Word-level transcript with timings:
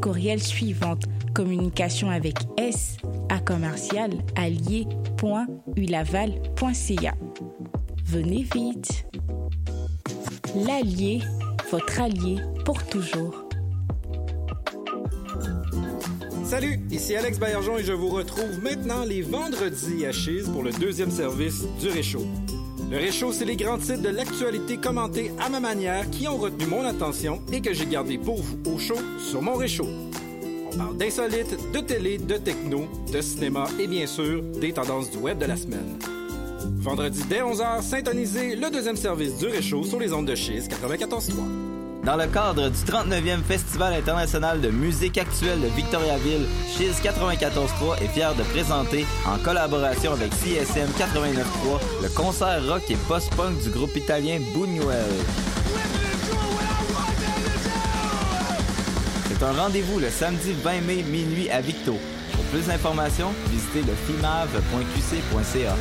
courriel 0.00 0.42
suivante 0.42 1.04
communication 1.34 2.10
avec 2.10 2.36
S 2.56 2.96
à. 3.28 3.40
Venez 8.06 8.46
vite. 8.54 9.06
L'Allier, 10.66 11.20
votre 11.70 12.00
allié 12.00 12.38
pour 12.64 12.82
toujours. 12.84 13.44
Salut, 16.44 16.80
ici 16.90 17.14
Alex 17.14 17.38
Baillargeon 17.38 17.76
et 17.76 17.84
je 17.84 17.92
vous 17.92 18.08
retrouve 18.08 18.62
maintenant 18.62 19.04
les 19.04 19.20
vendredis 19.20 20.06
à 20.06 20.12
Chise 20.12 20.48
pour 20.48 20.62
le 20.62 20.72
deuxième 20.72 21.10
service 21.10 21.66
du 21.78 21.88
Réchaud. 21.88 22.26
Le 22.90 22.96
Réchaud, 22.96 23.32
c'est 23.32 23.44
les 23.44 23.56
grands 23.56 23.76
titres 23.76 24.00
de 24.00 24.08
l'actualité 24.08 24.78
commentés 24.78 25.30
à 25.38 25.50
ma 25.50 25.60
manière 25.60 26.08
qui 26.08 26.26
ont 26.26 26.38
retenu 26.38 26.66
mon 26.66 26.84
attention 26.84 27.42
et 27.52 27.60
que 27.60 27.74
j'ai 27.74 27.84
gardé 27.84 28.16
pour 28.16 28.40
vous 28.40 28.58
au 28.72 28.78
chaud 28.78 28.96
sur 29.18 29.42
mon 29.42 29.54
Réchaud. 29.54 29.88
On 30.72 30.76
parle 30.76 30.96
d'insolites, 30.96 31.54
de 31.72 31.80
télé, 31.80 32.16
de 32.16 32.38
techno, 32.38 32.88
de 33.12 33.20
cinéma 33.20 33.66
et 33.78 33.86
bien 33.86 34.06
sûr 34.06 34.42
des 34.42 34.72
tendances 34.72 35.10
du 35.10 35.18
web 35.18 35.38
de 35.38 35.44
la 35.44 35.56
semaine. 35.56 35.98
Vendredi 36.78 37.22
dès 37.28 37.40
11h, 37.40 37.82
syntonisez 37.82 38.56
le 38.56 38.70
deuxième 38.70 38.96
service 38.96 39.36
du 39.36 39.46
Réchaud 39.46 39.84
sur 39.84 40.00
les 40.00 40.12
ondes 40.14 40.26
de 40.26 40.34
Chise 40.34 40.68
94.3. 40.68 41.67
Dans 42.04 42.16
le 42.16 42.26
cadre 42.26 42.68
du 42.68 42.78
39e 42.78 43.42
Festival 43.42 43.92
international 43.92 44.60
de 44.60 44.70
musique 44.70 45.18
actuelle 45.18 45.60
de 45.60 45.66
Victoriaville, 45.66 46.46
Chiz 46.66 46.94
94.3 47.02 48.02
est 48.02 48.08
fier 48.08 48.34
de 48.34 48.42
présenter, 48.44 49.04
en 49.26 49.36
collaboration 49.38 50.12
avec 50.12 50.30
CSM 50.30 50.88
89.3, 50.98 52.02
le 52.02 52.08
concert 52.10 52.66
rock 52.66 52.82
et 52.90 52.96
post-punk 53.08 53.60
du 53.62 53.70
groupe 53.70 53.94
italien 53.96 54.38
Buñuel. 54.54 55.04
C'est 59.28 59.42
un 59.44 59.52
rendez-vous 59.52 59.98
le 59.98 60.10
samedi 60.10 60.52
20 60.52 60.80
mai 60.80 61.02
minuit 61.02 61.50
à 61.50 61.60
Victo. 61.60 61.96
Pour 62.32 62.44
plus 62.46 62.66
d'informations, 62.66 63.32
visitez 63.50 63.82
le 63.82 63.94
fimave.qc.ca. 64.06 65.74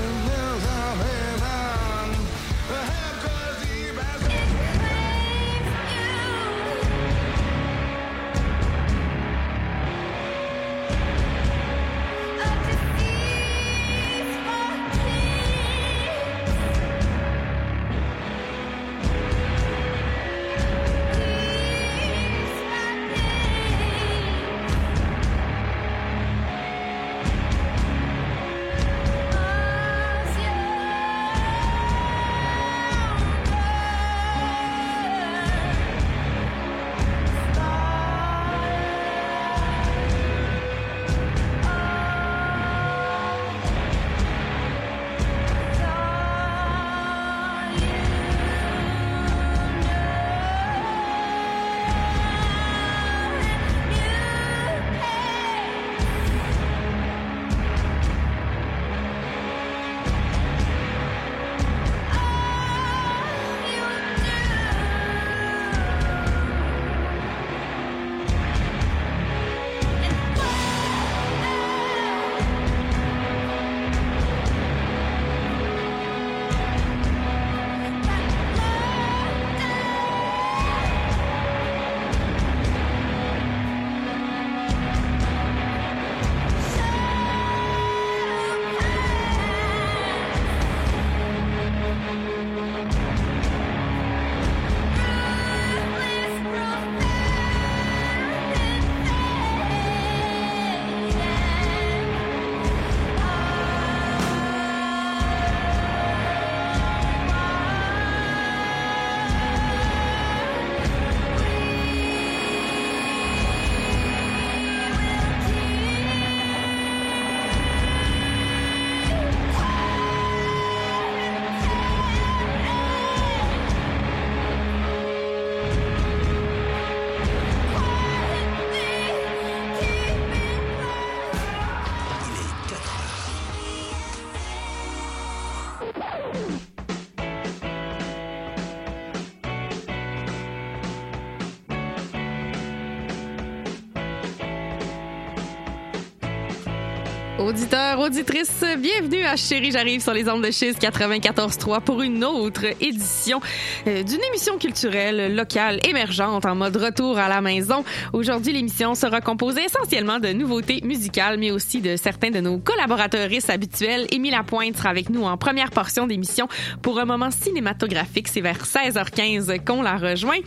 Auditeurs, 147.58 148.00
auditrices, 148.00 148.64
bienvenue 148.78 149.24
à 149.24 149.36
Chérie, 149.36 149.72
j'arrive 149.72 150.00
sur 150.00 150.14
les 150.14 150.30
ondes 150.30 150.44
de 150.44 150.52
Chiz 150.52 150.76
94.3 150.80 151.82
pour 151.82 152.04
une 152.04 152.24
autre 152.24 152.66
édition 152.80 153.42
euh, 153.88 154.04
d'une 154.04 154.24
émission 154.26 154.60
culturelle 154.60 155.34
locale 155.34 155.80
émergente 155.84 156.46
en 156.46 156.54
mode 156.54 156.78
retour 156.78 157.18
à 157.18 157.28
la 157.28 157.42
maison. 157.42 157.84
Aujourd'hui, 158.14 158.54
l'émission 158.54 158.94
sera 158.94 159.22
composée 159.22 159.64
essentiellement 159.64 160.20
de 160.20 160.34
nouveautés 160.34 160.82
musicales, 160.84 161.40
mais 161.40 161.50
aussi 161.50 161.82
de 161.82 161.96
certains 161.96 162.30
de 162.30 162.42
nos 162.42 162.60
collaborateuristes 162.60 163.50
habituels. 163.50 164.06
Émile 164.12 164.34
Lapointe 164.34 164.78
sera 164.78 164.90
avec 164.90 165.10
nous 165.10 165.24
en 165.24 165.36
première 165.36 165.72
portion 165.72 166.06
d'émission 166.06 166.48
pour 166.84 167.00
un 167.00 167.06
moment 167.06 167.32
cinématographique. 167.32 168.28
C'est 168.28 168.42
vers 168.42 168.64
16h15 168.66 169.66
qu'on 169.66 169.82
la 169.82 169.98
rejoint. 169.98 170.38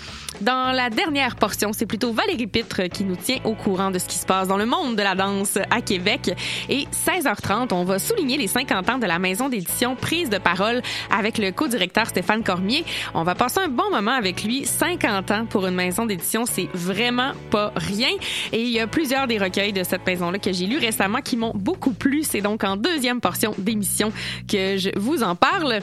Dans 0.43 0.71
la 0.71 0.91
dernière 0.91 1.35
portion, 1.35 1.73
c'est 1.73 1.87
plutôt 1.87 2.13
Valérie 2.13 2.47
Pitre 2.47 2.83
qui 2.83 3.03
nous 3.03 3.17
tient 3.17 3.39
au 3.43 3.55
courant 3.55 3.91
de 3.91 3.99
ce 3.99 4.07
qui 4.07 4.17
se 4.17 4.27
passe 4.27 4.47
dans 4.47 4.57
le 4.57 4.67
monde 4.67 4.95
de 4.95 5.03
la 5.03 5.17
danse 5.17 5.59
à 5.73 5.81
Québec. 5.81 6.31
Et 6.69 6.87
16h30, 7.07 7.73
on 7.73 7.85
va 7.85 7.99
souligner 7.99 8.37
les 8.37 8.47
50 8.47 8.91
ans 8.91 8.99
de 8.99 9.07
la 9.07 9.19
maison 9.19 9.49
d'édition 9.49 9.97
Prise 9.97 10.29
de 10.29 10.39
parole 10.39 10.83
avec 11.11 11.39
le 11.39 11.51
co-directeur 11.51 12.07
Stéphane 12.07 12.43
Cormier. 12.43 12.85
On 13.15 13.23
va 13.23 13.35
passer 13.35 13.61
un 13.61 13.69
bon 13.69 13.91
moment 13.91 14.13
avec 14.13 14.45
lui. 14.45 14.67
50 14.67 15.31
ans 15.31 15.47
pour 15.47 15.67
une 15.67 15.75
maison 15.75 16.05
d'édition, 16.05 16.45
c'est 16.45 16.69
vraiment 16.75 17.33
pas 17.51 17.73
rien. 17.77 18.11
Et 18.53 18.63
il 18.63 18.71
y 18.71 18.81
a 18.81 18.87
plusieurs 18.87 19.27
des 19.27 19.39
recueils 19.39 19.73
de 19.73 19.83
cette 19.83 20.07
maison-là 20.07 20.39
que 20.39 20.53
j'ai 20.53 20.67
lus 20.67 20.79
récemment 20.79 21.21
qui 21.21 21.37
m'ont 21.37 21.53
beaucoup 21.55 21.93
plu. 21.93 22.23
C'est 22.23 22.43
donc 22.43 22.65
en 22.65 22.77
deuxième 22.77 23.21
portion 23.21 23.55
d'émission 23.57 24.13
que 24.47 24.77
je 24.77 24.91
vous 24.99 25.23
en 25.23 25.35
parle. 25.35 25.81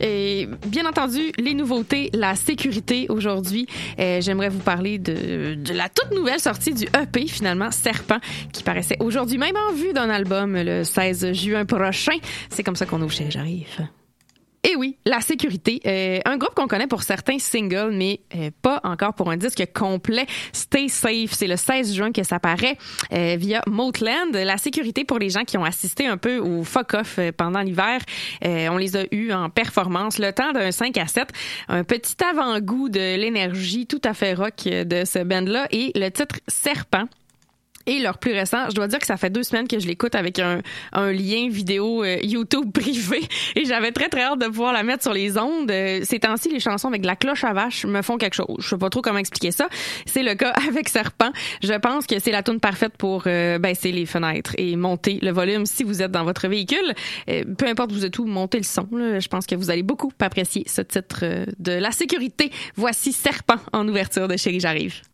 Et 0.00 0.48
bien 0.66 0.86
entendu, 0.86 1.32
les 1.38 1.54
nouveautés, 1.54 2.10
la 2.12 2.34
sécurité 2.34 3.06
aujourd'hui. 3.08 3.66
Euh, 3.98 4.20
J'aimerais 4.20 4.48
vous 4.48 4.58
parler 4.60 4.98
de, 4.98 5.56
la 5.72 5.88
toute 5.88 6.16
nouvelle 6.16 6.40
sortie 6.40 6.74
du 6.74 6.84
EP 6.84 7.26
finalement, 7.26 7.70
Serpent, 7.70 8.18
qui 8.52 8.62
paraissait 8.62 8.96
aujourd'hui 9.00 9.38
même 9.38 9.56
en 9.68 9.72
vue 9.72 9.92
d'un 9.92 10.10
album 10.10 10.56
le 10.56 10.84
16 10.84 11.32
juin 11.32 11.64
prochain. 11.64 12.16
C'est 12.48 12.62
comme 12.62 12.76
ça 12.76 12.86
qu'on 12.86 13.00
ouvre 13.02 13.12
chez 13.12 13.30
J'arrive. 13.30 13.88
Et 14.62 14.76
oui, 14.76 14.98
la 15.06 15.20
sécurité. 15.20 15.80
Euh, 15.86 16.18
un 16.26 16.36
groupe 16.36 16.54
qu'on 16.54 16.66
connaît 16.66 16.86
pour 16.86 17.02
certains 17.02 17.38
singles, 17.38 17.92
mais 17.92 18.20
euh, 18.36 18.50
pas 18.60 18.80
encore 18.84 19.14
pour 19.14 19.30
un 19.30 19.38
disque 19.38 19.64
complet. 19.72 20.26
Stay 20.52 20.88
Safe, 20.88 21.32
c'est 21.32 21.46
le 21.46 21.56
16 21.56 21.94
juin 21.94 22.12
que 22.12 22.22
ça 22.22 22.38
paraît 22.38 22.76
euh, 23.12 23.36
via 23.38 23.62
Moatland. 23.66 24.34
La 24.34 24.58
sécurité 24.58 25.04
pour 25.04 25.18
les 25.18 25.30
gens 25.30 25.44
qui 25.44 25.56
ont 25.56 25.64
assisté 25.64 26.06
un 26.06 26.18
peu 26.18 26.36
au 26.38 26.62
fuck-off 26.62 27.18
pendant 27.38 27.60
l'hiver. 27.60 28.00
On 28.42 28.76
les 28.76 28.96
a 28.96 29.04
eus 29.12 29.32
en 29.32 29.48
performance. 29.48 30.18
Le 30.18 30.32
temps 30.32 30.52
d'un 30.52 30.70
5 30.70 30.96
à 30.98 31.06
7. 31.06 31.28
Un 31.68 31.84
petit 31.84 32.16
avant-goût 32.22 32.90
de 32.90 33.16
l'énergie 33.16 33.86
tout 33.86 34.00
à 34.04 34.12
fait 34.12 34.34
rock 34.34 34.64
de 34.64 35.04
ce 35.04 35.22
band-là. 35.24 35.68
Et 35.70 35.92
le 35.94 36.10
titre 36.10 36.36
Serpent 36.48 37.06
Et 37.86 37.98
leur 37.98 38.18
plus 38.18 38.32
récent, 38.32 38.68
je 38.68 38.74
dois 38.74 38.88
dire 38.88 38.98
que 38.98 39.06
ça 39.06 39.16
fait 39.16 39.30
deux 39.30 39.42
semaines 39.42 39.66
que 39.66 39.78
je 39.78 39.86
l'écoute 39.86 40.14
avec 40.14 40.38
un, 40.38 40.60
un 40.92 41.12
lien 41.12 41.48
vidéo 41.48 42.04
euh, 42.04 42.18
YouTube 42.22 42.70
privé 42.74 43.20
et 43.56 43.64
j'avais 43.64 43.90
très 43.90 44.08
très 44.08 44.22
hâte 44.22 44.38
de 44.38 44.46
pouvoir 44.46 44.74
la 44.74 44.82
mettre 44.82 45.02
sur 45.02 45.14
les 45.14 45.38
ondes. 45.38 45.70
Euh, 45.70 46.00
ces 46.04 46.18
temps-ci, 46.18 46.50
les 46.50 46.60
chansons 46.60 46.88
avec 46.88 47.00
de 47.00 47.06
la 47.06 47.16
cloche 47.16 47.42
à 47.42 47.54
vache 47.54 47.86
me 47.86 48.02
font 48.02 48.18
quelque 48.18 48.34
chose. 48.34 48.56
Je 48.58 48.68
sais 48.68 48.76
pas 48.76 48.90
trop 48.90 49.00
comment 49.00 49.18
expliquer 49.18 49.50
ça. 49.50 49.68
C'est 50.04 50.22
le 50.22 50.34
cas 50.34 50.50
avec 50.68 50.90
Serpent. 50.90 51.30
Je 51.62 51.72
pense 51.74 52.06
que 52.06 52.18
c'est 52.18 52.32
la 52.32 52.42
tune 52.42 52.60
parfaite 52.60 52.96
pour 52.98 53.24
euh, 53.26 53.58
baisser 53.58 53.92
les 53.92 54.04
fenêtres 54.04 54.54
et 54.58 54.76
monter 54.76 55.18
le 55.22 55.30
volume 55.30 55.64
si 55.64 55.82
vous 55.82 56.02
êtes 56.02 56.12
dans 56.12 56.24
votre 56.24 56.48
véhicule. 56.48 56.94
peu 57.26 57.66
importe 57.66 57.92
vous 57.92 58.04
êtes 58.04 58.18
où, 58.18 58.26
montez 58.26 58.58
le 58.58 58.64
son. 58.64 58.86
Je 58.92 59.28
pense 59.28 59.46
que 59.46 59.54
vous 59.54 59.70
allez 59.70 59.82
beaucoup 59.82 60.12
apprécier 60.20 60.64
ce 60.66 60.82
titre 60.82 61.24
de 61.58 61.72
la 61.72 61.92
sécurité. 61.92 62.50
Voici 62.76 63.12
Serpent 63.12 63.56
en 63.72 63.88
ouverture 63.88 64.28
de 64.28 64.36
Chérie 64.36 64.60
J'arrive. 64.60 65.09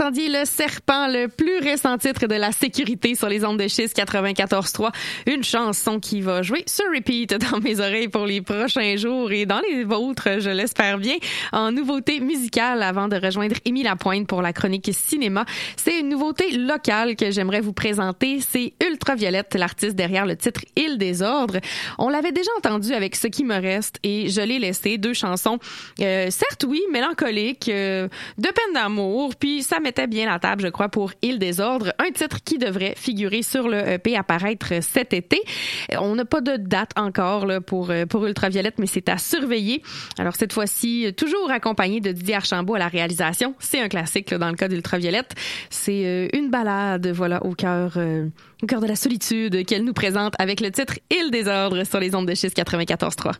Entendiez 0.00 0.28
Le 0.28 0.44
Serpent, 0.44 0.87
le 0.88 1.26
plus 1.26 1.58
récent 1.58 1.98
titre 1.98 2.26
de 2.26 2.34
la 2.34 2.50
sécurité 2.50 3.14
sur 3.14 3.28
les 3.28 3.44
ondes 3.44 3.58
de 3.58 3.68
schiste 3.68 3.96
94.3. 3.96 4.90
Une 5.26 5.44
chanson 5.44 6.00
qui 6.00 6.20
va 6.20 6.42
jouer 6.42 6.64
sur 6.66 6.84
repeat 6.94 7.34
dans 7.34 7.58
mes 7.60 7.80
oreilles 7.80 8.08
pour 8.08 8.24
les 8.24 8.40
prochains 8.40 8.96
jours 8.96 9.30
et 9.30 9.44
dans 9.44 9.60
les 9.68 9.84
vôtres, 9.84 10.40
je 10.40 10.50
l'espère 10.50 10.98
bien. 10.98 11.16
En 11.52 11.72
nouveauté 11.72 12.20
musicale, 12.20 12.82
avant 12.82 13.08
de 13.08 13.16
rejoindre 13.16 13.56
Émile 13.64 13.84
Lapointe 13.84 14.26
pour 14.26 14.40
la 14.40 14.52
chronique 14.52 14.90
cinéma, 14.92 15.44
c'est 15.76 16.00
une 16.00 16.08
nouveauté 16.08 16.52
locale 16.52 17.16
que 17.16 17.30
j'aimerais 17.30 17.60
vous 17.60 17.72
présenter. 17.72 18.40
C'est 18.40 18.72
Ultraviolette, 18.82 19.54
l'artiste 19.54 19.94
derrière 19.94 20.24
le 20.24 20.36
titre 20.36 20.62
Il 20.76 20.96
désordre. 20.96 21.58
On 21.98 22.08
l'avait 22.08 22.32
déjà 22.32 22.50
entendu 22.58 22.92
avec 22.92 23.14
Ce 23.14 23.26
qui 23.26 23.44
me 23.44 23.60
reste 23.60 23.98
et 24.02 24.30
je 24.30 24.40
l'ai 24.40 24.58
laissé. 24.58 24.96
Deux 24.96 25.14
chansons, 25.14 25.58
euh, 26.00 26.30
certes 26.30 26.64
oui, 26.66 26.80
mélancoliques, 26.90 27.68
euh, 27.68 28.08
de 28.38 28.48
peine 28.48 28.74
d'amour, 28.74 29.34
puis 29.36 29.62
ça 29.62 29.80
mettait 29.80 30.06
bien 30.06 30.26
la 30.26 30.38
table, 30.38 30.62
je 30.62 30.68
crois, 30.68 30.77
pour 30.86 31.10
Il 31.22 31.40
désordre, 31.40 31.92
un 31.98 32.12
titre 32.12 32.38
qui 32.44 32.58
devrait 32.58 32.94
figurer 32.96 33.42
sur 33.42 33.68
le 33.68 33.78
EP 33.88 34.16
apparaître 34.16 34.74
cet 34.80 35.12
été. 35.12 35.40
On 35.98 36.14
n'a 36.14 36.24
pas 36.24 36.40
de 36.40 36.56
date 36.56 36.92
encore 36.94 37.46
là, 37.46 37.60
pour, 37.60 37.90
euh, 37.90 38.06
pour 38.06 38.24
Ultraviolette, 38.24 38.78
mais 38.78 38.86
c'est 38.86 39.08
à 39.08 39.18
surveiller. 39.18 39.82
Alors 40.18 40.36
cette 40.36 40.52
fois-ci, 40.52 41.12
toujours 41.16 41.50
accompagné 41.50 42.00
de 42.00 42.12
Didier 42.12 42.36
Archambault 42.36 42.76
à 42.76 42.78
la 42.78 42.88
réalisation. 42.88 43.56
C'est 43.58 43.80
un 43.80 43.88
classique 43.88 44.30
là, 44.30 44.38
dans 44.38 44.50
le 44.50 44.56
cas 44.56 44.68
d'Ultraviolette. 44.68 45.34
C'est 45.70 46.30
une 46.32 46.50
balade, 46.50 47.08
voilà, 47.08 47.44
au 47.44 47.54
cœur, 47.54 47.98
au 48.62 48.66
cœur 48.66 48.80
de 48.80 48.86
la 48.86 48.96
solitude 48.96 49.64
qu'elle 49.66 49.84
nous 49.84 49.92
présente 49.92 50.34
avec 50.38 50.60
le 50.60 50.70
titre 50.70 50.98
Il 51.10 51.30
désordre 51.32 51.84
sur 51.84 51.98
les 51.98 52.14
ondes 52.14 52.28
de 52.28 52.34
schiste 52.34 52.56
94.3. 52.56 53.32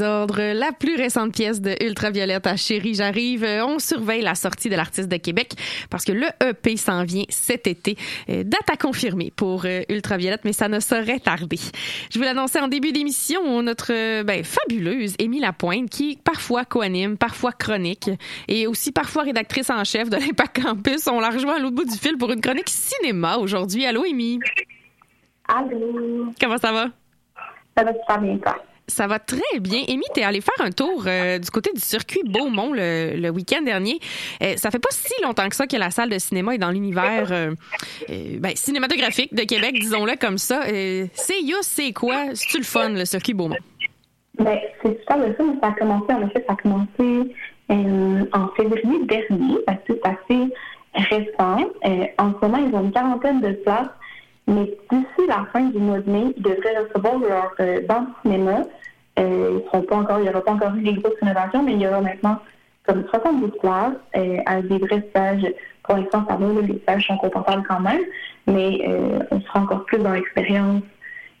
désordre, 0.00 0.40
la 0.54 0.72
plus 0.72 0.96
récente 0.96 1.34
pièce 1.34 1.60
de 1.60 1.76
Ultraviolette 1.84 2.46
à 2.46 2.56
Chérie, 2.56 2.94
j'arrive. 2.94 3.44
Euh, 3.44 3.66
on 3.66 3.78
surveille 3.78 4.22
la 4.22 4.34
sortie 4.34 4.70
de 4.70 4.76
l'artiste 4.76 5.08
de 5.08 5.16
Québec 5.18 5.52
parce 5.90 6.04
que 6.04 6.12
le 6.12 6.26
EP 6.42 6.78
s'en 6.78 7.04
vient 7.04 7.24
cet 7.28 7.66
été. 7.66 7.96
Euh, 8.30 8.42
date 8.42 8.70
à 8.72 8.76
confirmer 8.76 9.30
pour 9.36 9.66
euh, 9.66 9.82
Ultraviolette, 9.90 10.40
mais 10.44 10.54
ça 10.54 10.68
ne 10.68 10.80
saurait 10.80 11.18
tarder. 11.18 11.58
Je 12.10 12.18
vous 12.18 12.24
l'annonçais 12.24 12.60
en 12.60 12.68
début 12.68 12.92
d'émission, 12.92 13.62
notre 13.62 14.22
ben, 14.22 14.42
fabuleuse 14.42 15.16
Émile 15.18 15.42
Lapointe, 15.42 15.90
qui 15.90 16.18
parfois 16.24 16.64
co-anime, 16.64 17.18
parfois 17.18 17.52
chronique 17.52 18.08
et 18.48 18.66
aussi 18.66 18.92
parfois 18.92 19.24
rédactrice 19.24 19.68
en 19.68 19.84
chef 19.84 20.08
de 20.08 20.16
l'Impact 20.16 20.62
Campus. 20.62 21.08
On 21.08 21.20
la 21.20 21.28
rejoint 21.28 21.56
à 21.56 21.58
l'autre 21.58 21.76
bout 21.76 21.84
du 21.84 21.98
fil 21.98 22.16
pour 22.16 22.30
une 22.32 22.40
chronique 22.40 22.70
cinéma 22.70 23.36
aujourd'hui. 23.36 23.84
Allô, 23.84 24.06
Émile? 24.06 24.40
Allô? 25.46 26.32
Comment 26.40 26.58
ça 26.58 26.72
va? 26.72 26.86
Ça 27.76 27.84
va 27.84 27.92
super 27.92 28.20
bien, 28.20 28.38
toi? 28.38 28.56
Ça 28.90 29.06
va 29.06 29.18
très 29.18 29.60
bien. 29.60 29.82
Amy, 29.88 30.04
t'es 30.12 30.22
allée 30.22 30.40
faire 30.40 30.64
un 30.64 30.70
tour 30.70 31.04
euh, 31.06 31.38
du 31.38 31.48
côté 31.50 31.70
du 31.72 31.80
circuit 31.80 32.22
Beaumont 32.24 32.72
le, 32.72 33.30
week-end 33.30 33.62
dernier. 33.62 34.00
Euh, 34.42 34.54
ça 34.56 34.70
fait 34.70 34.78
pas 34.78 34.90
si 34.90 35.12
longtemps 35.22 35.48
que 35.48 35.54
ça 35.54 35.66
que 35.66 35.76
la 35.76 35.90
salle 35.90 36.10
de 36.10 36.18
cinéma 36.18 36.54
est 36.54 36.58
dans 36.58 36.70
l'univers 36.70 37.28
euh, 37.30 37.54
euh, 38.10 38.38
ben, 38.40 38.52
cinématographique 38.56 39.32
de 39.34 39.42
Québec, 39.42 39.78
disons-le 39.78 40.16
comme 40.20 40.38
ça. 40.38 40.62
C'est 40.66 41.40
Yus, 41.40 41.62
c'est 41.62 41.92
quoi? 41.92 42.34
C'est-tu 42.34 42.58
le 42.58 42.64
fun, 42.64 42.90
le 42.90 43.04
circuit 43.04 43.32
Beaumont? 43.32 43.56
Ben, 44.38 44.58
c'est 44.82 44.98
super 44.98 45.18
le 45.18 45.34
fun. 45.34 45.54
Ça 45.62 45.68
a 45.68 45.72
commencé, 45.72 46.12
en 46.12 46.26
effet, 46.26 46.44
ça 46.46 46.54
a 46.54 46.56
commencé 46.56 47.34
en 47.68 48.48
février 48.56 49.04
dernier. 49.04 49.58
Fait 49.68 49.76
que 49.86 49.94
C'est 49.94 50.00
assez 50.04 50.52
récent. 50.94 51.70
En 52.18 52.32
ce 52.32 52.46
moment, 52.46 52.58
ils 52.58 52.74
ont 52.74 52.84
une 52.84 52.92
quarantaine 52.92 53.40
de 53.40 53.52
places. 53.52 53.88
Mais 54.50 54.64
d'ici 54.90 55.28
la 55.28 55.46
fin 55.52 55.62
du 55.66 55.78
mois 55.78 56.00
de 56.00 56.10
mai, 56.10 56.34
ils 56.36 56.42
devraient 56.42 56.78
recevoir 56.78 57.18
leur 57.20 57.54
euh, 57.60 57.80
banc 57.86 58.00
de 58.02 58.08
cinéma. 58.22 58.62
Euh, 59.18 59.60
ils 59.60 59.64
seront 59.66 59.82
pas 59.82 59.96
encore, 59.96 60.18
il 60.18 60.24
n'y 60.24 60.28
aura 60.28 60.42
pas 60.42 60.52
encore 60.52 60.74
eu 60.74 60.80
les 60.80 60.94
grosses 60.94 61.18
rénovations, 61.22 61.62
mais 61.62 61.74
il 61.74 61.80
y 61.80 61.86
aura 61.86 62.00
maintenant 62.00 62.38
comme 62.84 63.04
70 63.10 63.58
places 63.60 63.92
euh, 64.16 64.38
avec 64.46 64.66
des 64.66 64.78
vrais 64.78 65.06
stages. 65.10 65.46
Pour 65.84 65.96
l'instant, 65.96 66.24
ça 66.28 66.36
va, 66.36 66.46
les 66.62 66.78
stages 66.82 67.06
sont 67.06 67.16
confortables 67.18 67.62
quand 67.68 67.80
même, 67.80 68.02
mais 68.48 68.80
euh, 68.88 69.20
on 69.30 69.40
sera 69.40 69.60
encore 69.60 69.84
plus 69.84 69.98
dans 69.98 70.12
l'expérience 70.12 70.82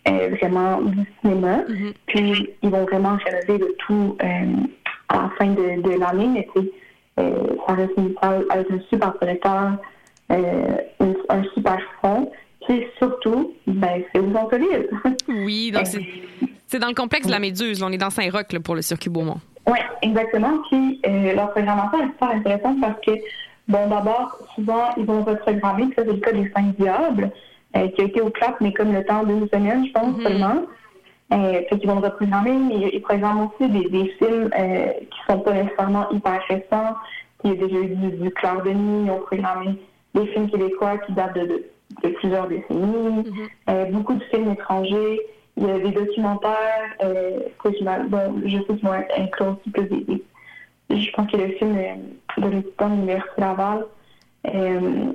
vraiment 0.06 0.80
du 0.80 1.04
cinéma. 1.20 1.58
Puis, 2.06 2.48
ils 2.62 2.70
vont 2.70 2.84
vraiment 2.84 3.16
rénover 3.24 3.58
le 3.58 3.74
tout 3.86 4.16
à 5.08 5.14
la 5.14 5.30
fin 5.38 5.46
de, 5.46 5.82
de 5.82 5.98
l'année, 6.00 6.26
mais 6.26 6.48
euh, 7.18 7.56
ça 7.66 7.74
reste 7.74 7.92
une 7.96 8.14
salle 8.20 8.44
avec 8.50 8.70
un 8.70 8.80
super 8.88 9.14
un, 9.20 9.76
un 11.28 11.44
super 11.54 11.78
fond. 12.00 12.30
Puis 12.70 12.86
surtout, 12.98 13.52
ben, 13.66 14.00
c'est 14.12 14.20
aux 14.20 14.32
Antilles. 14.32 14.86
Oui, 15.28 15.72
donc 15.72 15.86
c'est 15.86 16.06
c'est 16.68 16.78
dans 16.78 16.86
le 16.86 16.94
complexe 16.94 17.26
de 17.26 17.32
la 17.32 17.40
Méduse. 17.40 17.80
là. 17.80 17.88
On 17.88 17.92
est 17.92 17.98
dans 17.98 18.10
Saint-Roch 18.10 18.52
là, 18.52 18.60
pour 18.60 18.76
le 18.76 18.82
circuit 18.82 19.10
Beaumont. 19.10 19.40
Oui, 19.66 19.78
exactement. 20.02 20.52
Puis 20.70 21.00
euh, 21.04 21.34
leur 21.34 21.50
programmation 21.50 21.98
est 22.00 22.12
super 22.12 22.28
intéressante 22.30 22.80
parce 22.80 23.00
que, 23.04 23.10
bon, 23.66 23.88
d'abord, 23.88 24.38
souvent, 24.54 24.84
ils 24.96 25.04
vont 25.04 25.24
reprogrammer, 25.24 25.88
ça, 25.96 26.04
c'est 26.06 26.12
le 26.12 26.18
cas 26.18 26.30
des 26.30 26.48
Cinq 26.54 26.76
Diables, 26.78 27.32
euh, 27.76 27.88
qui 27.88 28.02
a 28.02 28.04
été 28.04 28.20
au 28.20 28.30
clap, 28.30 28.60
mais 28.60 28.72
comme 28.72 28.92
le 28.92 29.04
temps 29.04 29.24
d'une 29.24 29.48
semaine, 29.48 29.84
je 29.86 29.90
pense, 29.92 30.22
seulement. 30.22 30.62
Euh, 31.32 31.62
fait 31.68 31.76
qu'ils 31.76 31.88
vont 31.88 31.98
le 31.98 32.06
reprogrammer, 32.06 32.52
mais 32.52 32.90
ils 32.92 33.02
programment 33.02 33.50
aussi 33.50 33.68
des, 33.68 33.88
des 33.88 34.14
films 34.18 34.48
euh, 34.56 34.92
qui 35.10 35.18
sont 35.28 35.40
pas 35.40 35.54
nécessairement 35.54 36.08
hyper 36.10 36.40
récents. 36.48 36.94
Il 37.42 37.50
y 37.50 37.52
a 37.54 37.66
déjà 37.66 37.80
eu 37.80 37.88
du, 37.96 38.10
du 38.12 38.30
Clair 38.30 38.62
de 38.62 38.70
nuit, 38.70 39.06
ils 39.06 39.10
ont 39.10 39.22
programmé 39.22 39.74
des 40.14 40.26
films 40.28 40.48
québécois 40.48 40.98
qui 40.98 41.12
datent 41.14 41.34
de, 41.34 41.46
de, 41.46 41.64
de 42.02 42.08
plusieurs 42.10 42.46
décennies, 42.48 43.24
Euh, 43.68 43.84
beaucoup 43.86 44.14
de 44.14 44.24
films 44.24 44.50
étrangers. 44.52 45.20
Il 45.56 45.66
y 45.66 45.70
a 45.70 45.78
des 45.78 45.90
documentaires, 45.90 46.94
euh, 47.02 47.40
que 47.62 47.70
je, 47.78 47.84
m'a- 47.84 47.98
bon, 48.00 48.40
je 48.46 48.56
sais 48.58 48.64
qu'ils 48.76 48.86
vont 48.86 48.94
être 48.94 49.18
inclus 49.18 49.46
aussi 49.46 49.70
plus 49.70 49.84
des, 49.88 50.22
Je 50.90 51.10
pense 51.12 51.30
que 51.30 51.36
le 51.36 51.48
film 51.52 51.76
euh, 51.76 52.40
de 52.40 52.48
l'étudiant 52.48 52.88
de 52.88 52.94
l'Université 52.94 53.40
Laval, 53.40 53.86
euh, 54.54 55.12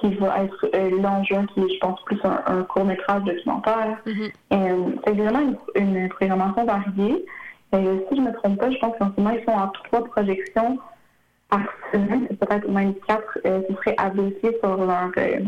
qui 0.00 0.14
va 0.16 0.42
être 0.44 0.66
euh, 0.74 1.00
là 1.00 1.12
en 1.12 1.24
juin, 1.24 1.46
qui 1.54 1.60
est, 1.60 1.68
je 1.74 1.78
pense, 1.78 2.02
plus 2.04 2.18
un, 2.24 2.42
un 2.46 2.62
court-métrage 2.64 3.22
documentaire. 3.24 3.98
Euh, 4.52 4.76
c'est 5.06 5.12
vraiment 5.12 5.40
une, 5.76 5.96
une 5.96 6.08
programmation 6.10 6.64
variée. 6.64 7.24
Euh, 7.74 7.98
si 8.08 8.16
je 8.16 8.20
ne 8.20 8.26
me 8.28 8.32
trompe 8.34 8.58
pas, 8.58 8.70
je 8.70 8.78
pense 8.78 8.94
qu'en 8.98 9.12
ce 9.14 9.20
moment, 9.20 9.34
ils 9.38 9.44
sont 9.44 9.56
en 9.56 9.68
trois 9.68 10.04
projections 10.04 10.78
par 11.48 11.62
semaine, 11.92 12.26
peut-être 12.28 12.68
même 12.68 12.94
quatre, 13.06 13.38
euh, 13.46 13.62
qui 13.62 13.74
seraient 13.74 13.94
à 13.98 14.08
vérifier 14.10 14.50
sur 14.62 14.76
leur, 14.76 15.10
euh, 15.16 15.40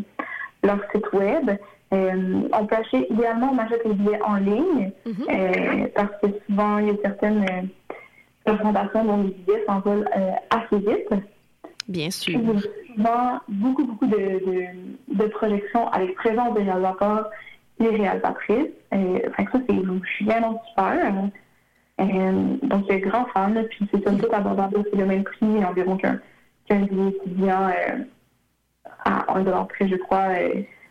leur 0.67 0.81
site 0.93 1.13
web. 1.13 1.51
Euh, 1.93 2.49
on 2.53 2.67
peut 2.67 2.77
acheter, 2.77 3.07
idéalement, 3.13 3.51
on 3.55 3.59
achète 3.59 3.85
les 3.85 3.95
billets 3.95 4.21
en 4.23 4.35
ligne, 4.35 4.91
euh, 5.07 5.87
parce 5.95 6.11
que 6.21 6.27
souvent, 6.47 6.79
il 6.79 6.89
y 6.89 6.91
a 6.91 6.95
certaines 7.03 7.45
euh, 7.45 8.51
représentations 8.51 9.05
dont 9.05 9.23
les 9.23 9.31
billets 9.31 9.65
s'envolent 9.67 10.09
euh, 10.17 10.33
assez 10.51 10.79
vite. 10.79 11.23
Bien 11.89 12.11
sûr. 12.11 12.41
Il 12.41 12.49
y 12.49 12.57
a 12.57 12.61
souvent 12.97 13.41
beaucoup, 13.49 13.85
beaucoup 13.87 14.07
de, 14.07 14.17
de, 14.17 15.15
de 15.15 15.29
projections 15.29 15.89
avec 15.91 16.17
présence 16.17 16.55
des 16.55 16.65
réalisateurs 16.65 17.31
et 17.79 17.89
réalisatrices. 17.89 18.73
Que 18.91 19.53
ça, 19.53 19.59
c'est 19.69 19.75
vraiment 19.75 20.01
super. 20.19 21.13
Donc, 22.63 22.91
a 22.91 22.97
grand 22.99 23.27
fan, 23.27 23.65
puis 23.71 23.89
c'est 23.93 24.05
somme 24.05 24.19
toute 24.19 24.35
abordable, 24.35 24.85
c'est 24.91 24.99
le 24.99 25.07
même 25.07 25.23
prix 25.23 25.65
environ 25.65 25.97
qu'un 25.97 26.19
qu'un 26.69 26.81
billet 26.81 27.09
étudiant 27.11 27.69
à 29.07 29.39
1 29.39 29.65
près, 29.65 29.89
je 29.89 29.97
crois, 29.97 30.35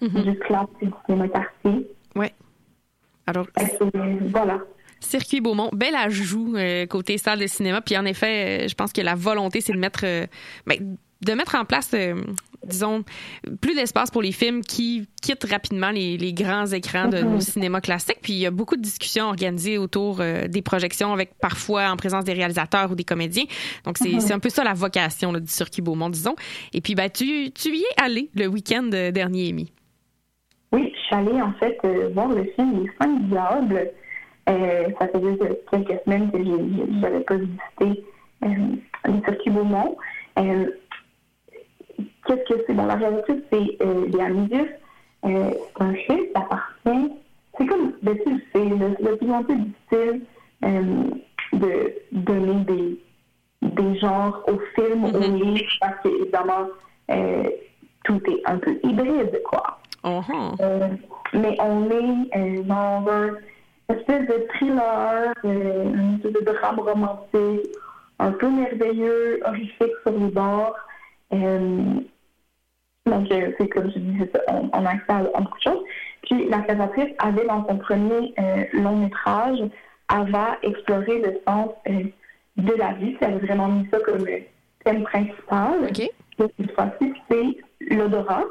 juste 0.01 0.49
là, 0.49 0.65
c'est 0.79 0.85
du 0.85 0.93
cinéma 1.05 1.27
quartier. 1.27 1.87
Ouais. 2.15 2.33
Alors, 3.27 3.47
voilà. 4.31 4.59
Circuit 4.99 5.41
Beaumont, 5.41 5.69
bel 5.73 5.95
ajout 5.95 6.55
euh, 6.55 6.85
côté 6.85 7.17
salle 7.17 7.39
de 7.39 7.47
cinéma. 7.47 7.81
Puis 7.81 7.97
en 7.97 8.05
effet, 8.05 8.63
euh, 8.63 8.67
je 8.67 8.75
pense 8.75 8.91
que 8.91 9.01
la 9.01 9.15
volonté, 9.15 9.61
c'est 9.61 9.73
de 9.73 9.77
mettre, 9.77 10.01
euh, 10.03 10.25
ben, 10.65 10.97
de 11.25 11.33
mettre 11.33 11.55
en 11.55 11.65
place, 11.65 11.91
euh, 11.93 12.15
disons, 12.63 13.03
plus 13.61 13.75
d'espace 13.75 14.11
pour 14.11 14.21
les 14.21 14.31
films 14.31 14.61
qui 14.61 15.07
quittent 15.21 15.45
rapidement 15.49 15.89
les, 15.89 16.17
les 16.17 16.33
grands 16.33 16.67
écrans 16.67 17.07
de 17.07 17.19
nos 17.19 17.39
cinémas 17.39 17.81
classiques. 17.81 18.19
Puis 18.21 18.33
il 18.33 18.39
y 18.39 18.45
a 18.45 18.51
beaucoup 18.51 18.75
de 18.75 18.81
discussions 18.81 19.25
organisées 19.25 19.77
autour 19.77 20.21
euh, 20.21 20.47
des 20.47 20.61
projections 20.61 21.13
avec 21.13 21.33
parfois 21.39 21.89
en 21.89 21.97
présence 21.97 22.23
des 22.23 22.33
réalisateurs 22.33 22.91
ou 22.91 22.95
des 22.95 23.03
comédiens. 23.03 23.45
Donc 23.83 23.97
c'est 23.97 24.19
c'est 24.19 24.33
un 24.33 24.39
peu 24.39 24.49
ça 24.49 24.63
la 24.63 24.73
vocation 24.73 25.31
là, 25.31 25.39
du 25.39 25.47
Circuit 25.47 25.81
Beaumont, 25.81 26.09
disons. 26.09 26.35
Et 26.73 26.81
puis 26.81 26.95
ben, 26.95 27.09
tu, 27.09 27.51
tu 27.51 27.69
y 27.69 27.81
es 27.81 28.03
allé 28.03 28.29
le 28.35 28.47
week-end 28.47 28.89
euh, 28.93 29.11
dernier, 29.11 29.49
Amy. 29.49 29.71
Oui, 30.71 30.93
je 30.93 30.99
suis 31.05 31.15
allée 31.15 31.41
en 31.41 31.53
fait 31.53 31.77
euh, 31.85 32.09
voir 32.13 32.29
le 32.29 32.43
film 32.55 32.83
Les 32.83 32.91
Cinq 32.99 33.29
Diables. 33.29 33.91
Ça 34.47 35.07
fait 35.07 35.21
juste 35.23 35.43
quelques 35.71 36.03
semaines 36.05 36.31
que 36.31 36.37
je 36.37 36.99
n'avais 37.01 37.21
pas 37.21 37.35
visité 37.35 38.03
le 38.41 39.21
circuit 39.25 39.49
Beaumont. 39.49 39.97
Euh, 42.29 42.35
Qu'est-ce 42.37 42.53
que 42.53 42.63
c'est? 42.67 42.73
Bon, 42.73 42.85
la 42.85 42.95
réalité, 42.95 43.33
c'est 43.51 43.85
euh, 43.85 44.05
les. 44.07 44.67
Euh, 45.25 45.51
c'est 45.75 45.83
un 45.83 45.93
film 45.93 46.19
qui 46.19 46.31
appartient. 46.35 47.11
C'est 47.57 47.65
comme, 47.65 47.93
ben, 48.01 48.17
tu 48.23 48.33
le 48.33 48.39
sais, 48.53 48.69
le, 48.69 49.09
le 49.09 49.15
plus 49.17 49.31
en 49.31 49.43
plus 49.43 49.55
difficile 49.57 50.21
euh, 50.63 51.03
de 51.53 51.93
donner 52.11 52.63
des, 52.65 52.99
des 53.61 53.95
genres 53.99 54.43
aux 54.47 54.59
films, 54.75 55.05
aux 55.05 55.19
livres, 55.35 55.71
parce 55.79 55.95
que, 56.03 56.09
évidemment, 56.09 56.67
euh, 57.11 57.43
tout 58.03 58.21
est 58.27 58.41
un 58.45 58.57
peu 58.57 58.77
hybride, 58.83 59.41
quoi. 59.45 59.79
Euh, 60.59 60.89
mais 61.33 61.57
on 61.59 61.89
est 61.89 62.37
euh, 62.37 62.63
dans 62.63 63.05
un 63.09 63.35
espèce 63.89 64.27
de 64.27 64.47
thriller, 64.53 65.33
euh, 65.45 65.83
une 65.85 66.15
espèce 66.17 66.33
de 66.33 66.51
drame 66.51 66.79
romantique, 66.79 67.67
un 68.19 68.31
peu 68.31 68.49
merveilleux, 68.49 69.39
horrifique 69.45 69.93
sur 70.03 70.11
les 70.11 70.27
bords. 70.27 70.75
Euh, 73.07 73.11
donc, 73.11 73.31
euh, 73.31 73.51
c'est 73.57 73.67
comme 73.69 73.91
je 73.91 73.99
dis, 73.99 74.17
c'est 74.19 74.31
ça, 74.31 74.43
on, 74.49 74.69
on 74.73 74.85
a 74.85 74.89
accès 74.89 75.11
à, 75.11 75.17
à 75.17 75.41
beaucoup 75.41 75.57
de 75.57 75.63
choses. 75.63 75.83
Puis, 76.23 76.47
la 76.49 76.57
réalisatrice 76.57 77.13
avait 77.19 77.45
dans 77.45 77.67
son 77.67 77.77
premier 77.77 78.33
euh, 78.39 78.63
long 78.73 78.97
métrage, 78.97 79.59
avait 80.07 80.57
exploré 80.63 81.21
le 81.21 81.39
sens 81.47 81.69
euh, 81.87 82.03
de 82.57 82.73
la 82.73 82.93
vie. 82.93 83.15
Elle 83.21 83.33
a 83.33 83.37
vraiment 83.37 83.67
mis 83.67 83.87
ça 83.91 83.99
comme 83.99 84.27
euh, 84.27 84.39
thème 84.83 85.03
principal. 85.03 85.83
OK. 85.83 86.09
Là, 86.37 86.45
Cette 86.57 86.71
fois-ci, 86.73 87.13
c'est 87.29 87.95
l'odorat, 87.95 88.43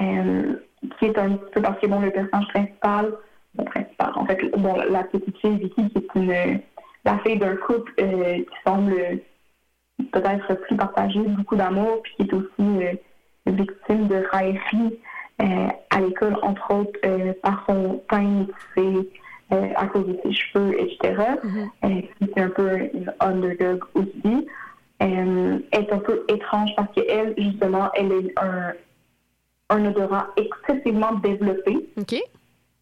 euh, 0.00 0.54
qui 0.98 1.06
est 1.06 1.18
un 1.18 1.32
petit 1.32 1.50
peu 1.52 1.62
parce 1.62 1.78
que 1.80 1.86
bon, 1.86 2.00
le 2.00 2.10
personnage 2.10 2.48
principal, 2.48 3.12
bon, 3.54 3.64
principal, 3.64 4.12
en 4.14 4.26
fait, 4.26 4.50
bon, 4.56 4.76
la, 4.88 5.04
petite 5.04 5.36
fille 5.38 5.58
Vicky, 5.58 5.90
qui 5.90 5.98
est 5.98 6.14
une, 6.14 6.60
la 7.04 7.18
fille 7.18 7.38
d'un 7.38 7.56
couple 7.56 7.92
euh, 8.00 8.38
qui 8.38 8.46
semble 8.64 8.94
peut-être 10.12 10.54
plus 10.62 10.76
partagé, 10.76 11.20
beaucoup 11.20 11.56
d'amour, 11.56 12.00
puis 12.02 12.14
qui 12.16 12.22
est 12.22 12.34
aussi 12.34 12.48
euh, 12.58 12.94
victime 13.50 14.08
de 14.08 14.24
railleries 14.30 14.98
euh, 15.42 15.68
à 15.90 16.00
l'école, 16.00 16.36
entre 16.42 16.74
autres, 16.74 16.98
euh, 17.04 17.32
par 17.42 17.64
son 17.66 18.02
teint 18.10 18.46
tissé, 18.74 19.08
euh, 19.52 19.68
à 19.76 19.86
cause 19.86 20.06
de 20.06 20.18
ses 20.22 20.32
cheveux, 20.32 20.78
etc. 20.80 21.14
Euh, 21.84 21.88
qui 22.18 22.24
est 22.24 22.38
un 22.40 22.50
peu 22.50 22.76
une 22.94 23.12
underdog 23.20 23.82
aussi. 23.94 24.46
Est 25.00 25.92
un 25.92 25.98
peu 25.98 26.24
étrange 26.28 26.70
parce 26.76 26.92
qu'elle, 26.94 27.34
justement, 27.38 27.90
elle 27.94 28.30
a 28.36 28.44
un, 28.44 28.72
un 29.70 29.86
odorat 29.86 30.28
excessivement 30.36 31.12
développé. 31.22 31.88
OK. 31.98 32.14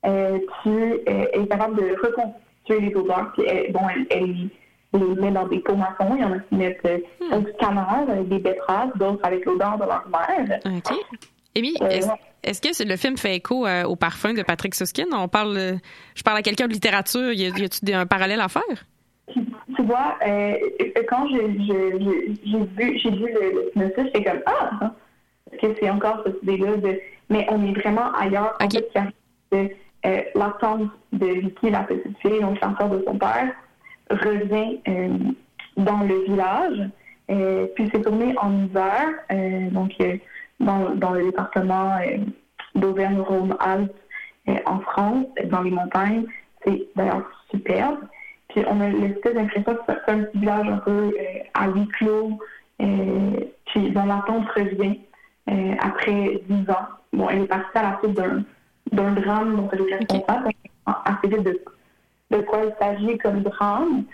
Euh, 0.06 0.38
euh, 0.66 1.26
est 1.32 1.46
capable 1.48 1.76
de 1.76 1.94
reconstituer 2.04 2.80
les 2.80 2.94
odeurs. 2.96 3.30
Puis, 3.34 3.44
elle- 3.46 3.72
bon, 3.72 3.80
elle, 3.94 4.06
elle 4.10 4.48
les 4.94 5.14
met 5.20 5.30
dans 5.30 5.46
des 5.46 5.58
pots 5.60 5.74
maçons. 5.76 6.14
Il 6.16 6.20
y 6.22 6.24
en 6.24 6.32
a 6.32 6.38
qui 6.38 6.54
mettent 6.54 6.80
euh, 6.86 6.98
Hmm. 7.20 7.44
du 7.44 7.52
canard, 7.60 8.04
euh, 8.08 8.22
des 8.24 8.38
betteraves, 8.38 8.90
d'autres 8.96 9.20
avec 9.24 9.44
l'odeur 9.44 9.76
de 9.78 9.84
leur 9.84 10.04
mère. 10.08 10.60
OK. 10.64 10.96
Amy, 11.56 11.74
Euh, 11.82 12.00
est-ce 12.44 12.60
que 12.62 12.88
le 12.88 12.96
film 12.96 13.16
fait 13.16 13.36
écho 13.36 13.66
euh, 13.66 13.84
au 13.84 13.96
parfum 13.96 14.32
de 14.32 14.42
Patrick 14.42 14.74
Susskind? 14.74 15.08
On 15.12 15.28
parle, 15.28 15.78
je 16.14 16.22
parle 16.22 16.38
à 16.38 16.42
quelqu'un 16.42 16.68
de 16.68 16.72
littérature. 16.72 17.32
Y 17.32 17.46
a- 17.46 17.58
y 17.58 17.64
a-tu 17.64 17.84
des- 17.84 17.94
un 17.94 18.06
parallèle 18.06 18.40
à 18.40 18.48
faire? 18.48 18.62
Tu 19.76 19.82
vois, 19.82 20.16
euh, 20.26 20.54
quand 21.08 21.26
j'ai 21.28 21.46
vu, 21.48 21.72
vu 23.10 23.28
le, 23.32 23.70
synopsis, 23.74 24.04
j'étais 24.06 24.24
comme 24.24 24.40
Ah! 24.46 24.70
hein, 24.80 24.92
Est-ce 25.52 25.60
que 25.72 25.76
c'est 25.80 25.90
encore 25.90 26.22
cette 26.24 26.42
idée-là 26.42 26.76
de. 26.76 27.00
Mais 27.30 27.46
on 27.50 27.62
est 27.66 27.78
vraiment 27.78 28.10
ailleurs. 28.12 28.56
En 28.60 28.64
Ok. 28.66 28.72
fait, 28.72 28.88
a- 28.94 30.06
euh, 30.06 30.22
de 31.12 31.26
Vicky, 31.26 31.70
la 31.70 31.80
petite 31.82 32.16
fille, 32.20 32.40
donc 32.40 32.58
la 32.60 32.68
de 32.88 33.02
son 33.06 33.18
père, 33.18 33.52
revient 34.10 34.80
euh, 34.88 35.08
dans 35.76 36.00
le 36.00 36.24
village. 36.24 36.90
Euh, 37.30 37.66
puis 37.74 37.88
c'est 37.92 38.02
tourné 38.02 38.34
en 38.38 38.64
hiver, 38.64 39.04
donc 39.72 39.92
dans, 40.60 40.94
dans, 40.94 41.10
le 41.10 41.24
département 41.24 41.98
d'Auvergne-Rhône-Alpes 42.74 43.96
en 44.64 44.80
France, 44.80 45.26
dans 45.44 45.60
les 45.60 45.70
montagnes. 45.70 46.24
C'est 46.64 46.88
d'ailleurs 46.96 47.30
superbe. 47.50 47.98
Puis 48.48 48.64
on 48.66 48.80
a 48.80 48.88
l'espèce 48.88 49.34
d'impression 49.34 49.74
que 49.74 49.80
c'est 49.86 50.12
un 50.12 50.22
petit 50.22 50.38
village 50.38 50.68
un 50.68 50.78
peu 50.78 51.14
à 51.52 51.68
huis 51.68 51.86
clos, 51.88 52.38
puis 52.78 53.90
dont 53.90 54.06
la 54.06 54.24
tante 54.26 54.48
revient 54.56 54.98
après 55.80 56.40
dix 56.48 56.70
ans. 56.70 56.88
Bon, 57.12 57.28
elle 57.28 57.42
est 57.42 57.46
partie 57.46 57.76
à 57.76 57.82
la 57.82 57.98
suite 58.02 58.14
d'un 58.14 58.42
d'un 58.92 59.12
drame 59.12 59.56
dont 59.56 59.68
elle 59.72 59.80
est 59.82 59.96
responsable, 59.96 60.50
assez 60.86 61.28
vite 61.28 61.42
de, 61.42 61.60
de 62.30 62.38
quoi 62.42 62.60
il 62.64 62.74
s'agit 62.78 63.18
comme 63.18 63.42
drame. 63.42 64.04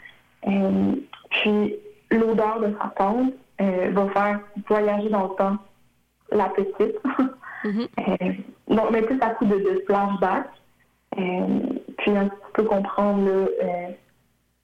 Euh, 0.46 0.92
puis 1.30 1.76
l'odeur 2.10 2.60
de 2.60 2.74
sa 2.80 2.88
tante 2.96 3.32
euh, 3.60 3.90
va 3.92 4.08
faire 4.10 4.40
voyager 4.68 5.08
dans 5.08 5.24
le 5.24 5.34
temps 5.36 5.56
la 6.30 6.48
petite. 6.50 6.96
Mm-hmm. 7.64 7.88
euh, 8.22 8.32
donc, 8.68 8.90
mais 8.90 9.02
plus 9.02 9.20
à 9.20 9.30
coup 9.30 9.44
de, 9.46 9.56
de 9.56 9.82
flashback. 9.86 10.46
Euh, 11.18 11.60
puis 11.98 12.10
un 12.10 12.28
petit 12.28 12.52
peu 12.54 12.64
comprendre 12.64 13.24
là, 13.24 13.46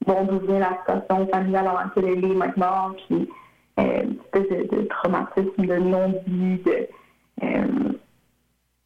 bon, 0.05 0.25
d'où 0.25 0.39
vient 0.45 0.59
la 0.59 0.77
situation 0.79 1.27
familiale 1.27 1.65
dans 1.65 1.79
laquelle 1.79 2.17
elle 2.17 2.25
est 2.25 2.35
maintenant, 2.35 2.91
puis 3.07 3.29
une 3.77 4.17
espèce 4.25 4.49
de, 4.49 4.75
de, 4.75 4.81
traumatisme, 4.83 5.65
de 5.65 5.77
non-vie, 5.77 6.61
de 6.65 6.87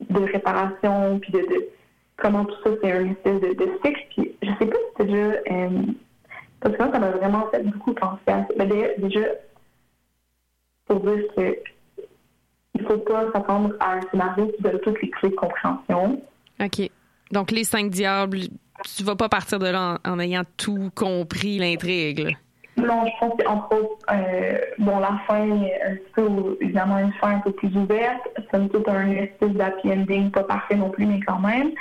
de 0.10 0.32
réparation, 0.32 1.20
puis 1.20 1.32
de, 1.32 1.46
comment 2.18 2.46
tout 2.46 2.56
ça, 2.64 2.72
c'est 2.82 2.92
un 2.92 3.10
espèce 3.10 3.42
de, 3.42 3.54
de, 3.54 3.72
cycle. 3.84 4.06
Puis 4.10 4.36
je 4.42 4.50
sais 4.60 4.66
pas 4.66 4.78
si 4.78 4.94
c'est 4.98 5.06
déjà. 5.06 5.34
Euh, 5.52 5.70
parce 6.60 6.76
que 6.76 6.84
moi, 6.84 6.92
ça 6.94 7.00
m'a 7.00 7.12
vraiment 7.12 7.48
fait 7.52 7.64
beaucoup 7.64 7.94
penser 7.94 8.20
à 8.28 8.40
ça. 8.40 8.54
Mais 8.58 8.96
déjà, 8.98 9.22
pour 10.88 11.00
dire 11.02 11.24
que 11.36 11.58
il 12.78 12.86
faut 12.86 12.98
pas 12.98 13.32
s'attendre 13.32 13.74
à 13.80 13.94
un 13.94 14.02
scénario 14.12 14.48
qui 14.48 14.62
donne 14.62 14.80
toutes 14.80 15.02
les 15.02 15.10
clés 15.10 15.30
de 15.30 15.36
compréhension. 15.36 16.22
OK. 16.60 16.90
Donc, 17.32 17.52
les 17.52 17.64
cinq 17.64 17.90
diables, 17.90 18.40
tu 18.96 19.04
vas 19.04 19.16
pas 19.16 19.30
partir 19.30 19.60
de 19.60 19.68
là 19.68 19.98
en, 20.04 20.12
en 20.12 20.20
ayant 20.20 20.44
tout 20.58 20.92
compris 20.94 21.58
l'intrigue. 21.58 22.36
Non, 22.78 23.06
je 23.06 23.20
pense 23.20 23.34
qu'entre 23.42 23.74
autres, 23.74 24.06
euh, 24.12 24.58
bon, 24.80 25.00
la 25.00 25.18
fin, 25.28 25.50
un 25.50 25.96
petit 25.96 26.12
peu, 26.14 26.58
évidemment, 26.60 27.00
une 27.00 27.14
fin 27.14 27.36
un 27.36 27.40
peu 27.40 27.52
plus 27.52 27.76
ouverte. 27.76 28.22
C'est 28.52 28.70
tout 28.70 28.84
un 28.88 29.12
espèce 29.12 29.52
d'happy 29.52 29.92
ending, 29.92 30.30
pas 30.32 30.44
parfait 30.44 30.76
non 30.76 30.90
plus, 30.90 31.06
mais 31.06 31.22
quand 31.22 31.40
même. 31.40 31.72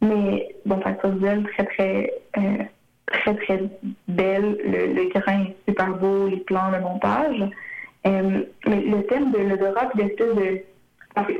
Mais, 0.00 0.54
bon, 0.64 0.80
facteur 0.80 1.12
visuel 1.12 1.44
très, 1.54 1.64
très, 1.64 2.12
euh, 2.36 2.64
très, 3.06 3.34
très 3.34 3.62
belle. 4.06 4.58
Le, 4.64 4.94
le, 4.94 5.08
grain 5.08 5.44
est 5.44 5.56
super 5.68 5.96
beau, 5.96 6.28
les 6.28 6.38
plans, 6.38 6.70
le 6.70 6.80
montage. 6.80 7.50
Euh, 8.06 8.44
mais 8.66 8.80
le 8.80 9.02
thème 9.06 9.32
de 9.32 9.38
l'odorat, 9.38 9.90
l'espèce 9.94 10.34
de. 10.34 10.62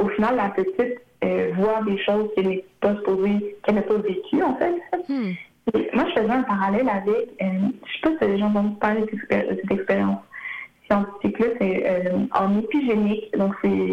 Au 0.01 0.09
final, 0.09 0.37
la 0.37 0.49
petite 0.49 0.99
euh, 1.25 1.53
voit 1.55 1.83
des 1.87 1.99
choses 1.99 2.31
qu'elle 2.35 2.49
n'est 2.49 2.64
pas 2.81 2.97
supposée, 2.97 3.57
qu'elle 3.62 3.77
n'a 3.77 3.83
pas 3.83 3.97
vécues, 3.99 4.42
en 4.42 4.57
fait. 4.57 4.75
Hmm. 5.09 5.33
Moi, 5.92 6.05
je 6.09 6.21
faisais 6.21 6.33
un 6.33 6.42
parallèle 6.42 6.88
avec, 6.88 7.29
euh, 7.42 7.68
je 7.87 7.92
sais 7.92 8.01
pas 8.03 8.25
si 8.25 8.33
les 8.33 8.38
gens 8.38 8.51
vont 8.51 8.71
parler 8.71 9.03
de 9.03 9.18
cette 9.31 9.71
expérience 9.71 10.21
scientifique-là, 10.90 11.47
c'est 11.61 12.11
en 12.33 12.59
épigénique, 12.59 13.37
donc 13.37 13.55
c'est 13.62 13.92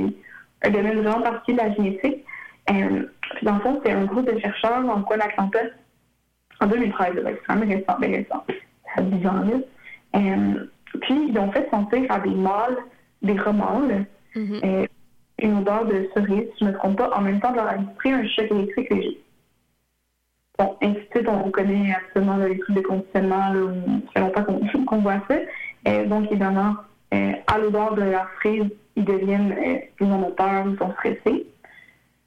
un 0.64 0.70
domaine 0.70 1.02
vraiment 1.02 1.22
partie 1.22 1.52
de 1.52 1.58
la 1.58 1.74
génétique. 1.74 2.24
Euh, 2.70 3.04
puis 3.36 3.46
dans 3.46 3.56
le 3.56 3.60
fond, 3.62 3.82
c'est 3.84 3.92
un 3.92 4.06
groupe 4.06 4.32
de 4.32 4.40
chercheurs 4.40 4.82
le 4.82 5.04
coin 5.04 5.18
d'Atlanta 5.18 5.60
en 6.62 6.68
2013, 6.68 7.14
c'est 7.16 7.32
extrêmement 7.32 7.68
récent, 7.68 8.00
bien 8.00 8.10
récent, 8.10 8.46
ça 8.96 9.02
a 9.02 9.02
10 9.02 9.28
ans 9.28 9.44
là. 9.44 10.22
puis 11.02 11.28
ils 11.30 11.38
ont 11.38 11.52
fait 11.52 11.70
sentir 11.70 12.04
à 12.10 12.20
des 12.20 12.34
mâles, 12.34 12.78
des 13.22 13.38
remâles, 13.38 14.06
mm-hmm. 14.36 14.88
une 15.40 15.58
odeur 15.58 15.86
de 15.86 16.10
cerise, 16.14 16.48
si 16.54 16.60
je 16.62 16.66
ne 16.66 16.72
me 16.72 16.78
trompe 16.78 16.98
pas, 16.98 17.12
en 17.14 17.22
même 17.22 17.42
temps 17.42 17.52
de 17.52 17.58
leur 17.58 17.68
administrer 17.68 18.14
un 18.14 18.28
choc 18.30 18.50
électrique 18.50 18.90
léger. 18.90 19.20
Bon, 20.58 20.78
ainsi 20.82 20.94
de 20.94 21.08
suite, 21.14 21.28
on 21.28 21.52
connaît 21.52 21.94
absolument 21.94 22.38
les 22.38 22.58
trucs 22.60 22.78
de 22.78 22.82
conditionnement, 22.82 23.50
là, 23.50 23.74
ça 24.06 24.12
fait 24.14 24.20
longtemps 24.22 24.86
qu'on 24.86 25.00
voit 25.00 25.22
ça. 25.28 25.36
Euh, 25.88 26.06
donc, 26.06 26.32
évidemment, 26.32 26.76
euh, 27.14 27.34
à 27.48 27.58
l'odeur 27.58 27.96
de 27.96 28.04
la 28.04 28.26
frise, 28.40 28.70
ils 28.96 29.04
deviennent, 29.04 29.52
euh, 29.52 29.80
ils 30.00 30.08
ont 30.08 30.32
peur, 30.32 30.66
ils 30.68 30.78
sont 30.78 30.94
stressés. 30.94 31.46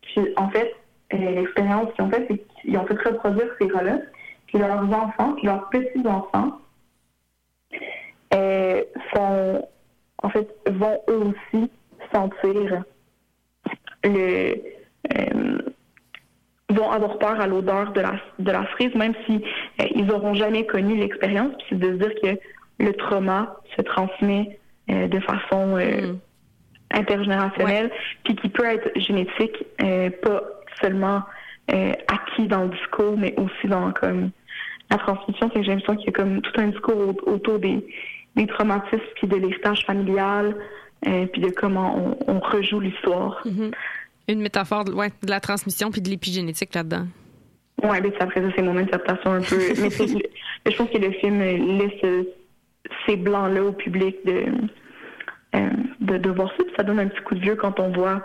Puis, 0.08 0.32
en 0.36 0.48
fait, 0.50 0.74
euh, 1.14 1.16
l'expérience 1.16 1.92
qu'ils 1.94 2.04
ont 2.04 2.10
faite, 2.10 2.26
c'est 2.28 2.44
qu'ils 2.62 2.76
ont 2.76 2.86
fait 2.86 2.98
reproduire 3.02 3.48
ces 3.60 3.68
gars-là, 3.68 3.98
puis 4.46 4.58
leurs 4.58 4.82
enfants, 4.82 5.36
leurs 5.42 5.68
petits-enfants 5.70 6.58
euh, 8.34 8.82
sont, 9.14 9.68
en 10.22 10.30
fait, 10.30 10.48
vont 10.66 11.00
eux 11.08 11.32
aussi 11.52 11.70
sentir 12.12 12.82
le 14.04 14.78
vont 16.70 16.90
avoir 16.90 17.18
peur 17.18 17.40
à 17.40 17.46
l'odeur 17.46 17.92
de 17.92 18.00
la, 18.00 18.20
de 18.38 18.50
la 18.50 18.64
frise, 18.66 18.94
même 18.94 19.14
si 19.26 19.42
euh, 19.80 19.84
ils 19.94 20.04
n'auront 20.06 20.34
jamais 20.34 20.66
connu 20.66 20.96
l'expérience. 20.96 21.54
Puis 21.58 21.66
c'est 21.70 21.78
de 21.78 21.92
se 21.92 22.08
dire 22.08 22.14
que 22.22 22.84
le 22.84 22.92
trauma 22.94 23.56
se 23.76 23.82
transmet 23.82 24.58
euh, 24.90 25.08
de 25.08 25.20
façon 25.20 25.76
euh, 25.76 26.12
intergénérationnelle, 26.90 27.90
puis 28.24 28.36
qui 28.36 28.48
peut 28.48 28.64
être 28.64 28.90
génétique, 28.98 29.64
pas 30.22 30.42
seulement 30.80 31.22
acquis 31.68 32.46
dans 32.46 32.64
le 32.64 32.70
discours, 32.70 33.16
mais 33.16 33.34
aussi 33.36 33.66
dans 33.66 33.92
comme 33.92 34.30
la 34.90 34.96
transmission. 34.98 35.50
C'est 35.52 35.60
que 35.60 35.64
j'ai 35.64 35.72
l'impression 35.72 35.96
qu'il 35.96 36.06
y 36.06 36.08
a 36.08 36.12
comme 36.12 36.40
tout 36.40 36.60
un 36.60 36.68
discours 36.68 37.14
autour 37.26 37.58
des, 37.58 37.86
des 38.36 38.46
traumatismes, 38.46 39.02
puis 39.16 39.26
de 39.26 39.36
l'héritage 39.36 39.84
familial, 39.84 40.56
puis 41.02 41.42
de 41.42 41.50
comment 41.50 42.16
on, 42.26 42.34
on 42.36 42.40
rejoue 42.40 42.80
l'histoire. 42.80 43.42
Mm-hmm. 43.46 43.72
Une 44.28 44.40
métaphore 44.40 44.84
de, 44.84 44.92
ouais, 44.92 45.08
de 45.22 45.30
la 45.30 45.40
transmission 45.40 45.90
puis 45.90 46.02
de 46.02 46.10
l'épigénétique 46.10 46.74
là-dedans. 46.74 47.06
Oui, 47.82 47.96
mais 48.02 48.12
après 48.20 48.42
ça, 48.42 48.48
c'est 48.56 48.62
mon 48.62 48.76
interprétation 48.76 49.32
un 49.32 49.40
peu. 49.40 49.56
mais, 49.80 49.90
je 50.70 50.76
pense 50.76 50.90
que 50.90 50.98
le 50.98 51.12
film 51.12 51.40
laisse 51.40 52.26
ces 53.06 53.16
blancs-là 53.16 53.62
au 53.62 53.72
public 53.72 54.16
de, 54.24 54.32
euh, 54.32 54.50
de, 56.00 56.18
de, 56.18 56.30
voir 56.30 56.48
ça. 56.56 56.64
Puis 56.64 56.74
ça 56.76 56.82
donne 56.82 56.98
un 56.98 57.08
petit 57.08 57.22
coup 57.22 57.34
de 57.34 57.40
vieux 57.40 57.56
quand 57.56 57.78
on 57.80 57.90
voit 57.90 58.22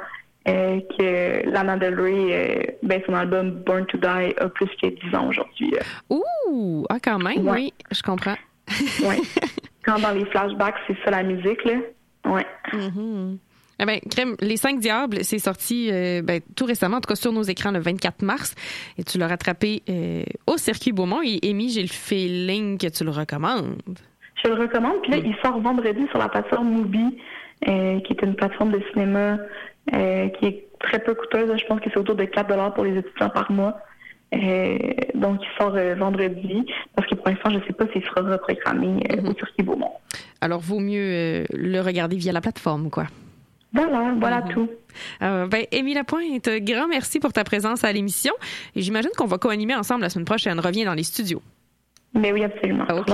euh, 0.48 0.80
que 0.98 1.50
Lana 1.50 1.78
Del 1.78 2.00
Rey, 2.00 2.28
euh, 2.32 2.72
ben, 2.84 3.02
son 3.06 3.14
album 3.14 3.64
Born 3.66 3.86
to 3.88 3.98
Die 3.98 4.34
a 4.38 4.50
plus 4.50 4.70
que 4.82 4.88
10 4.88 5.16
ans 5.16 5.30
aujourd'hui. 5.30 5.74
Ouh! 6.10 6.86
Ah, 6.90 7.00
quand 7.02 7.20
même, 7.20 7.48
oui, 7.48 7.74
je 7.92 8.02
comprends. 8.02 8.38
oui. 8.70 9.16
Quand 9.86 10.00
dans 10.00 10.12
les 10.12 10.26
flashbacks, 10.28 10.76
c'est 10.88 10.98
ça 11.04 11.12
la 11.12 11.24
musique, 11.24 11.64
là. 11.66 11.74
Ouais. 12.26 12.46
Mm-hmm. 12.72 13.38
Eh 13.80 13.86
ben, 13.86 14.00
Crème, 14.10 14.36
Les 14.40 14.58
Cinq 14.58 14.80
Diables, 14.80 15.24
c'est 15.24 15.40
sorti 15.40 15.90
euh, 15.92 16.22
ben, 16.22 16.42
tout 16.56 16.66
récemment, 16.66 16.98
en 16.98 17.02
tout 17.02 17.10
cas 17.10 17.16
sur 17.16 17.34
nos 17.34 17.44
écrans 17.44 17.72
le 17.72 17.80
24 17.80 18.22
mars. 18.22 18.56
Et 18.98 19.04
tu 19.04 19.18
l'as 19.18 19.28
rattrapé 19.28 19.84
euh, 19.90 20.24
au 20.48 20.58
Circuit 20.58 20.92
Beaumont. 20.92 21.22
Et 21.22 21.40
Amy, 21.44 21.70
j'ai 21.70 21.82
le 21.82 21.88
feeling 21.88 22.78
que 22.78 22.88
tu 22.88 23.04
le 23.04 23.12
recommandes. 23.12 23.82
Je 24.44 24.50
le 24.50 24.56
recommande. 24.56 25.02
Puis 25.02 25.12
là, 25.12 25.18
il 25.18 25.36
sort 25.44 25.60
vendredi 25.60 26.08
sur 26.10 26.20
la 26.20 26.30
plateforme 26.30 26.70
Mubi, 26.70 27.18
euh, 27.68 28.00
qui 28.02 28.14
est 28.14 28.22
une 28.22 28.36
plateforme 28.36 28.72
de 28.72 28.82
cinéma 28.92 29.38
qui 29.90 30.46
est 30.46 30.68
très 30.80 31.00
peu 31.00 31.14
coûteuse. 31.14 31.52
Je 31.58 31.66
pense 31.66 31.82
que 31.82 31.90
c'est 31.90 32.00
autour 32.00 32.16
de 32.16 32.24
4 32.24 32.74
pour 32.74 32.86
les 32.86 32.98
étudiants 32.98 33.30
par 33.30 33.52
mois. 33.52 33.78
donc, 34.32 35.42
il 35.42 35.58
sort 35.60 35.76
vendredi, 35.98 36.66
parce 36.96 37.08
que 37.10 37.16
pour 37.16 37.28
l'instant, 37.28 37.50
je 37.50 37.58
ne 37.58 37.64
sais 37.64 37.74
pas 37.74 37.86
s'il 37.92 38.04
sera 38.04 38.22
reprogrammé 38.22 38.88
mm-hmm. 38.88 39.30
au 39.30 39.34
Circuit 39.34 39.64
Beaumont. 39.64 39.92
Alors, 40.40 40.62
vaut 40.62 40.80
mieux 40.80 41.46
le 41.54 41.80
regarder 41.82 42.16
via 42.16 42.32
la 42.32 42.42
plateforme, 42.42 42.90
quoi. 42.90 43.06
Voilà, 43.74 44.14
voilà 44.20 44.42
mhm. 44.42 44.50
tout. 44.50 44.70
Euh, 45.24 45.48
ben, 45.48 45.66
Émile 45.72 45.96
Lapointe, 45.96 46.48
grand 46.62 46.88
merci 46.88 47.20
pour 47.20 47.34
ta 47.34 47.44
présence 47.44 47.84
à 47.84 47.92
l'émission. 47.92 48.34
Et 48.76 48.82
j'imagine 48.82 49.10
qu'on 49.18 49.26
va 49.26 49.38
co-animer 49.38 49.76
ensemble 49.76 50.02
la 50.02 50.10
semaine 50.10 50.26
prochaine. 50.26 50.60
Reviens 50.60 50.86
dans 50.86 50.94
les 50.94 51.04
studios. 51.04 51.42
Mais 52.14 52.32
oui, 52.32 52.44
absolument. 52.44 52.86
OK. 52.90 53.12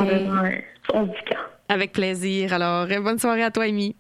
Avec 1.70 1.94
plaisir. 1.94 2.54
Alors, 2.54 2.88
bonne 3.02 3.20
soirée 3.20 3.44
à 3.44 3.52
toi, 3.52 3.66
Amy. 3.66 3.96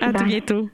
à 0.00 0.12
tout 0.12 0.24
bientôt 0.24 0.70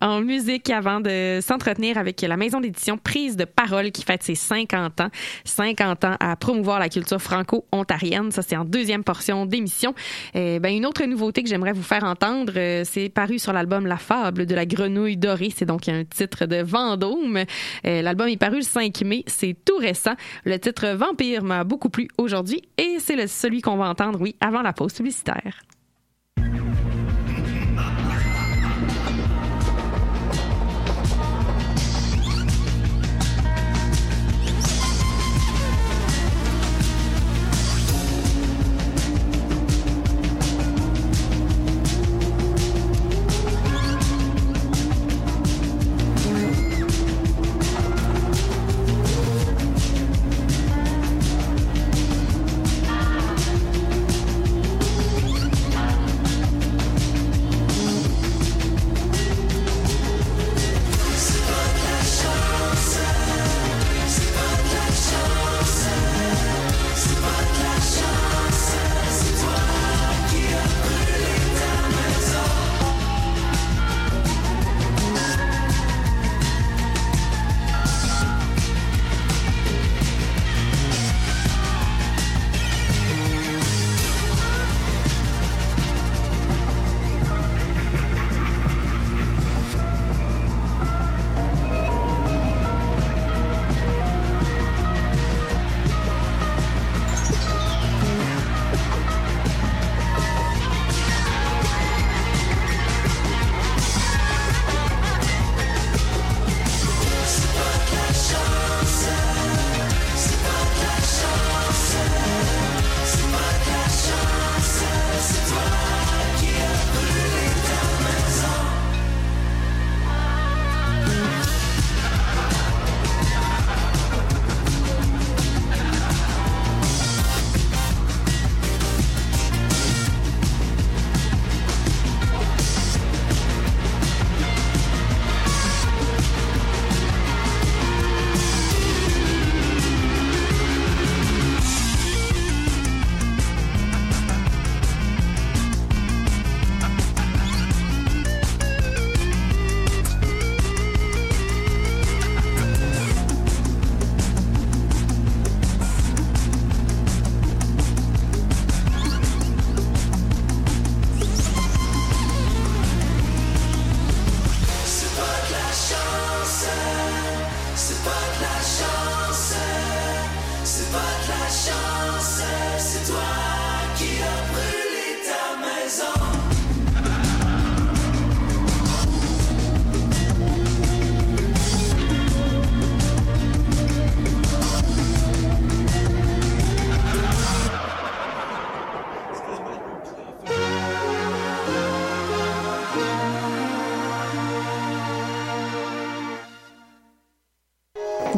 en 0.00 0.20
musique 0.20 0.70
avant 0.70 1.00
de 1.00 1.40
s'entretenir 1.42 1.98
avec 1.98 2.20
la 2.22 2.36
maison 2.36 2.60
d'édition 2.60 2.98
Prise 2.98 3.36
de 3.36 3.44
Parole 3.44 3.90
qui 3.90 4.02
fête 4.02 4.22
ses 4.22 4.34
50 4.34 5.00
ans. 5.00 5.08
50 5.44 6.04
ans 6.04 6.16
à 6.20 6.36
promouvoir 6.36 6.78
la 6.78 6.88
culture 6.88 7.20
franco-ontarienne. 7.20 8.30
Ça, 8.30 8.42
c'est 8.42 8.56
en 8.56 8.64
deuxième 8.64 9.04
portion 9.04 9.46
d'émission. 9.46 9.94
Eh 10.34 10.58
ben, 10.60 10.74
une 10.74 10.86
autre 10.86 11.04
nouveauté 11.04 11.42
que 11.42 11.48
j'aimerais 11.48 11.72
vous 11.72 11.82
faire 11.82 12.04
entendre, 12.04 12.52
euh, 12.56 12.82
c'est 12.84 13.08
paru 13.08 13.38
sur 13.38 13.52
l'album 13.52 13.86
La 13.86 13.96
Fable 13.96 14.46
de 14.46 14.54
la 14.54 14.66
Grenouille 14.66 15.16
Dorée. 15.16 15.52
C'est 15.54 15.66
donc 15.66 15.88
un 15.88 16.04
titre 16.04 16.46
de 16.46 16.62
Vendôme. 16.62 17.44
Euh, 17.86 18.02
l'album 18.02 18.28
est 18.28 18.36
paru 18.36 18.56
le 18.56 18.62
5 18.62 19.02
mai. 19.02 19.24
C'est 19.26 19.56
tout 19.64 19.76
récent. 19.76 20.14
Le 20.44 20.58
titre 20.58 20.88
Vampire 20.88 21.42
m'a 21.42 21.64
beaucoup 21.64 21.88
plu 21.88 22.08
aujourd'hui 22.18 22.62
et 22.78 22.96
c'est 22.98 23.26
celui 23.26 23.60
qu'on 23.60 23.76
va 23.76 23.88
entendre, 23.88 24.20
oui, 24.20 24.36
avant 24.40 24.62
la 24.62 24.72
pause 24.72 24.94
publicitaire. 24.94 25.62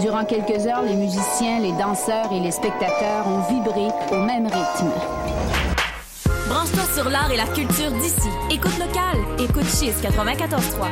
Durant 0.00 0.24
quelques 0.24 0.66
heures, 0.66 0.82
les 0.82 0.94
musiciens, 0.94 1.58
les 1.58 1.72
danseurs 1.72 2.32
et 2.32 2.38
les 2.38 2.52
spectateurs 2.52 3.26
ont 3.26 3.40
vibré 3.52 3.88
au 4.12 4.20
même 4.22 4.46
rythme. 4.46 4.92
Branche-toi 6.48 6.84
sur 6.94 7.10
l'art 7.10 7.32
et 7.32 7.36
la 7.36 7.46
culture 7.46 7.90
d'ici. 8.00 8.28
Écoute 8.48 8.78
locale. 8.78 9.18
Écoute 9.40 9.64
Chiz 9.64 9.94
94.3. 10.00 10.86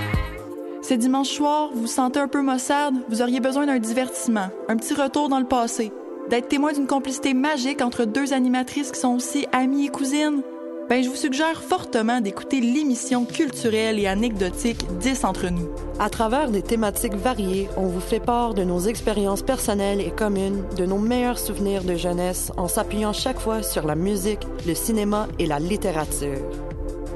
C'est 0.83 0.97
dimanche 0.97 1.29
soir, 1.29 1.71
vous 1.73 1.83
vous 1.83 1.87
sentez 1.87 2.19
un 2.19 2.27
peu 2.27 2.43
maussade, 2.43 2.95
vous 3.09 3.23
auriez 3.23 3.39
besoin 3.39 3.67
d'un 3.67 3.79
divertissement, 3.79 4.49
un 4.69 4.77
petit 4.77 4.95
retour 4.95 5.29
dans 5.29 5.41
le 5.41 5.47
passé, 5.47 5.93
d'être 6.29 6.49
témoin 6.49 6.73
d'une 6.73 6.87
complicité 6.87 7.33
magique 7.33 7.83
entre 7.83 8.05
deux 8.05 8.33
animatrices 8.33 8.91
qui 8.91 9.01
sont 9.01 9.15
aussi 9.15 9.47
amies 9.53 9.87
et 9.87 9.89
cousines? 9.89 10.43
Ben, 10.89 11.03
je 11.03 11.09
vous 11.09 11.17
suggère 11.17 11.65
fortement 11.65 12.21
d'écouter 12.21 12.61
l'émission 12.61 13.25
culturelle 13.25 13.99
et 13.99 14.07
anecdotique 14.07 14.87
10 15.01 15.25
entre 15.25 15.49
nous. 15.49 15.69
À 15.99 16.09
travers 16.09 16.53
des 16.53 16.63
thématiques 16.63 17.17
variées, 17.17 17.69
on 17.77 17.87
vous 17.87 18.01
fait 18.01 18.21
part 18.21 18.55
de 18.55 18.63
nos 18.63 18.79
expériences 18.79 19.43
personnelles 19.43 20.01
et 20.01 20.13
communes, 20.13 20.63
de 20.77 20.87
nos 20.87 20.99
meilleurs 20.99 21.41
souvenirs 21.41 21.83
de 21.83 21.97
jeunesse 21.97 22.53
en 22.57 22.69
s'appuyant 22.69 23.13
chaque 23.13 23.41
fois 23.41 23.65
sur 23.65 23.85
la 23.85 23.97
musique, 23.97 24.47
le 24.65 24.77
cinéma 24.77 25.27
et 25.41 25.47
la 25.47 25.59
littérature. 25.59 26.39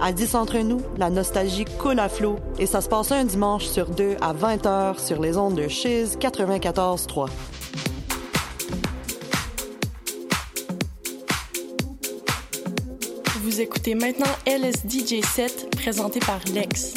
À 0.00 0.12
10 0.12 0.34
entre 0.34 0.58
nous, 0.58 0.80
la 0.98 1.08
nostalgie 1.08 1.66
coule 1.78 2.00
à 2.00 2.08
flot 2.08 2.40
et 2.58 2.66
ça 2.66 2.80
se 2.80 2.88
passe 2.88 3.12
un 3.12 3.24
dimanche 3.24 3.66
sur 3.66 3.88
deux 3.88 4.16
à 4.20 4.34
20h 4.34 4.98
sur 4.98 5.22
les 5.22 5.36
ondes 5.36 5.54
de 5.54 5.68
Chiz 5.68 6.16
94.3. 6.18 7.28
Écoutez 13.60 13.94
maintenant 13.94 14.24
LSDJ 14.46 15.22
7 15.22 15.76
présenté 15.76 16.18
par 16.20 16.40
Lex. 16.54 16.94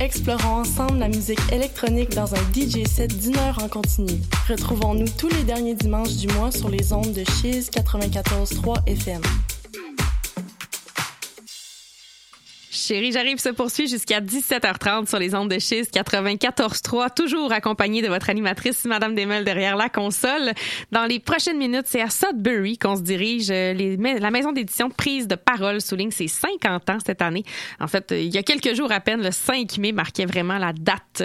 Explorons 0.00 0.60
ensemble 0.60 0.98
la 0.98 1.08
musique 1.08 1.40
électronique 1.50 2.10
dans 2.10 2.34
un 2.34 2.40
DJ 2.54 2.86
set 2.86 3.18
d'une 3.18 3.38
heure 3.38 3.58
en 3.62 3.68
continu. 3.68 4.20
Retrouvons-nous 4.50 5.08
tous 5.16 5.28
les 5.28 5.44
derniers 5.44 5.74
dimanches 5.74 6.16
du 6.16 6.28
mois 6.28 6.50
sur 6.52 6.68
les 6.68 6.92
ondes 6.92 7.14
de 7.14 7.24
Chiz 7.24 7.70
94.3 7.70 8.86
FM. 8.86 9.22
Chérie, 12.88 13.12
j'arrive 13.12 13.38
se 13.38 13.50
poursuit 13.50 13.86
jusqu'à 13.86 14.22
17h30 14.22 15.10
sur 15.10 15.18
les 15.18 15.34
ondes 15.34 15.50
de 15.50 15.58
Chiz 15.58 15.90
94.3, 15.92 17.12
toujours 17.14 17.52
accompagnée 17.52 18.00
de 18.00 18.08
votre 18.08 18.30
animatrice, 18.30 18.86
Madame 18.86 19.14
Desmelles, 19.14 19.44
derrière 19.44 19.76
la 19.76 19.90
console. 19.90 20.54
Dans 20.90 21.04
les 21.04 21.18
prochaines 21.18 21.58
minutes, 21.58 21.84
c'est 21.84 22.00
à 22.00 22.08
Sudbury 22.08 22.78
qu'on 22.78 22.96
se 22.96 23.02
dirige. 23.02 23.48
Les, 23.48 23.98
la 23.98 24.30
maison 24.30 24.52
d'édition 24.52 24.88
Prise 24.88 25.28
de 25.28 25.34
Parole 25.34 25.82
souligne 25.82 26.12
ses 26.12 26.28
50 26.28 26.88
ans 26.88 26.96
cette 27.04 27.20
année. 27.20 27.44
En 27.78 27.88
fait, 27.88 28.06
il 28.10 28.34
y 28.34 28.38
a 28.38 28.42
quelques 28.42 28.74
jours 28.74 28.90
à 28.90 29.00
peine, 29.00 29.22
le 29.22 29.32
5 29.32 29.76
mai 29.76 29.92
marquait 29.92 30.24
vraiment 30.24 30.56
la 30.56 30.72
date 30.72 31.22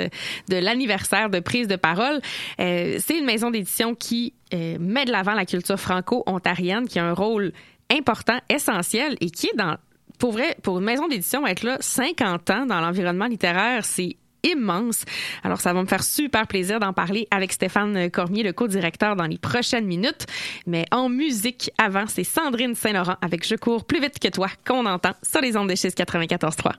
de 0.49 0.58
l'anniversaire 0.58 1.30
de 1.30 1.39
Prise 1.39 1.69
de 1.69 1.78
Parole. 1.78 2.19
Euh, 2.60 2.97
c'est 2.99 3.17
une 3.17 3.26
maison 3.26 3.52
d'édition 3.52 3.95
qui 3.95 4.34
euh, 4.54 4.76
met 4.82 5.06
de 5.06 5.13
l'avant 5.13 5.34
la 5.34 5.45
culture 5.45 5.80
franco-ontarienne, 5.80 6.89
qui 6.89 6.99
a 6.99 7.06
un 7.06 7.13
rôle 7.13 7.54
important, 7.89 8.39
essentiel 8.49 9.15
et 9.21 9.30
qui 9.30 9.47
est 9.47 9.56
dans 9.56 9.78
pour 10.23 10.31
vrai, 10.31 10.55
pour 10.63 10.79
une 10.79 10.86
maison 10.86 11.09
d'édition, 11.09 11.45
être 11.45 11.63
là 11.63 11.75
50 11.81 12.49
ans 12.49 12.65
dans 12.65 12.79
l'environnement 12.79 13.25
littéraire, 13.25 13.83
c'est 13.83 14.15
immense. 14.41 15.03
Alors, 15.43 15.59
ça 15.59 15.73
va 15.73 15.81
me 15.81 15.86
faire 15.86 16.01
super 16.01 16.47
plaisir 16.47 16.79
d'en 16.79 16.93
parler 16.93 17.27
avec 17.29 17.51
Stéphane 17.51 18.09
Cormier, 18.09 18.41
le 18.41 18.53
co-directeur, 18.53 19.17
dans 19.17 19.25
les 19.25 19.38
prochaines 19.38 19.86
minutes. 19.86 20.25
Mais 20.65 20.86
en 20.91 21.09
musique, 21.09 21.71
avant, 21.77 22.05
c'est 22.07 22.23
Sandrine 22.23 22.73
Saint-Laurent 22.73 23.17
avec 23.21 23.45
Je 23.45 23.55
cours 23.55 23.83
plus 23.83 23.99
vite 23.99 24.17
que 24.17 24.29
toi 24.29 24.47
qu'on 24.65 24.86
entend 24.86 25.12
sur 25.23 25.41
les 25.41 25.57
ondes 25.57 25.67
de 25.67 25.73
94.3. 25.73 26.71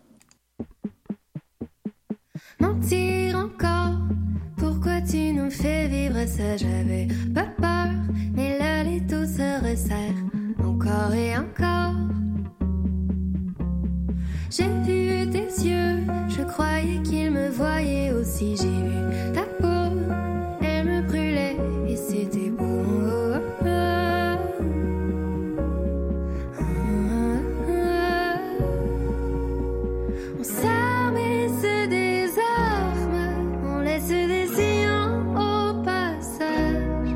Mentir 2.60 3.36
encore, 3.36 3.98
pourquoi 4.56 5.02
tu 5.02 5.34
nous 5.34 5.50
fais 5.50 5.86
vivre 5.88 6.26
ça? 6.26 6.56
J'avais 6.56 7.08
pas 7.34 7.48
peur, 7.60 7.92
mais 8.34 8.58
là 8.58 8.84
les 8.84 9.02
taux 9.02 9.26
se 9.26 9.62
resserrent 9.62 10.64
encore 10.64 11.12
et 11.12 11.36
encore. 11.36 11.94
J'ai 14.56 14.68
vu 14.86 15.28
tes 15.30 15.48
yeux, 15.66 16.04
je 16.28 16.42
croyais 16.44 17.02
qu'ils 17.02 17.32
me 17.32 17.48
voyaient 17.48 18.12
aussi. 18.12 18.56
J'ai 18.56 18.68
vu 18.68 19.32
ta 19.34 19.42
peau, 19.42 19.98
elle 20.62 20.86
me 20.86 21.02
brûlait 21.02 21.56
et 21.88 21.96
c'était 21.96 22.50
beau. 22.50 22.64
On 30.38 30.44
s'arme 30.44 31.16
et 31.16 31.48
se 31.48 31.88
désarme, 31.88 33.16
on 33.66 33.80
laisse 33.80 34.06
des 34.06 34.46
sillons 34.46 35.32
au 35.34 35.82
passage. 35.82 37.10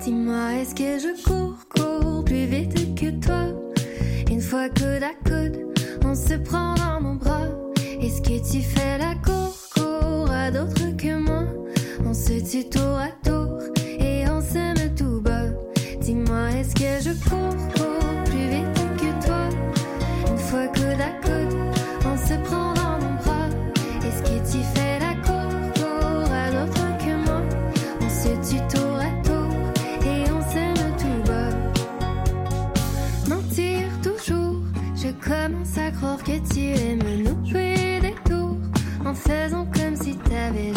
Dis-moi, 0.00 0.54
est-ce 0.60 0.74
que 0.74 0.98
je 0.98 1.22
cours 1.22 1.41
Une 4.62 4.68
fois 4.68 4.84
coude 4.86 5.02
à 5.02 5.28
coude, 5.28 5.74
on 6.04 6.14
se 6.14 6.34
prend 6.34 6.74
dans 6.74 7.00
mon 7.00 7.14
bras. 7.16 7.48
Est-ce 8.00 8.20
que 8.20 8.38
tu 8.48 8.62
fais 8.62 8.96
la 8.98 9.14
cour, 9.16 9.56
cour 9.74 10.30
à 10.30 10.52
d'autres 10.52 10.96
que 10.96 11.16
moi? 11.18 11.44
On 12.04 12.14
se 12.14 12.38
tue 12.48 12.68
tour 12.68 12.96
à 12.96 13.08
tour 13.24 13.58
et 13.98 14.24
on 14.28 14.40
s'aime 14.40 14.94
tout 14.94 15.20
bas. 15.20 15.46
Dis-moi, 16.00 16.50
est-ce 16.52 16.74
que 16.74 17.02
je 17.02 17.28
cours? 17.28 17.71
Que 36.24 36.38
tu 36.52 36.60
aimes 36.60 37.22
nous 37.24 37.46
jouer 37.50 37.98
des 38.00 38.14
tours 38.28 38.56
en 39.04 39.14
faisant 39.14 39.66
comme 39.66 39.96
si 39.96 40.16
t'avais 40.16 40.72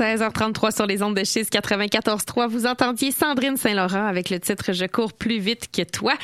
16h33 0.00 0.74
sur 0.74 0.86
les 0.86 1.02
ondes 1.02 1.14
de 1.14 1.24
Chiz 1.24 1.50
94.3. 1.50 2.48
Vous 2.48 2.64
entendiez 2.64 3.10
Sandrine 3.10 3.58
Saint-Laurent 3.58 4.06
avec 4.06 4.30
le 4.30 4.40
titre 4.40 4.72
Je 4.72 4.86
cours 4.86 5.12
plus 5.12 5.38
vite 5.38 5.68
que 5.70 5.82
toi. 5.82 6.14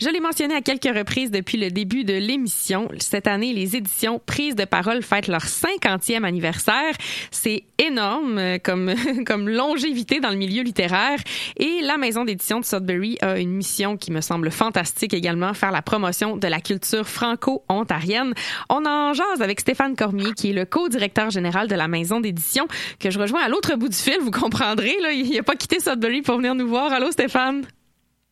Je 0.00 0.08
l'ai 0.08 0.20
mentionné 0.20 0.54
à 0.54 0.62
quelques 0.62 0.96
reprises 0.96 1.30
depuis 1.30 1.58
le 1.58 1.70
début 1.70 2.04
de 2.04 2.14
l'émission. 2.14 2.88
Cette 2.98 3.26
année, 3.26 3.52
les 3.52 3.76
éditions 3.76 4.22
Prise 4.24 4.56
de 4.56 4.64
parole 4.64 5.02
fêtent 5.02 5.28
leur 5.28 5.44
50e 5.44 6.24
anniversaire. 6.24 6.94
C'est 7.30 7.64
énorme 7.76 8.38
euh, 8.38 8.56
comme, 8.56 8.94
comme 9.26 9.50
longévité 9.50 10.18
dans 10.18 10.30
le 10.30 10.36
milieu 10.36 10.62
littéraire. 10.62 11.18
Et 11.58 11.82
la 11.82 11.98
maison 11.98 12.24
d'édition 12.24 12.60
de 12.60 12.64
Sudbury 12.64 13.18
a 13.20 13.38
une 13.38 13.52
mission 13.52 13.98
qui 13.98 14.12
me 14.12 14.22
semble 14.22 14.50
fantastique 14.50 15.12
également, 15.12 15.52
faire 15.52 15.72
la 15.72 15.82
promotion 15.82 16.38
de 16.38 16.48
la 16.48 16.62
culture 16.62 17.06
franco-ontarienne. 17.06 18.32
On 18.70 18.86
en 18.86 19.12
jase 19.12 19.42
avec 19.42 19.60
Stéphane 19.60 19.94
Cormier, 19.94 20.32
qui 20.34 20.50
est 20.50 20.54
le 20.54 20.64
co-directeur 20.64 21.28
général 21.28 21.68
de 21.68 21.74
la 21.74 21.86
maison 21.86 22.20
d'édition, 22.20 22.66
que 22.98 23.10
je 23.10 23.25
rejoins 23.26 23.42
à 23.42 23.48
l'autre 23.48 23.74
bout 23.74 23.88
du 23.88 23.96
fil, 23.96 24.18
vous 24.20 24.30
comprendrez. 24.30 24.96
Là, 25.02 25.10
il 25.12 25.34
n'a 25.34 25.42
pas 25.42 25.56
quitté 25.56 25.80
Sudbury 25.80 26.22
pour 26.22 26.36
venir 26.36 26.54
nous 26.54 26.68
voir. 26.68 26.92
Allô, 26.92 27.10
Stéphane? 27.10 27.66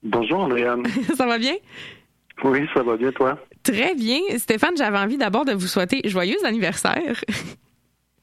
Bonjour, 0.03 0.40
Andréane. 0.40 0.84
ça 1.16 1.26
va 1.26 1.38
bien? 1.38 1.55
Oui, 2.45 2.61
ça 2.72 2.82
va 2.82 2.97
bien, 2.97 3.11
toi? 3.11 3.38
Très 3.62 3.95
bien. 3.95 4.20
Stéphane, 4.38 4.76
j'avais 4.76 4.99
envie 4.99 5.16
d'abord 5.16 5.45
de 5.45 5.53
vous 5.53 5.66
souhaiter 5.66 6.01
joyeux 6.09 6.36
anniversaire. 6.45 7.20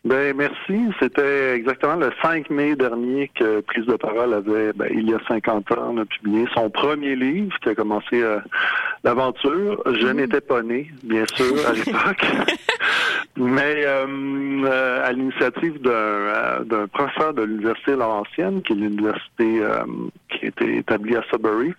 Ben 0.04 0.36
merci. 0.36 0.92
C'était 1.00 1.54
exactement 1.54 1.96
le 1.96 2.10
5 2.24 2.50
mai 2.50 2.76
dernier 2.76 3.30
que 3.36 3.62
Prise 3.62 3.86
de 3.86 3.96
parole 3.96 4.34
avait, 4.34 4.74
ben, 4.74 4.88
il 4.92 5.08
y 5.08 5.14
a 5.14 5.20
50 5.28 5.72
ans, 5.74 5.94
on 5.94 5.98
a 6.00 6.06
publié 6.06 6.48
son 6.56 6.72
premier 6.72 7.16
livre 7.16 7.56
qui 7.60 7.70
a 7.70 7.76
commencé 7.76 8.16
euh, 8.20 8.40
l'aventure. 9.04 9.84
Je 9.86 10.08
mm. 10.08 10.14
n'étais 10.14 10.42
pas 10.42 10.64
né, 10.64 10.90
bien 11.04 11.26
sûr, 11.36 11.54
à 11.68 11.74
l'époque, 11.74 12.26
mais 13.38 13.86
euh, 13.86 14.08
euh, 14.66 15.08
à 15.08 15.12
l'initiative 15.12 15.80
d'un 15.84 16.88
professeur 16.88 17.36
de 17.36 17.44
l'université 17.44 17.92
Laurentienne, 17.92 18.64
qui 18.64 18.74
est 18.74 18.78
l'université 18.78 19.62
qui 20.30 20.48
était 20.48 20.78
établie 20.78 21.16
à 21.16 21.22
Sudbury, 21.30 21.74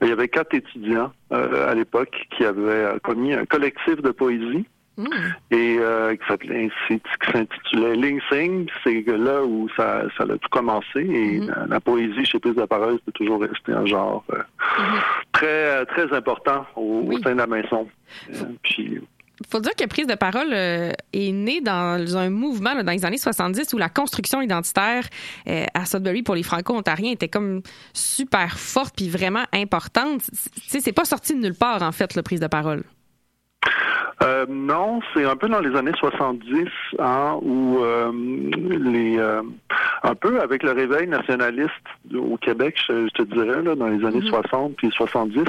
il 0.00 0.08
y 0.08 0.12
avait 0.12 0.28
quatre 0.28 0.54
étudiants 0.54 1.12
à 1.30 1.74
l'époque 1.74 2.26
qui 2.36 2.44
avaient 2.44 2.98
commis 3.02 3.34
un 3.34 3.44
collectif 3.44 4.00
de 4.00 4.12
poésie. 4.12 4.64
Et 5.50 5.76
euh, 5.78 6.16
qui 6.16 7.00
s'intitulait 7.30 7.96
Ling 7.96 8.20
Sing, 8.30 8.66
c'est 8.82 9.04
là 9.06 9.42
où 9.42 9.68
ça, 9.76 10.04
ça 10.16 10.24
a 10.24 10.26
tout 10.26 10.48
commencé. 10.50 11.00
Et 11.00 11.40
mm-hmm. 11.40 11.68
la, 11.68 11.80
poésie 11.80 12.24
chez 12.24 12.38
Plus 12.38 12.54
de 12.54 12.64
Parole, 12.64 12.98
c'est 13.04 13.12
toujours 13.12 13.40
resté 13.40 13.72
un 13.72 13.84
genre 13.84 14.24
euh, 14.32 14.38
mm-hmm. 14.38 15.00
très 15.32 15.86
très 15.86 16.16
important 16.16 16.66
au, 16.76 17.10
sein 17.22 17.32
de 17.32 17.38
la 17.38 17.46
maison. 17.46 17.88
Euh, 18.30 18.44
puis 18.62 19.00
faut 19.50 19.60
dire 19.60 19.74
que 19.78 19.84
Prise 19.86 20.06
de 20.06 20.14
parole 20.14 20.50
est 20.54 20.96
née 21.12 21.60
dans 21.60 22.16
un 22.16 22.30
mouvement 22.30 22.74
dans 22.74 22.90
les 22.90 23.04
années 23.04 23.18
70 23.18 23.70
où 23.74 23.76
la 23.76 23.90
construction 23.90 24.40
identitaire 24.40 25.04
à 25.74 25.84
Sudbury 25.84 26.22
pour 26.22 26.34
les 26.34 26.42
Franco-Ontariens 26.42 27.12
était 27.12 27.28
comme 27.28 27.60
super 27.92 28.58
forte 28.58 28.96
puis 28.96 29.10
vraiment 29.10 29.44
importante. 29.52 30.22
C'est 30.66 30.94
pas 30.94 31.04
sorti 31.04 31.34
de 31.34 31.40
nulle 31.40 31.54
part, 31.54 31.82
en 31.82 31.92
fait, 31.92 32.14
la 32.14 32.22
Prise 32.22 32.40
de 32.40 32.46
parole. 32.46 32.82
Euh, 34.22 34.46
non, 34.48 35.00
c'est 35.12 35.24
un 35.24 35.36
peu 35.36 35.48
dans 35.48 35.60
les 35.60 35.76
années 35.76 35.92
70, 35.98 36.66
hein, 36.98 37.38
où 37.42 37.78
euh, 37.80 38.10
les 38.12 39.18
euh, 39.18 39.42
un 40.02 40.14
peu 40.14 40.40
avec 40.40 40.62
le 40.62 40.72
réveil 40.72 41.06
nationaliste 41.06 41.70
au 42.14 42.38
Québec, 42.38 42.76
je, 42.88 43.08
te 43.08 43.22
dirais, 43.22 43.62
là, 43.62 43.74
dans 43.74 43.88
les 43.88 44.02
années 44.06 44.26
60 44.26 44.70
mhm. 44.70 44.74
puis 44.76 44.90
70, 44.90 45.44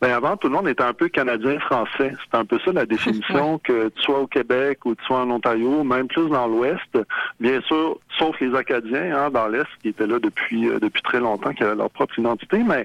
ben 0.00 0.10
avant 0.10 0.36
tout 0.36 0.48
le 0.48 0.54
monde 0.54 0.66
était 0.66 0.82
un 0.82 0.94
peu 0.94 1.08
canadien-français. 1.08 2.12
C'est 2.24 2.36
un 2.36 2.44
peu 2.44 2.58
ça 2.64 2.72
la 2.72 2.86
définition 2.86 3.58
que 3.58 3.88
tu 3.90 4.02
sois 4.02 4.18
au 4.18 4.26
Québec 4.26 4.84
ou 4.84 4.96
tu 4.96 5.04
sois 5.04 5.20
en 5.20 5.30
Ontario, 5.30 5.84
même 5.84 6.08
plus 6.08 6.28
dans 6.28 6.48
l'Ouest, 6.48 6.98
bien 7.38 7.60
sûr, 7.62 7.98
sauf 8.18 8.38
les 8.40 8.52
Acadiens 8.56 9.16
hein, 9.16 9.30
dans 9.30 9.46
l'Est 9.46 9.66
qui 9.80 9.90
étaient 9.90 10.06
là 10.06 10.18
depuis 10.18 10.68
depuis 10.80 11.02
très 11.02 11.20
longtemps, 11.20 11.52
qui 11.52 11.62
avaient 11.62 11.76
leur 11.76 11.90
propre 11.90 12.18
identité, 12.18 12.58
mais 12.66 12.84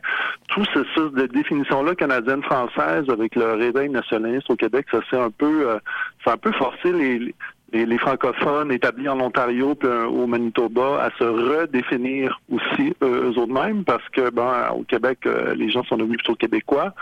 tout 0.49 0.63
ce, 0.73 1.09
de 1.09 1.25
définition-là 1.25 1.95
canadienne-française 1.95 3.09
avec 3.09 3.35
le 3.35 3.53
réveil 3.53 3.89
nationaliste 3.89 4.49
au 4.51 4.55
Québec, 4.55 4.85
ça 4.91 4.99
c'est 5.09 5.22
un 5.23 5.31
peu, 5.31 5.69
euh, 5.69 5.79
ça 6.23 6.31
a 6.31 6.33
un 6.35 6.37
peu 6.37 6.51
forcé 6.51 6.91
les, 6.91 7.33
les, 7.73 7.97
francophones 7.97 8.71
établis 8.71 9.09
en 9.09 9.19
Ontario 9.19 9.75
puis 9.75 9.89
euh, 9.89 10.05
au 10.05 10.27
Manitoba 10.27 11.03
à 11.03 11.09
se 11.17 11.23
redéfinir 11.23 12.39
aussi 12.51 12.93
eux, 13.01 13.33
eux-mêmes 13.35 13.83
parce 13.83 14.07
que 14.09 14.29
ben 14.29 14.69
au 14.75 14.83
Québec 14.83 15.19
euh, 15.25 15.55
les 15.55 15.69
gens 15.69 15.83
sont 15.83 15.97
devenus 15.97 16.17
plutôt 16.17 16.35
québécois. 16.35 16.93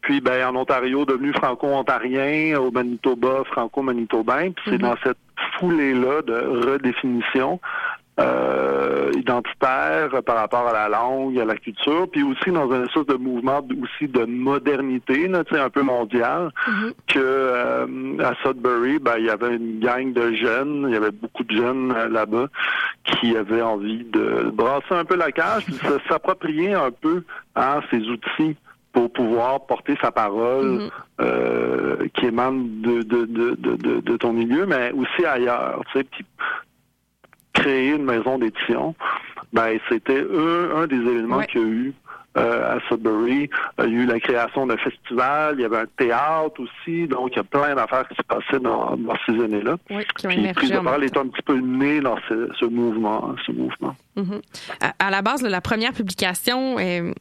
Puis 0.00 0.20
ben 0.20 0.48
en 0.48 0.56
Ontario 0.56 1.04
devenus 1.04 1.34
franco-ontariens 1.36 2.58
au 2.58 2.70
Manitoba 2.70 3.44
franco-manitobain. 3.44 4.50
Puis 4.50 4.64
c'est 4.70 4.78
dans 4.78 4.96
cette 5.04 5.18
foulée 5.58 5.94
là 5.94 6.22
de 6.22 6.34
redéfinition 6.70 7.60
euh, 8.18 9.10
identitaire 9.14 10.22
par 10.24 10.36
rapport 10.36 10.66
à 10.68 10.72
la 10.72 10.88
langue, 10.88 11.38
à 11.38 11.44
la 11.44 11.54
culture, 11.56 12.08
puis 12.10 12.22
aussi 12.22 12.50
dans 12.50 12.70
un 12.72 12.84
espèce 12.84 13.04
de 13.04 13.16
mouvement 13.16 13.60
aussi 13.82 14.08
de 14.08 14.24
modernité, 14.24 15.28
là, 15.28 15.42
un 15.52 15.68
peu 15.68 15.82
mondial, 15.82 16.50
mm-hmm. 16.66 16.92
que 17.08 17.18
euh, 17.18 17.86
à 18.20 18.32
Sudbury, 18.42 19.00
ben, 19.00 19.16
il 19.18 19.26
y 19.26 19.30
avait 19.30 19.56
une 19.56 19.80
gang 19.80 20.14
de 20.14 20.32
jeunes, 20.32 20.86
il 20.88 20.94
y 20.94 20.96
avait 20.96 21.10
beaucoup 21.10 21.44
de 21.44 21.54
jeunes 21.54 21.92
euh, 21.94 22.08
là-bas 22.08 22.46
qui 23.04 23.36
avaient 23.36 23.60
envie 23.60 24.04
de 24.04 24.50
brasser 24.50 24.94
un 24.94 25.04
peu 25.04 25.16
la 25.16 25.30
cage, 25.30 25.66
puis 25.66 25.78
s'approprier 26.08 26.72
un 26.72 26.90
peu 26.90 27.22
à 27.54 27.76
hein, 27.76 27.80
ces 27.90 27.98
outils 27.98 28.56
pour 28.94 29.12
pouvoir 29.12 29.66
porter 29.66 29.94
sa 30.00 30.10
parole 30.10 30.88
mm-hmm. 31.20 32.08
qui 32.14 32.24
émane 32.24 32.80
de, 32.80 33.02
de, 33.02 33.26
de, 33.26 34.00
de, 34.00 34.16
ton 34.16 34.32
milieu, 34.32 34.64
mais 34.64 34.90
aussi 34.92 35.26
ailleurs. 35.26 35.82
Tu 35.92 35.98
sais, 35.98 36.06
créer 37.56 37.90
une 37.90 38.04
maison 38.04 38.38
d'édition, 38.38 38.94
ben 39.52 39.78
c'était 39.88 40.20
un, 40.20 40.82
un 40.82 40.86
des 40.86 40.96
éléments 40.96 41.42
qu'il 41.42 41.60
y 41.60 41.64
a 41.64 41.66
eu 41.66 41.94
à 42.36 42.78
Sudbury. 42.88 43.48
Euh, 43.80 43.86
il 43.86 43.94
y 43.94 43.96
a 43.96 44.00
eu 44.02 44.06
la 44.06 44.20
création 44.20 44.66
d'un 44.66 44.76
festival, 44.76 45.56
il 45.58 45.62
y 45.62 45.64
avait 45.64 45.78
un 45.78 45.86
théâtre 45.96 46.60
aussi, 46.60 47.06
donc 47.06 47.30
il 47.32 47.36
y 47.36 47.40
a 47.40 47.44
plein 47.44 47.74
d'affaires 47.74 48.06
qui 48.08 48.14
se 48.14 48.22
passaient 48.22 48.60
dans, 48.60 48.96
ces 49.26 49.32
années-là. 49.32 49.76
Oui, 49.90 50.04
qui 50.16 50.26
ont 50.26 50.30
Puis 50.30 50.52
Prise 50.52 50.70
de 50.70 50.78
parole 50.78 51.04
est 51.04 51.16
un 51.16 51.26
petit 51.28 51.42
peu 51.42 51.58
né 51.58 52.00
dans 52.00 52.18
ce, 52.28 52.64
mouvement. 52.66 53.34
Ce 53.46 53.52
mouvement. 53.52 53.94
Mm-hmm. 54.16 54.40
à, 54.98 55.10
la 55.10 55.22
base, 55.22 55.42
la 55.42 55.60
première 55.60 55.92
publication, 55.92 56.76
euh, 56.78 57.12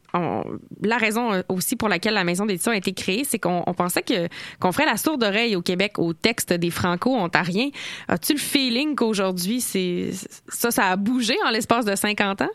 la 0.82 0.97
raison 0.97 1.43
aussi 1.49 1.76
pour 1.76 1.89
laquelle 1.89 2.13
la 2.13 2.24
maison 2.24 2.45
d'édition 2.45 2.72
a 2.72 2.78
été 2.78 2.93
créée, 2.93 3.24
c'est 3.26 3.39
qu'on 3.39 3.74
pensait 3.76 4.01
que 4.01 4.28
qu'on 4.59 4.72
ferait 4.72 4.86
la 4.86 4.97
sourde 4.97 5.24
oreille 5.24 5.55
au 5.55 5.61
Québec 5.61 5.99
au 5.99 6.13
texte 6.13 6.53
des 6.53 6.72
Franco-Ontariens. 6.72 7.70
As-tu 8.07 8.34
le 8.34 8.39
feeling 8.39 8.95
qu'aujourd'hui, 8.95 9.59
c'est 9.59 10.11
ça, 10.47 10.72
ça 10.72 10.86
a 10.86 10.95
bougé 10.95 11.36
en 11.45 11.49
l'espace 11.49 11.86
de 11.86 11.95
50 11.95 12.43
ans? 12.43 12.49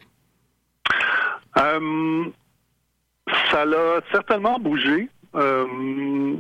Ça 3.51 3.64
l'a 3.64 4.01
certainement 4.12 4.59
bougé. 4.59 5.09
Euh, 5.37 5.64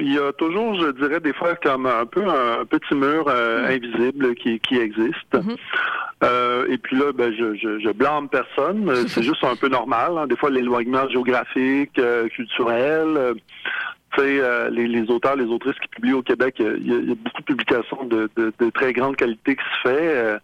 il 0.00 0.12
y 0.12 0.18
a 0.18 0.32
toujours, 0.32 0.74
je 0.74 0.90
dirais, 0.90 1.20
des 1.20 1.32
fois 1.32 1.54
comme 1.54 1.86
un 1.86 2.06
peu 2.06 2.26
un, 2.26 2.64
petit 2.64 2.94
mur 2.94 3.26
euh, 3.28 3.62
mm. 3.62 3.70
invisible 3.70 4.34
qui, 4.34 4.58
qui 4.58 4.78
existe. 4.78 5.32
Mm-hmm. 5.32 5.56
Euh, 6.24 6.66
et 6.68 6.76
puis 6.76 6.96
là, 6.96 7.12
ben, 7.12 7.32
je, 7.32 7.54
je, 7.54 7.78
je 7.78 7.90
blâme 7.90 8.28
personne. 8.28 8.92
C'est 9.06 9.22
juste 9.22 9.44
un 9.44 9.54
peu 9.54 9.68
normal. 9.68 10.18
Hein. 10.18 10.26
Des 10.26 10.36
fois, 10.36 10.50
l'éloignement 10.50 11.08
géographique, 11.08 12.00
culturel. 12.34 13.34
Tu 14.16 14.22
sais, 14.22 14.70
les, 14.70 14.88
les, 14.88 15.08
auteurs, 15.08 15.36
les 15.36 15.44
autrices 15.44 15.78
qui 15.80 15.86
publient 15.86 16.14
au 16.14 16.22
Québec, 16.22 16.56
il 16.58 17.08
y, 17.08 17.12
a, 17.12 17.14
beaucoup 17.14 17.42
de 17.42 17.46
publications 17.46 18.04
de, 18.06 18.28
de, 18.36 18.52
de, 18.58 18.70
très 18.70 18.92
grande 18.92 19.14
qualité 19.14 19.54
qui 19.54 19.62
se 19.62 19.88
fait 19.88 20.40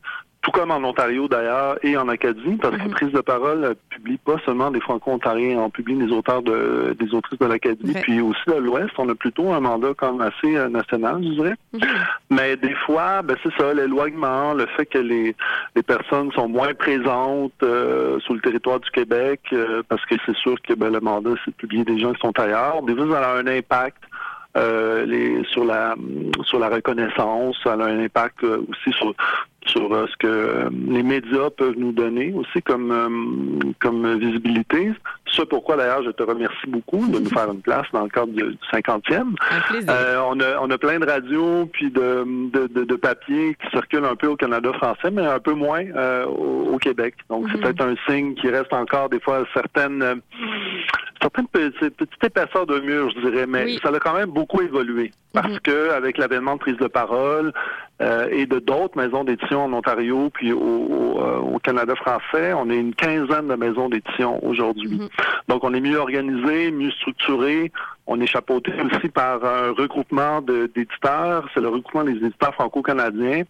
tout 0.46 0.52
comme 0.52 0.70
en 0.70 0.84
Ontario 0.84 1.26
d'ailleurs 1.26 1.76
et 1.82 1.96
en 1.96 2.08
Acadie, 2.08 2.56
parce 2.62 2.76
que 2.76 2.82
mhm. 2.84 2.90
Prise 2.90 3.10
de 3.10 3.20
parole 3.20 3.74
publie 3.90 4.16
pas 4.16 4.36
seulement 4.44 4.70
des 4.70 4.80
Franco-Ontariens, 4.80 5.58
on 5.58 5.70
publie 5.70 5.96
des 5.96 6.12
auteurs 6.12 6.40
de 6.40 6.96
des 6.98 7.12
autrices 7.14 7.38
de 7.40 7.46
l'Acadie, 7.46 7.94
puis 8.02 8.20
aussi 8.20 8.40
de 8.46 8.54
l'Ouest, 8.54 8.92
on 8.96 9.08
a 9.08 9.14
plutôt 9.16 9.52
un 9.52 9.58
mandat 9.58 9.92
comme 9.94 10.20
assez 10.20 10.56
euh, 10.56 10.68
national, 10.68 11.20
je 11.24 11.30
dirais. 11.30 11.54
Mhm. 11.72 11.80
Mais 12.30 12.56
des 12.56 12.74
fois, 12.86 13.22
ben 13.22 13.36
c'est 13.42 13.52
ça, 13.58 13.74
l'éloignement, 13.74 14.54
le 14.54 14.66
fait 14.66 14.86
que 14.86 14.98
les, 14.98 15.34
les 15.74 15.82
personnes 15.82 16.30
sont 16.30 16.48
moins 16.48 16.74
présentes 16.74 17.52
euh, 17.64 18.20
sur 18.20 18.34
le 18.34 18.40
territoire 18.40 18.78
du 18.78 18.90
Québec, 18.90 19.40
euh, 19.52 19.82
parce 19.88 20.04
que 20.06 20.14
c'est 20.24 20.36
sûr 20.36 20.54
que 20.62 20.74
ben, 20.74 20.92
le 20.92 21.00
mandat, 21.00 21.32
c'est 21.44 21.50
de 21.50 21.56
publier 21.56 21.84
des 21.84 21.98
gens 21.98 22.12
qui 22.12 22.20
sont 22.20 22.38
ailleurs. 22.38 22.82
Des 22.82 22.94
fois, 22.94 23.06
ça 23.10 23.30
a 23.30 23.38
un 23.38 23.46
impact 23.48 23.98
euh, 24.56 25.04
les, 25.04 25.44
sur 25.50 25.64
la 25.64 25.94
sur 26.44 26.58
la 26.58 26.70
reconnaissance, 26.70 27.56
ça 27.62 27.72
a 27.72 27.76
un 27.76 28.00
impact 28.00 28.42
euh, 28.42 28.64
aussi 28.70 28.96
sur 28.96 29.14
sur 29.66 29.92
euh, 29.92 30.06
ce 30.10 30.16
que 30.16 30.68
les 30.88 31.02
médias 31.02 31.50
peuvent 31.50 31.76
nous 31.76 31.92
donner 31.92 32.32
aussi 32.34 32.62
comme 32.62 33.74
comme 33.80 34.18
visibilité. 34.18 34.92
Ce 35.28 35.42
pourquoi 35.42 35.76
d'ailleurs 35.76 36.02
je 36.02 36.10
te 36.10 36.22
remercie 36.22 36.66
beaucoup 36.66 37.06
de 37.06 37.18
nous 37.18 37.28
faire 37.30 37.50
une 37.50 37.60
place 37.60 37.86
dans 37.92 38.04
le 38.04 38.08
cadre 38.08 38.32
du 38.32 38.42
50e. 38.72 39.34
Euh, 39.88 40.20
on, 40.28 40.40
a, 40.40 40.60
on 40.60 40.70
a 40.70 40.78
plein 40.78 40.98
de 40.98 41.06
radios 41.06 41.66
puis 41.66 41.90
de, 41.90 42.24
de, 42.50 42.84
de, 42.84 42.96
papiers 42.96 43.56
qui 43.60 43.70
circulent 43.70 44.04
un 44.04 44.16
peu 44.16 44.28
au 44.28 44.36
Canada 44.36 44.72
français, 44.74 45.10
mais 45.10 45.26
un 45.26 45.38
peu 45.38 45.52
moins 45.52 45.84
euh, 45.96 46.24
au, 46.24 46.78
Québec. 46.78 47.14
Donc 47.28 47.46
c'est 47.50 47.58
mhm. 47.58 47.62
peut-être 47.62 47.82
un 47.82 47.94
signe 48.08 48.34
qui 48.34 48.48
reste 48.48 48.72
encore 48.72 49.08
des 49.08 49.20
fois 49.20 49.44
certaines 49.52 50.02
euh, 50.02 50.14
certaines 51.20 51.48
petites 51.48 52.24
épaisseurs 52.24 52.66
de 52.66 52.78
mur, 52.80 53.10
je 53.10 53.28
dirais, 53.28 53.46
mais 53.46 53.78
ça 53.78 53.88
a 53.88 53.98
quand 53.98 54.14
même 54.14 54.30
beaucoup 54.30 54.62
évolué. 54.62 55.10
Parce 55.32 55.52
mhm. 55.52 55.60
que 55.60 55.90
avec 55.90 56.18
l'avènement 56.18 56.54
de 56.54 56.60
prise 56.60 56.76
de 56.76 56.86
parole 56.86 57.52
euh, 58.02 58.28
et 58.30 58.44
de 58.44 58.58
d'autres 58.58 58.98
maisons 58.98 59.24
d'édition 59.24 59.64
en 59.64 59.72
Ontario 59.72 60.28
puis 60.34 60.52
au, 60.52 60.58
au, 60.60 61.58
Canada 61.60 61.94
français, 61.96 62.52
on 62.52 62.68
est 62.68 62.76
une 62.76 62.94
quinzaine 62.94 63.48
de 63.48 63.54
maisons 63.54 63.88
d'édition 63.88 64.44
aujourd'hui. 64.44 64.98
Mhm. 64.98 65.08
Donc 65.48 65.64
on 65.64 65.72
est 65.72 65.80
mieux 65.80 65.98
organisé, 65.98 66.70
mieux 66.70 66.90
structuré. 66.90 67.72
On 68.06 68.20
est 68.20 68.26
chapeauté 68.26 68.72
aussi 68.84 69.08
par 69.08 69.44
un 69.44 69.72
regroupement 69.72 70.40
d'éditeurs. 70.42 71.48
C'est 71.54 71.60
le 71.60 71.68
regroupement 71.68 72.04
des 72.04 72.12
éditeurs 72.12 72.54
franco-canadiens 72.54 73.42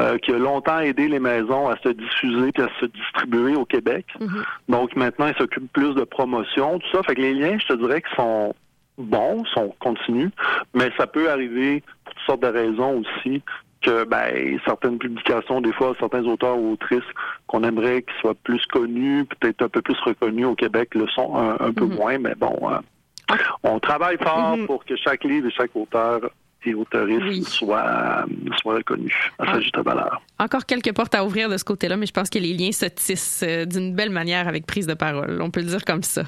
euh, 0.00 0.18
qui 0.18 0.32
a 0.32 0.38
longtemps 0.38 0.80
aidé 0.80 1.08
les 1.08 1.20
maisons 1.20 1.68
à 1.68 1.76
se 1.78 1.88
diffuser 1.90 2.50
et 2.56 2.60
à 2.60 2.68
se 2.80 2.86
distribuer 2.86 3.54
au 3.54 3.64
Québec. 3.64 4.06
Mhm. 4.20 4.42
Donc 4.68 4.96
maintenant, 4.96 5.28
ils 5.28 5.36
s'occupent 5.36 5.72
plus 5.72 5.94
de 5.94 6.02
promotion, 6.02 6.80
tout 6.80 6.88
ça. 6.92 7.02
Fait 7.04 7.14
que 7.14 7.20
les 7.20 7.34
liens, 7.34 7.56
je 7.58 7.68
te 7.68 7.74
dirais, 7.74 8.02
qu'ils 8.02 8.16
sont 8.16 8.54
bons, 8.98 9.44
sont 9.46 9.74
continus, 9.80 10.30
mais 10.74 10.90
ça 10.98 11.06
peut 11.06 11.30
arriver 11.30 11.82
pour 12.04 12.14
toutes 12.14 12.26
sortes 12.26 12.42
de 12.42 12.48
raisons 12.48 13.00
aussi 13.00 13.42
que 13.82 14.04
ben, 14.04 14.58
certaines 14.64 14.98
publications, 14.98 15.60
des 15.60 15.72
fois, 15.72 15.94
certains 15.98 16.24
auteurs 16.24 16.58
ou 16.58 16.72
autrices 16.72 17.00
qu'on 17.46 17.62
aimerait 17.64 18.02
qu'ils 18.02 18.20
soient 18.20 18.34
plus 18.34 18.64
connus, 18.66 19.24
peut-être 19.24 19.62
un 19.62 19.68
peu 19.68 19.82
plus 19.82 19.98
reconnus 20.04 20.46
au 20.46 20.54
Québec, 20.54 20.94
le 20.94 21.06
sont 21.08 21.36
un, 21.36 21.72
peu 21.72 21.84
mhm. 21.84 21.94
moins, 21.94 22.18
mais 22.18 22.34
bon, 22.34 22.56
euh, 22.70 23.36
on 23.62 23.78
travaille 23.80 24.18
fort 24.18 24.56
mhm. 24.56 24.66
pour 24.66 24.84
que 24.84 24.96
chaque 24.96 25.24
livre 25.24 25.48
et 25.48 25.50
chaque 25.50 25.74
auteur 25.74 26.20
et 26.64 26.74
autoriste 26.74 27.48
soit, 27.48 28.24
soit 28.60 28.74
reconnu 28.74 29.12
à 29.38 29.46
sa 29.46 29.52
ah. 29.52 29.60
juste 29.60 29.78
valeur. 29.78 30.22
Encore 30.38 30.64
quelques 30.64 30.94
portes 30.94 31.14
à 31.14 31.24
ouvrir 31.24 31.48
de 31.48 31.56
ce 31.56 31.64
côté-là, 31.64 31.96
mais 31.96 32.06
je 32.06 32.12
pense 32.12 32.30
que 32.30 32.38
les 32.38 32.54
liens 32.54 32.72
se 32.72 32.86
tissent 32.86 33.44
euh, 33.46 33.64
d'une 33.64 33.94
belle 33.94 34.10
manière 34.10 34.48
avec 34.48 34.66
prise 34.66 34.86
de 34.86 34.94
parole. 34.94 35.40
On 35.42 35.50
peut 35.50 35.60
le 35.60 35.66
dire 35.66 35.84
comme 35.84 36.02
ça. 36.02 36.22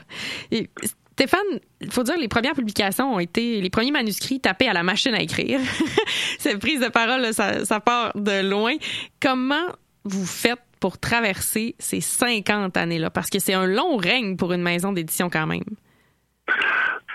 Et 0.50 0.68
Stéphane, 1.14 1.60
il 1.80 1.92
faut 1.92 2.02
dire 2.02 2.18
les 2.18 2.26
premières 2.26 2.54
publications 2.54 3.14
ont 3.14 3.20
été 3.20 3.60
les 3.60 3.70
premiers 3.70 3.92
manuscrits 3.92 4.40
tapés 4.40 4.66
à 4.66 4.72
la 4.72 4.82
machine 4.82 5.14
à 5.14 5.22
écrire. 5.22 5.60
Cette 6.40 6.58
prise 6.58 6.80
de 6.80 6.88
parole, 6.88 7.32
ça, 7.32 7.64
ça 7.64 7.78
part 7.78 8.10
de 8.16 8.42
loin. 8.42 8.74
Comment 9.22 9.66
vous 10.02 10.26
faites 10.26 10.58
pour 10.80 10.98
traverser 10.98 11.76
ces 11.78 12.00
50 12.00 12.76
années-là? 12.76 13.10
Parce 13.10 13.30
que 13.30 13.38
c'est 13.38 13.54
un 13.54 13.66
long 13.66 13.96
règne 13.96 14.36
pour 14.36 14.52
une 14.52 14.62
maison 14.62 14.92
d'édition 14.92 15.30
quand 15.30 15.46
même. 15.46 15.62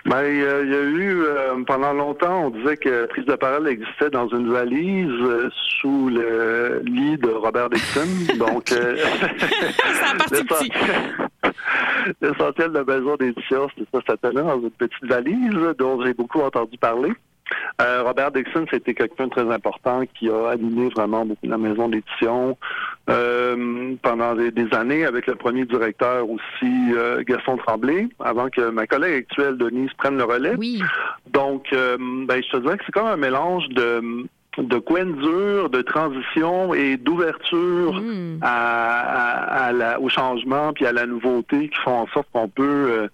Ben, 0.05 0.23
il 0.23 0.39
y 0.39 0.75
a 0.75 0.81
eu, 0.81 1.23
euh, 1.23 1.63
pendant 1.65 1.93
longtemps, 1.93 2.45
on 2.45 2.49
disait 2.51 2.77
que 2.77 3.05
prise 3.07 3.25
de 3.25 3.35
parole 3.35 3.67
existait 3.67 4.09
dans 4.09 4.27
une 4.29 4.51
valise 4.51 5.09
euh, 5.09 5.49
sous 5.79 6.09
le 6.09 6.81
lit 6.85 7.17
de 7.17 7.29
Robert 7.29 7.69
Dixon. 7.69 8.07
Donc, 8.39 8.71
euh, 8.71 8.95
l'essentiel 12.21 12.69
de 12.71 12.79
la 12.79 12.83
maison 12.83 13.15
d'édition, 13.17 13.67
c'était 13.75 13.89
ça, 13.93 14.01
c'était 14.09 14.33
là, 14.33 14.43
dans 14.43 14.61
une 14.61 14.71
petite 14.71 15.05
valise 15.05 15.75
dont 15.77 16.03
j'ai 16.03 16.13
beaucoup 16.13 16.41
entendu 16.41 16.77
parler. 16.77 17.11
Euh, 17.81 18.03
Robert 18.03 18.31
Dixon, 18.31 18.65
c'était 18.69 18.93
quelqu'un 18.93 19.27
de 19.27 19.31
très 19.31 19.51
important 19.51 20.03
qui 20.17 20.29
a 20.29 20.49
animé 20.49 20.89
vraiment 20.89 21.25
beaucoup 21.25 21.47
la 21.47 21.57
maison 21.57 21.87
d'édition 21.87 22.57
euh, 23.09 23.95
pendant 24.01 24.35
des, 24.35 24.67
années 24.73 25.05
avec 25.05 25.27
le 25.27 25.35
premier 25.35 25.65
directeur 25.65 26.29
aussi, 26.29 26.93
euh, 26.95 27.23
Gaston 27.25 27.57
Tremblay, 27.57 28.09
avant 28.19 28.49
que 28.49 28.69
ma 28.69 28.85
collègue 28.85 29.23
actuelle, 29.23 29.57
Denise, 29.57 29.91
prenne 29.97 30.17
le 30.17 30.25
relais. 30.25 30.55
Oui. 30.57 30.81
Donc, 31.31 31.67
ben, 31.71 32.41
je 32.43 32.51
te 32.51 32.57
dirais 32.57 32.77
que 32.77 32.83
c'est 32.85 32.91
comme 32.91 33.07
un 33.07 33.17
mélange 33.17 33.67
de 33.69 34.25
de 34.57 34.77
coin 34.77 35.05
dur, 35.05 35.69
de 35.69 35.81
transition 35.81 36.73
et 36.73 36.97
d'ouverture 36.97 37.93
mm. 37.93 38.39
à, 38.41 39.71
la, 39.73 39.99
au 40.01 40.09
changement 40.09 40.73
puis 40.73 40.85
à 40.85 40.91
la 40.91 41.05
nouveauté 41.05 41.69
qui 41.69 41.79
font 41.79 41.99
en 41.99 42.07
sorte 42.07 42.27
qu'on 42.33 42.49
peut 42.49 43.09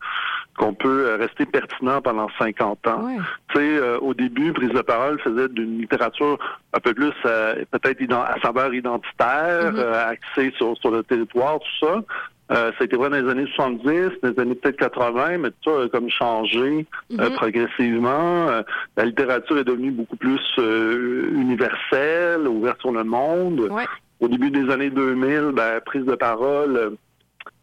qu'on 0.57 0.73
peut 0.73 1.07
euh, 1.07 1.17
rester 1.17 1.45
pertinent 1.45 2.01
pendant 2.01 2.27
50 2.39 2.87
ans. 2.87 3.07
Tu 3.49 3.57
sais, 3.57 3.77
euh, 3.77 3.99
au 3.99 4.13
début, 4.13 4.53
Prise 4.53 4.69
de 4.69 4.81
parole 4.81 5.19
faisait 5.19 5.49
d'une 5.49 5.79
littérature 5.79 6.37
un 6.73 6.79
peu 6.79 6.93
plus 6.93 7.13
euh, 7.25 7.55
peut-être 7.71 8.01
à 8.13 8.39
saveur 8.41 8.73
identitaire, 8.73 9.73
mm-hmm. 9.73 9.93
axée 9.93 10.53
sur, 10.57 10.77
sur 10.77 10.91
le 10.91 11.03
territoire, 11.03 11.59
tout 11.59 11.85
ça. 11.85 12.03
ça 12.49 12.71
a 12.79 12.83
été 12.83 12.95
vrai 12.95 13.09
dans 13.09 13.17
les 13.17 13.29
années 13.29 13.49
70, 13.55 14.11
dans 14.21 14.29
les 14.29 14.39
années 14.39 14.55
peut-être 14.55 14.77
80, 14.77 15.39
mais 15.39 15.49
tout 15.61 15.71
ça 15.71 15.83
a 15.83 15.89
comme 15.89 16.09
changé 16.09 16.85
mm-hmm. 17.11 17.35
progressivement. 17.35 18.47
la 18.95 19.05
littérature 19.05 19.57
est 19.57 19.63
devenue 19.63 19.91
beaucoup 19.91 20.17
plus 20.17 20.41
universelle, 20.57 22.47
ouverte 22.47 22.79
sur 22.81 22.91
le 22.91 23.03
monde. 23.03 23.69
Au 24.21 24.27
début 24.29 24.51
des 24.51 24.71
années 24.71 24.89
2000, 24.89 25.51
ben, 25.53 25.81
prise 25.85 26.05
de 26.05 26.15
parole 26.15 26.95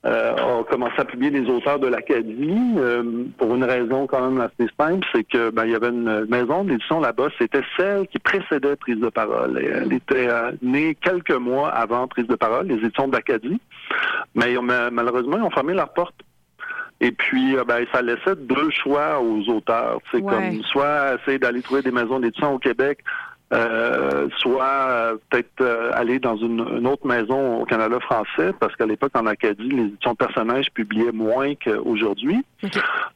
euh, 0.05 0.35
on 0.45 0.65
commencé 0.65 0.95
à 0.99 1.05
publier 1.05 1.31
des 1.31 1.49
auteurs 1.49 1.79
de 1.79 1.87
l'Acadie 1.87 2.75
euh, 2.77 3.25
pour 3.39 3.55
une 3.55 3.63
raison 3.63 4.09
quand 4.09 4.29
même 4.29 4.41
assez 4.41 4.69
simple, 4.79 5.07
c'est 5.15 5.23
que 5.23 5.51
ben, 5.51 5.65
il 5.65 5.71
y 5.71 5.75
avait 5.77 5.91
une 5.91 6.27
maison 6.27 6.65
d'édition 6.65 6.99
là-bas, 6.99 7.29
c'était 7.39 7.63
celle 7.77 8.09
qui 8.09 8.19
précédait 8.19 8.75
Prise 8.77 8.99
de 8.99 9.09
parole. 9.11 9.59
elle 9.59 9.93
était 9.93 10.29
euh, 10.29 10.51
née 10.61 10.97
quelques 10.97 11.31
mois 11.31 11.69
avant 11.69 12.09
Prise 12.09 12.27
de 12.27 12.35
parole, 12.35 12.67
les 12.67 12.85
éditions 12.85 13.07
de 13.07 13.13
l'Acadie, 13.13 13.61
mais 14.35 14.57
malheureusement 14.91 15.37
ils 15.37 15.45
ont 15.45 15.51
fermé 15.51 15.73
leur 15.73 15.93
porte. 15.93 16.17
Et 17.03 17.11
puis, 17.11 17.57
euh, 17.57 17.65
ben, 17.65 17.85
ça 17.93 18.01
laissait 18.01 18.37
deux 18.37 18.71
choix 18.71 19.21
aux 19.21 19.49
auteurs. 19.49 19.99
C'est 20.13 20.23
comme 20.23 20.63
soit 20.63 21.17
essayer 21.17 21.39
d'aller 21.39 21.61
trouver 21.61 21.83
des 21.83 21.91
maisons 21.91 22.21
d'édition 22.21 22.55
au 22.55 22.59
Québec 22.61 23.01
euh, 23.53 24.29
soit 24.39 24.65
euh, 24.65 25.17
peut-être 25.29 25.61
euh, 25.61 25.91
aller 25.93 26.19
dans 26.19 26.37
une, 26.37 26.87
autre 26.87 27.07
maison 27.07 27.61
au 27.61 27.65
Canada 27.67 28.01
français, 28.01 28.53
parce 28.59 28.75
qu'à 28.77 28.87
l'époque, 28.87 29.13
en 29.15 29.27
Acadie, 29.27 29.69
les 29.69 29.83
éditions 29.83 30.15
personnages 30.15 30.71
publiaient 30.73 31.13
moins 31.13 31.55
qu'aujourd'hui. 31.55 32.43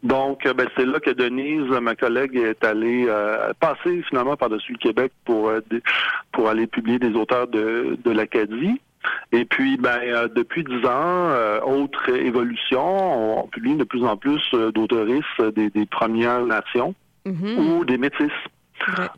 Donc, 0.03 0.47
ben, 0.47 0.69
c'est 0.77 0.85
là 0.85 1.01
que 1.01 1.11
Denise, 1.11 1.71
ma 1.81 1.95
collègue, 1.95 2.37
est 2.37 2.63
allée 2.65 3.07
passer 3.61 4.03
finalement 4.09 4.37
par-dessus 4.37 4.73
le 4.73 4.79
Québec 4.79 5.13
pour, 5.25 5.51
pour 6.33 6.49
aller 6.49 6.67
publier 6.67 6.99
des 6.99 7.15
auteurs 7.15 7.47
de, 7.47 7.97
de 8.05 8.11
l'Acadie. 8.11 8.81
Et 9.33 9.45
puis, 9.45 9.77
ben, 9.77 10.29
depuis 10.35 10.65
dix 10.65 10.85
ans, 10.87 11.31
autre 11.65 12.11
évolution, 12.11 13.41
on 13.41 13.47
publie 13.47 13.77
de 13.77 13.85
plus 13.85 14.05
en 14.05 14.17
plus 14.17 14.43
d'autoristes 14.75 15.43
des, 15.55 15.71
des 15.71 15.87
Premières 15.87 16.45
Nations 16.45 16.95
mm-hmm. 17.25 17.57
ou 17.59 17.85
des 17.85 17.99
métis. 17.99 18.33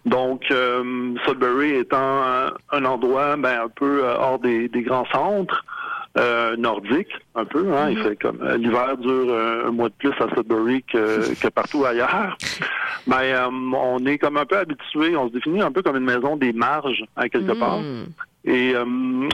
Donc, 0.06 0.44
euh, 0.50 1.14
Sudbury 1.26 1.74
étant 1.76 2.22
un, 2.70 2.84
endroit 2.84 3.36
ben, 3.36 3.62
un 3.64 3.68
peu 3.68 4.04
euh, 4.04 4.16
hors 4.16 4.38
des, 4.38 4.68
grands 4.74 5.06
centres, 5.06 5.64
euh, 6.16 6.56
nordiques, 6.56 7.12
un 7.34 7.44
peu. 7.44 7.72
Hein, 7.74 7.90
Il 7.90 7.98
mm-hmm. 7.98 8.02
fait 8.02 8.16
comme 8.16 8.48
l'hiver 8.56 8.96
dure 8.96 9.34
un, 9.66 9.70
mois 9.70 9.88
de 9.88 9.94
plus 9.98 10.12
à 10.20 10.34
Sudbury 10.34 10.82
que, 10.84 11.48
partout 11.54 11.84
ailleurs. 11.84 12.36
Ben, 13.06 13.48
on 13.50 14.04
est 14.06 14.18
comme 14.18 14.36
un 14.36 14.46
peu 14.46 14.58
habitué, 14.58 15.16
on 15.16 15.28
se 15.28 15.34
définit 15.34 15.62
un 15.62 15.72
peu 15.72 15.82
comme 15.82 15.96
une 15.96 16.04
maison 16.04 16.36
des 16.36 16.52
marges, 16.52 17.04
à 17.16 17.28
quelque 17.28 17.52
mm. 17.52 17.58
part. 17.58 17.80
Et 18.48 18.74
euh, 18.74 18.82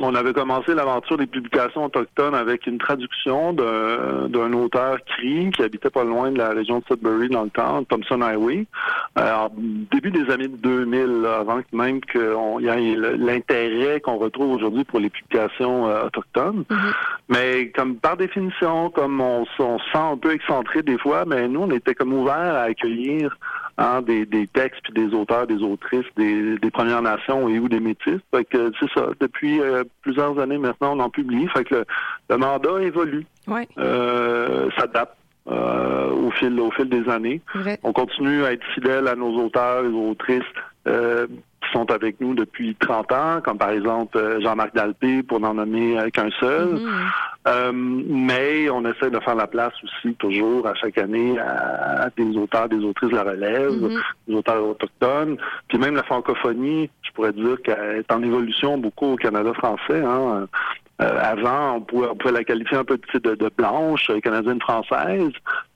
on 0.02 0.14
avait 0.16 0.32
commencé 0.32 0.74
l'aventure 0.74 1.16
des 1.16 1.28
publications 1.28 1.84
autochtones 1.84 2.34
avec 2.34 2.66
une 2.66 2.78
traduction 2.78 3.52
d'un 3.52 4.52
auteur 4.52 4.98
cri 5.04 5.52
qui 5.52 5.62
habitait 5.62 5.88
pas 5.88 6.02
loin 6.02 6.32
de 6.32 6.38
la 6.38 6.48
région 6.48 6.80
de 6.80 6.84
Sudbury 6.90 7.28
dans 7.28 7.44
le 7.44 7.50
temps, 7.50 7.84
Thompson 7.84 8.20
Highway. 8.20 8.66
Alors, 9.14 9.52
début 9.56 10.10
des 10.10 10.28
années 10.32 10.48
2000, 10.48 11.26
avant 11.26 11.60
même 11.72 12.00
qu'il 12.00 12.20
y 12.62 12.66
ait 12.66 12.96
l'intérêt 13.16 14.00
qu'on 14.00 14.16
retrouve 14.16 14.56
aujourd'hui 14.56 14.82
pour 14.82 14.98
les 14.98 15.10
publications 15.10 15.86
euh, 15.86 16.06
autochtones. 16.06 16.64
Mm-hmm. 16.68 16.92
Mais 17.28 17.68
comme 17.68 17.94
par 17.94 18.16
définition, 18.16 18.90
comme 18.90 19.20
on, 19.20 19.44
on 19.60 19.78
se 19.78 19.84
sent 19.92 19.98
un 19.98 20.16
peu 20.16 20.32
excentré 20.32 20.82
des 20.82 20.98
fois, 20.98 21.24
mais 21.24 21.46
nous, 21.46 21.60
on 21.60 21.70
était 21.70 21.94
comme 21.94 22.12
ouverts 22.12 22.34
à 22.34 22.62
accueillir 22.62 23.38
hein, 23.78 24.02
des, 24.02 24.26
des 24.26 24.46
textes 24.46 24.80
puis 24.82 24.92
des 24.92 25.14
auteurs, 25.14 25.46
des 25.46 25.62
autrices 25.62 26.06
des, 26.16 26.58
des 26.58 26.70
Premières 26.70 27.02
Nations 27.02 27.48
et 27.48 27.58
ou 27.58 27.68
des 27.68 27.80
Métis. 27.80 28.20
Fait 28.34 28.44
que 28.44 28.72
c'est 28.80 28.90
ça. 28.92 29.08
Depuis 29.20 29.60
euh, 29.60 29.84
plusieurs 30.02 30.38
années 30.38 30.58
maintenant, 30.58 30.96
on 30.96 31.00
en 31.00 31.10
publie. 31.10 31.48
Fait 31.48 31.64
que 31.64 31.84
le, 32.30 32.36
mandat 32.36 32.82
évolue. 32.82 33.26
Ouais. 33.46 33.68
Euh, 33.78 34.68
s'adapte. 34.78 35.16
Euh, 35.46 36.08
au 36.10 36.30
fil 36.30 36.58
au 36.58 36.70
fil 36.70 36.88
des 36.88 37.06
années. 37.10 37.42
On 37.82 37.92
continue 37.92 38.44
à 38.44 38.52
être 38.52 38.64
fidèle 38.74 39.06
à 39.06 39.14
nos 39.14 39.44
auteurs 39.44 39.84
et 39.84 39.88
autrices 39.88 40.42
euh, 40.88 41.26
qui 41.26 41.70
sont 41.70 41.90
avec 41.90 42.18
nous 42.18 42.34
depuis 42.34 42.74
30 42.76 43.12
ans, 43.12 43.40
comme 43.44 43.58
par 43.58 43.68
exemple 43.68 44.16
euh, 44.16 44.40
Jean-Marc 44.40 44.74
Dalpé, 44.74 45.22
pour 45.22 45.40
n'en 45.40 45.52
nommer 45.52 45.98
qu'un 46.14 46.30
seul. 46.40 46.76
Mm-hmm. 46.76 47.08
Euh, 47.46 47.72
mais 47.74 48.70
on 48.70 48.84
essaie 48.86 49.10
de 49.10 49.20
faire 49.20 49.34
la 49.34 49.46
place 49.46 49.74
aussi 49.82 50.14
toujours 50.14 50.66
à 50.66 50.74
chaque 50.74 50.96
année 50.96 51.38
à, 51.38 52.08
des 52.16 52.36
auteurs, 52.38 52.68
des 52.68 52.82
autrices 52.82 53.10
de 53.10 53.16
la 53.16 53.22
relève, 53.22 53.72
mm-hmm. 53.72 54.00
des 54.28 54.34
auteurs 54.34 54.66
autochtones. 54.66 55.36
Puis 55.68 55.78
même 55.78 55.94
la 55.94 56.04
francophonie, 56.04 56.88
je 57.02 57.12
pourrais 57.12 57.32
dire 57.32 57.60
qu'elle 57.62 57.98
est 57.98 58.12
en 58.12 58.22
évolution 58.22 58.78
beaucoup 58.78 59.12
au 59.12 59.16
Canada 59.16 59.52
français. 59.52 60.02
Hein. 60.02 60.48
avant, 60.98 61.74
on 61.76 61.80
pouvait, 61.82 62.08
on 62.08 62.16
pouvait, 62.16 62.32
la 62.32 62.44
qualifier 62.44 62.78
un 62.78 62.84
peu 62.84 62.98
de, 62.98 63.34
de 63.34 63.50
blanche, 63.54 64.10
canadienne-française, 64.22 65.32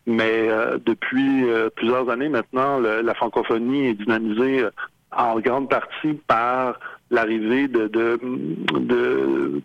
mais 0.06 0.48
depuis 0.86 1.44
plusieurs 1.76 2.08
années 2.08 2.30
maintenant, 2.30 2.78
la 2.80 3.14
francophonie 3.14 3.88
est 3.88 3.94
dynamisée 3.94 4.64
en 5.12 5.38
grande 5.40 5.68
partie 5.68 6.14
par 6.26 6.78
l'arrivée 7.10 7.68
de 7.68 7.86
de, 7.86 8.20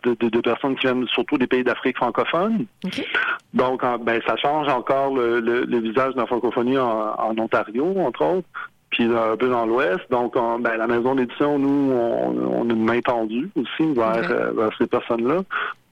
de, 0.05 0.29
de, 0.29 0.41
personnes 0.41 0.75
qui 0.75 0.87
viennent 0.87 1.07
surtout 1.07 1.37
des 1.37 1.47
pays 1.47 1.63
d'Afrique 1.63 1.97
francophone. 1.97 2.65
Donc, 3.53 3.83
ben, 4.03 4.21
ça 4.25 4.35
change 4.37 4.67
encore 4.69 5.13
le, 5.15 5.39
le, 5.39 5.79
visage 5.79 6.13
de 6.13 6.19
la 6.19 6.25
francophonie 6.25 6.77
en, 6.77 7.13
en, 7.17 7.37
Ontario, 7.37 7.93
entre 7.97 8.23
autres, 8.25 8.47
puis 8.89 9.03
un 9.05 9.35
peu 9.35 9.49
dans 9.49 9.65
l'Ouest. 9.65 10.01
Donc, 10.09 10.35
ben, 10.35 10.77
la 10.77 10.87
maison 10.87 11.15
d'édition, 11.15 11.59
nous, 11.59 11.91
on, 11.91 12.61
on, 12.61 12.69
a 12.69 12.73
une 12.73 12.85
main 12.85 13.01
tendue 13.01 13.49
aussi 13.55 13.93
vers, 13.93 14.31
euh, 14.31 14.51
vers 14.51 14.71
ces 14.77 14.87
personnes-là. 14.87 15.41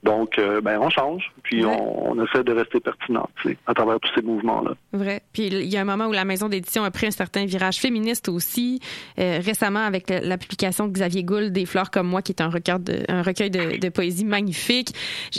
Donc, 0.02 0.36
euh, 0.38 0.60
ben, 0.60 0.80
on 0.80 0.90
change, 0.90 1.32
puis 1.44 1.64
on, 1.64 2.20
essaie 2.24 2.42
de 2.42 2.52
rester 2.52 2.80
pertinent 2.80 3.28
à 3.66 3.74
travers 3.74 4.00
tous 4.00 4.10
ces 4.16 4.22
mouvements-là. 4.22 4.72
Vrai. 4.92 5.22
Puis 5.32 5.46
il 5.46 5.72
y 5.72 5.76
a 5.76 5.80
un 5.80 5.84
moment 5.84 6.06
où 6.06 6.12
la 6.12 6.24
maison 6.24 6.48
d'édition 6.48 6.82
a 6.82 6.90
pris 6.90 7.06
un 7.06 7.12
certain 7.12 7.44
virage 7.44 7.76
féministe 7.76 8.28
aussi, 8.28 8.80
euh, 9.20 9.38
récemment 9.40 9.84
avec 9.84 10.10
la, 10.10 10.38
publication 10.38 10.88
de 10.88 10.92
Xavier 10.92 11.22
Gould, 11.22 11.52
Des 11.52 11.66
fleurs 11.66 11.90
comme 11.90 12.08
moi, 12.08 12.20
qui 12.20 12.32
est 12.32 12.40
un 12.40 12.48
recueil 12.48 12.80
de, 12.80 13.04
un 13.08 13.22
recueil 13.22 13.50
de, 13.50 13.88
poésie 13.90 14.24
magnifique. 14.24 14.92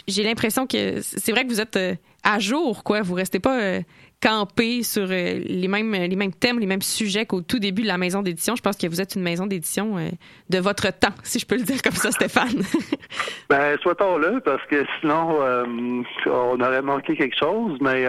J'ai 0.07 0.23
l'impression 0.23 0.65
que 0.65 1.01
c'est 1.01 1.31
vrai 1.31 1.43
que 1.43 1.49
vous 1.49 1.59
êtes 1.59 1.75
euh, 1.75 1.95
à 2.23 2.39
jour, 2.39 2.83
quoi. 2.85 3.01
Vous 3.01 3.15
restez 3.15 3.39
pas 3.39 3.81
camper 4.23 4.83
sur 4.83 5.03
euh, 5.03 5.39
les 5.45 5.67
mêmes 5.67 5.91
les 5.91 6.15
mêmes 6.15 6.33
thèmes, 6.33 6.59
les 6.59 6.65
mêmes 6.65 6.81
sujets 6.81 7.25
qu'au 7.25 7.41
tout 7.41 7.59
début 7.59 7.81
de 7.81 7.87
la 7.87 7.97
maison 7.97 8.21
d'édition. 8.21 8.55
Je 8.55 8.61
pense 8.61 8.77
que 8.77 8.87
vous 8.87 9.01
êtes 9.01 9.15
une 9.15 9.21
maison 9.21 9.45
d'édition 9.47 9.97
euh, 9.97 10.09
de 10.49 10.59
votre 10.59 10.97
temps, 10.97 11.13
si 11.23 11.39
je 11.39 11.45
peux 11.45 11.57
le 11.57 11.63
dire 11.63 11.81
comme 11.81 11.93
ça, 11.93 12.09
Stéphane. 12.11 12.63
ben, 13.49 13.77
soit-on-le, 13.81 14.39
parce 14.39 14.63
que 14.67 14.85
sinon, 14.99 15.39
euh, 15.41 15.65
on 16.27 16.61
aurait 16.61 16.81
manqué 16.81 17.17
quelque 17.17 17.37
chose, 17.37 17.77
mais 17.81 18.05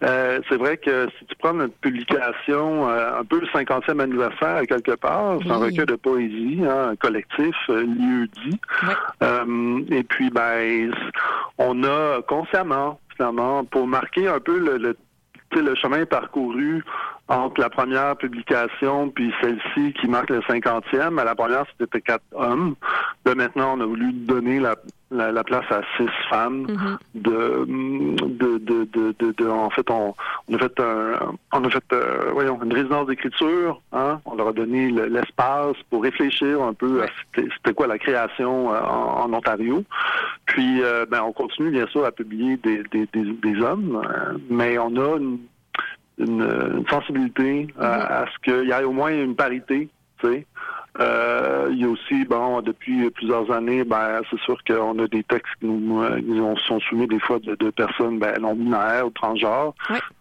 c'est 0.00 0.56
vrai 0.56 0.76
que 0.76 1.08
si 1.18 1.26
tu 1.26 1.36
prends 1.38 1.52
notre 1.52 1.74
publication, 1.74 2.88
un 2.88 3.24
peu 3.24 3.40
le 3.40 3.46
50e 3.46 4.00
anniversaire 4.00 4.62
quelque 4.68 4.96
part, 4.96 5.38
c'est 5.42 5.50
un 5.50 5.58
recueil 5.58 5.86
de 5.86 5.96
poésie, 5.96 6.60
hein, 6.64 6.90
un 6.90 6.96
collectif, 6.96 7.54
lieu 7.68 8.26
dit. 8.44 8.60
et 9.94 10.02
puis, 10.02 10.30
ben, 10.30 10.90
on 11.58 11.84
a 11.84 12.22
consciemment, 12.22 12.98
finalement, 13.16 13.64
pour 13.64 13.86
marquer 13.86 14.26
un 14.26 14.40
peu 14.40 14.58
le, 14.58 14.78
le 14.78 14.96
le 15.56 15.74
chemin 15.74 16.06
parcouru 16.06 16.84
entre 17.28 17.60
la 17.60 17.68
première 17.70 18.16
publication 18.16 19.10
puis 19.10 19.32
celle-ci 19.40 19.92
qui 19.94 20.08
marque 20.08 20.30
le 20.30 20.40
cinquantième. 20.48 21.18
À 21.18 21.24
la 21.24 21.34
première, 21.34 21.64
c'était 21.78 22.00
quatre 22.00 22.24
hommes. 22.32 22.74
Là, 23.24 23.34
maintenant, 23.34 23.74
on 23.76 23.80
a 23.80 23.86
voulu 23.86 24.12
donner 24.12 24.58
la, 24.58 24.76
la, 25.10 25.44
place 25.44 25.70
à 25.70 25.82
six 25.96 26.08
femmes. 26.30 26.66
Mm-hmm. 26.66 26.98
de, 27.14 28.58
de, 28.58 29.14
de, 29.18 29.32
de, 29.32 29.48
en 29.48 29.70
fait, 29.70 29.90
on, 29.90 30.14
on 30.48 30.54
a 30.54 30.58
fait 30.58 30.80
un, 30.80 31.34
on 31.52 31.64
a 31.64 31.70
fait, 31.70 31.84
euh, 31.92 32.30
voyons, 32.32 32.58
une 32.62 32.72
résidence 32.72 33.06
d'écriture. 33.06 33.80
Hein? 33.92 34.20
On 34.24 34.34
leur 34.34 34.48
a 34.48 34.52
donné 34.52 34.90
l'espace 34.90 35.76
pour 35.90 36.02
réfléchir 36.02 36.62
un 36.62 36.72
peu 36.72 37.02
à 37.02 37.06
c'était 37.34 37.74
quoi 37.74 37.86
la 37.86 37.98
création 37.98 38.72
euh, 38.72 38.80
en, 38.80 39.32
Ontario. 39.32 39.84
Puis, 40.46 40.82
euh, 40.82 41.04
ben, 41.10 41.22
on 41.22 41.32
continue 41.32 41.70
bien 41.70 41.86
sûr 41.88 42.04
à 42.06 42.10
publier 42.12 42.56
des, 42.56 42.82
des, 42.90 43.06
des, 43.12 43.32
des 43.32 43.60
hommes, 43.60 44.02
mais 44.48 44.78
on 44.78 44.96
a 44.96 45.18
une 45.18 45.38
une, 46.18 46.84
sensibilité 46.90 47.68
à, 47.78 48.24
ce 48.26 48.38
qu'il 48.42 48.68
y 48.68 48.72
ait 48.72 48.84
au 48.84 48.92
moins 48.92 49.10
une 49.10 49.36
parité, 49.36 49.88
tu 50.20 50.26
sais. 50.26 50.46
Euh, 51.00 51.68
il 51.70 51.78
y 51.78 51.84
a 51.84 51.88
aussi, 51.88 52.24
bon, 52.24 52.60
depuis 52.60 53.08
plusieurs 53.10 53.50
années, 53.52 53.84
ben, 53.84 54.20
c'est 54.30 54.40
sûr 54.40 54.58
qu'on 54.66 54.98
a 54.98 55.06
des 55.06 55.22
textes 55.22 55.52
qui 55.60 55.66
nous, 55.66 56.02
nous, 56.20 56.56
sont 56.58 56.80
soumis 56.80 57.06
des 57.06 57.20
fois 57.20 57.38
de, 57.38 57.70
personnes 57.70 58.18
ben, 58.18 58.34
non 58.40 58.54
binaires 58.54 59.06
ou 59.06 59.10
transgenres. 59.10 59.74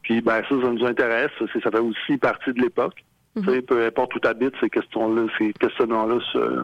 Puis, 0.03 0.21
ben, 0.21 0.43
ça, 0.47 0.49
ça 0.49 0.71
nous 0.71 0.85
intéresse. 0.85 1.31
Ça 1.39 1.71
fait 1.71 1.79
aussi 1.79 2.17
partie 2.17 2.53
de 2.53 2.61
l'époque. 2.61 3.03
Mm 3.35 3.61
Peu 3.61 3.85
importe 3.87 4.15
où 4.15 4.19
tu 4.19 4.27
habites, 4.27 4.53
ces 4.59 4.69
questions-là, 4.69 5.27
ces 5.39 5.53
questionnements-là 5.53 6.19
se, 6.31 6.63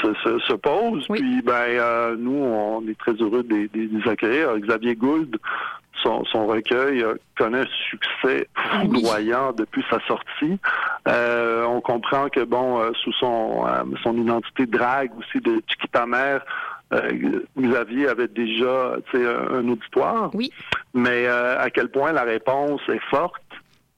se, 0.00 0.38
se, 0.38 0.52
posent. 0.54 1.06
Puis, 1.08 1.42
ben, 1.42 1.52
euh, 1.52 2.16
nous, 2.18 2.32
on 2.32 2.86
est 2.88 2.98
très 2.98 3.12
heureux 3.12 3.42
de, 3.42 3.68
les 3.72 4.08
accueillir. 4.10 4.56
Xavier 4.58 4.96
Gould, 4.96 5.38
son, 6.02 6.46
recueil 6.46 7.04
connaît 7.36 7.60
un 7.60 7.66
succès 7.90 8.48
foudroyant 8.80 9.52
depuis 9.52 9.84
sa 9.90 10.00
sortie. 10.06 10.58
Euh, 11.08 11.64
on 11.64 11.80
comprend 11.80 12.28
que 12.28 12.40
bon, 12.40 12.80
euh, 12.80 12.90
sous 13.02 13.12
son 13.14 13.64
euh, 13.66 13.84
son 14.02 14.16
identité 14.16 14.66
drague 14.66 15.10
aussi 15.18 15.40
de 15.40 15.62
Chiquita 15.66 16.06
Mère, 16.06 16.44
Xavier 17.58 18.08
avait 18.08 18.28
déjà 18.28 18.96
un, 19.14 19.54
un 19.54 19.68
auditoire. 19.68 20.30
Oui. 20.34 20.52
Mais 20.92 21.26
à 21.26 21.70
quel 21.70 21.88
point 21.88 22.12
la 22.12 22.22
réponse 22.22 22.82
est 22.88 23.00
forte. 23.08 23.41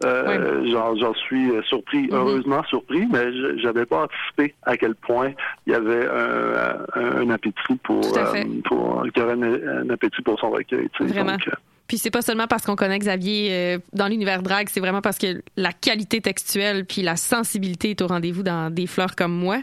J'en 0.04 1.14
suis 1.14 1.50
surpris, 1.66 2.06
mm-hmm. 2.06 2.14
heureusement 2.14 2.62
surpris, 2.64 3.06
mais 3.10 3.58
j'avais 3.58 3.86
pas 3.86 4.04
anticipé 4.04 4.54
à 4.62 4.76
quel 4.76 4.94
point 4.94 5.32
il 5.66 5.72
y 5.72 5.76
avait 5.76 6.06
un, 6.06 7.30
appétit 7.30 7.76
pour, 7.82 8.00
pour 8.64 9.02
qu'il 9.02 9.22
y 9.22 9.26
avait 9.26 9.32
un, 9.32 9.90
appétit 9.90 10.22
pour 10.22 10.38
son 10.38 10.50
recueil. 10.50 10.88
Vraiment. 11.00 11.36
Puis 11.86 11.98
c'est 11.98 12.10
pas 12.10 12.22
seulement 12.22 12.46
parce 12.46 12.64
qu'on 12.64 12.76
connaît 12.76 12.98
Xavier 12.98 13.48
euh, 13.50 13.78
dans 13.92 14.08
l'univers 14.08 14.42
drag, 14.42 14.68
c'est 14.70 14.80
vraiment 14.80 15.02
parce 15.02 15.18
que 15.18 15.42
la 15.56 15.72
qualité 15.72 16.20
textuelle 16.20 16.84
puis 16.86 17.02
la 17.02 17.16
sensibilité 17.16 17.90
est 17.90 18.00
au 18.00 18.06
rendez-vous 18.06 18.42
dans 18.42 18.70
des 18.70 18.86
fleurs 18.86 19.14
comme 19.16 19.32
moi. 19.32 19.58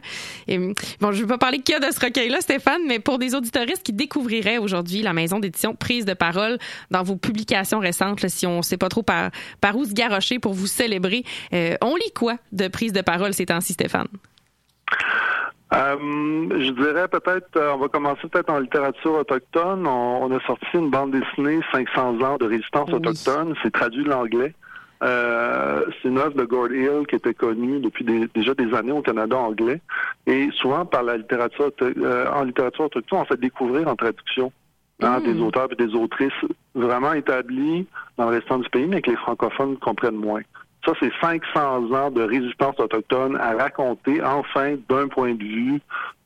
Bon, 1.00 1.12
je 1.12 1.22
vais 1.22 1.28
pas 1.28 1.38
parler 1.38 1.60
que 1.60 1.80
de 1.80 1.94
ce 1.94 2.00
recueil-là, 2.00 2.42
Stéphane, 2.42 2.82
mais 2.88 3.00
pour 3.00 3.18
des 3.18 3.36
auditoristes 3.36 3.84
qui 3.84 3.94
découvriraient 3.94 4.58
aujourd'hui 4.58 5.02
la 5.02 5.14
maison 5.14 5.40
d'édition 5.40 5.76
prise 5.76 6.06
de 6.06 6.14
parole 6.14 6.58
dans 6.92 7.04
vos 7.04 7.16
publications 7.16 7.80
récentes, 7.80 8.28
si 8.28 8.46
on 8.46 8.62
sait 8.62 8.78
pas 8.78 8.90
trop 8.90 9.04
par, 9.04 9.32
par 9.60 9.76
où 9.76 9.86
se 9.86 9.94
garrocher 9.94 10.40
pour 10.40 10.54
vous 10.54 10.68
célébrer, 10.68 11.24
euh, 11.54 11.76
on 11.82 11.96
lit 11.96 12.12
quoi 12.14 12.38
de 12.52 12.68
prise 12.68 12.94
de 12.94 13.02
parole 13.02 13.34
ces 13.34 13.48
temps-ci, 13.48 13.74
Stéphane? 13.74 14.08
Euh, 15.74 15.96
je 16.60 16.72
dirais 16.72 17.08
peut-être, 17.08 17.56
euh, 17.56 17.74
on 17.74 17.78
va 17.78 17.88
commencer 17.88 18.28
peut-être 18.28 18.50
en 18.50 18.60
littérature 18.60 19.14
autochtone. 19.14 19.88
On, 19.88 20.30
a 20.32 20.40
sorti 20.42 20.66
une 20.74 20.90
bande 20.90 21.12
dessinée 21.12 21.62
500 21.72 22.22
ans 22.22 22.38
de 22.38 22.46
résistance 22.46 22.92
autochtone. 22.92 23.56
C'est 23.64 23.72
traduit 23.72 24.04
de 24.04 24.10
l'anglais. 24.10 24.54
Euh, 25.04 25.84
c'est 26.02 26.10
une 26.10 26.20
œuvre 26.20 26.36
de 26.36 26.44
Gord 26.44 26.72
Hill 26.72 27.08
qui 27.08 27.16
était 27.16 27.34
connue 27.34 27.80
depuis 27.80 28.06
déjà 28.06 28.54
des 28.54 28.74
années 28.74 28.92
au 28.92 29.02
Canada 29.02 29.38
anglais. 29.38 29.82
Et 30.28 30.50
souvent, 30.54 30.86
par 30.86 31.04
la 31.04 31.18
littérature 31.18 31.72
euh, 31.82 32.32
en 32.32 32.44
littérature 32.44 32.86
autochtone, 32.86 33.20
on 33.20 33.26
fait 33.26 33.40
découvrir 33.40 33.88
en 33.88 33.96
traduction 33.96 34.52
hein, 35.02 35.20
des 35.22 35.34
mm. 35.34 35.44
auteurs 35.44 35.70
et 35.72 35.76
des 35.76 35.96
autrices 35.96 36.34
vraiment 36.76 37.14
établis 37.14 37.88
dans 38.18 38.30
le 38.30 38.36
restant 38.36 38.60
du 38.60 38.70
pays, 38.70 38.88
mais 38.88 39.02
que 39.02 39.10
les 39.10 39.18
francophones 39.18 39.78
comprennent 39.78 40.16
moins. 40.16 40.42
Ça, 40.86 40.94
c'est 41.00 41.12
500 41.22 41.92
ans 41.92 42.10
de 42.10 42.24
résistance 42.24 42.80
autochtone 42.80 43.38
à 43.38 43.54
raconter, 43.56 44.22
enfin, 44.24 44.76
d'un 44.90 45.08
point 45.08 45.36
de 45.36 45.44
vue 45.44 45.82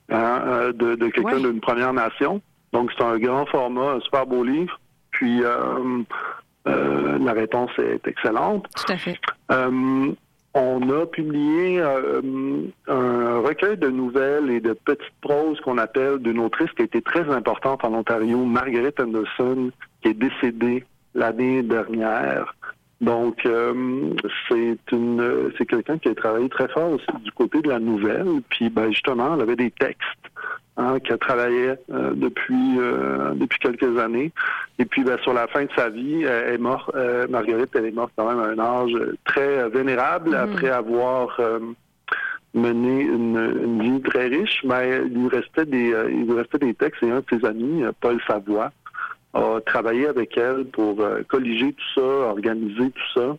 hein, 0.09 0.41
euh, 0.45 0.73
de, 0.73 0.95
de 0.95 1.07
quelqu'un 1.09 1.39
d'une 1.39 1.59
Première 1.59 1.93
Nation. 1.93 2.41
Donc, 2.71 2.91
c'est 2.97 3.03
un 3.03 3.17
grand 3.17 3.45
format, 3.47 3.93
un 3.93 3.99
super 3.99 4.25
beau 4.25 4.43
livre. 4.43 4.79
Puis, 5.11 5.43
euh, 5.43 6.03
euh, 6.67 7.17
la 7.19 7.33
réponse 7.33 7.71
est 7.79 8.07
excellente. 8.07 8.65
Tout 8.75 8.93
à 8.93 8.97
fait. 8.97 9.19
on 9.49 10.89
a 10.89 11.05
publié 11.05 11.81
un 11.81 13.39
recueil 13.39 13.77
de 13.77 13.89
nouvelles 13.89 14.49
et 14.51 14.61
de 14.61 14.71
petites 14.71 15.13
proses 15.19 15.59
qu'on 15.61 15.77
appelle 15.77 16.19
d'une 16.19 16.39
autrice 16.39 16.71
qui 16.71 16.83
a 16.83 16.85
été 16.85 17.01
très 17.01 17.29
importante 17.29 17.83
en 17.83 17.93
Ontario, 17.93 18.45
Margaret 18.45 18.93
Anderson, 18.99 19.71
qui 20.01 20.09
est 20.09 20.13
décédée 20.13 20.85
l'année 21.13 21.61
dernière. 21.61 22.55
Donc, 23.01 23.45
euh, 23.45 24.13
c'est 24.47 24.77
une, 24.91 25.51
c'est 25.57 25.65
quelqu'un 25.65 25.97
qui 25.97 26.07
a 26.09 26.15
travaillé 26.15 26.47
très 26.47 26.67
fort 26.69 26.91
aussi 26.91 27.05
du 27.23 27.31
côté 27.31 27.61
de 27.61 27.69
la 27.69 27.79
nouvelle. 27.79 28.41
Puis, 28.49 28.69
ben, 28.69 28.89
justement, 28.91 29.35
elle 29.35 29.41
avait 29.41 29.57
des 29.57 29.71
textes 29.71 29.99
hein, 30.77 30.99
qu'elle 30.99 31.17
travaillait 31.17 31.77
euh, 31.91 32.13
depuis 32.15 32.79
euh, 32.79 33.33
depuis 33.33 33.59
quelques 33.59 33.99
années. 33.99 34.31
Et 34.79 34.85
puis, 34.85 35.03
ben, 35.03 35.17
sur 35.23 35.33
la 35.33 35.47
fin 35.47 35.63
de 35.63 35.69
sa 35.75 35.89
vie, 35.89 36.23
elle 36.23 36.53
est 36.53 36.57
morte. 36.57 36.89
Marguerite, 37.29 37.69
elle 37.75 37.85
est 37.85 37.91
morte 37.91 38.13
quand 38.15 38.29
même 38.29 38.39
à 38.39 38.47
un 38.47 38.59
âge 38.59 38.97
très 39.25 39.67
vénérable 39.69 40.31
mm-hmm. 40.31 40.53
après 40.53 40.69
avoir 40.69 41.37
mené 42.53 43.01
une, 43.01 43.81
vie 43.81 44.01
très 44.03 44.27
riche. 44.27 44.61
Mais 44.63 45.01
il 45.05 45.21
lui 45.21 45.27
restait 45.27 45.65
des, 45.65 45.93
il 46.11 46.27
lui 46.27 46.33
restait 46.33 46.59
des 46.59 46.73
textes 46.73 47.03
et 47.03 47.11
un 47.11 47.19
de 47.19 47.25
ses 47.29 47.45
amis, 47.45 47.83
Paul 47.99 48.21
Savoie 48.25 48.71
a 49.35 49.59
travaillé 49.61 50.07
avec 50.07 50.37
elle 50.37 50.65
pour 50.65 50.99
euh, 51.01 51.21
colliger 51.27 51.73
tout 51.73 52.01
ça, 52.01 52.01
organiser 52.01 52.91
tout 52.91 53.19
ça. 53.19 53.37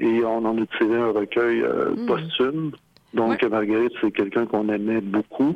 Et 0.00 0.24
on 0.24 0.44
en 0.44 0.60
a 0.60 0.66
tiré 0.78 0.96
un 0.96 1.12
recueil 1.12 1.62
euh, 1.62 1.90
hmm. 1.90 2.06
posthume. 2.06 2.70
Donc, 3.14 3.42
Marguerite, 3.44 3.92
c'est 4.00 4.10
quelqu'un 4.10 4.44
qu'on 4.44 4.68
aimait 4.68 5.00
beaucoup. 5.00 5.54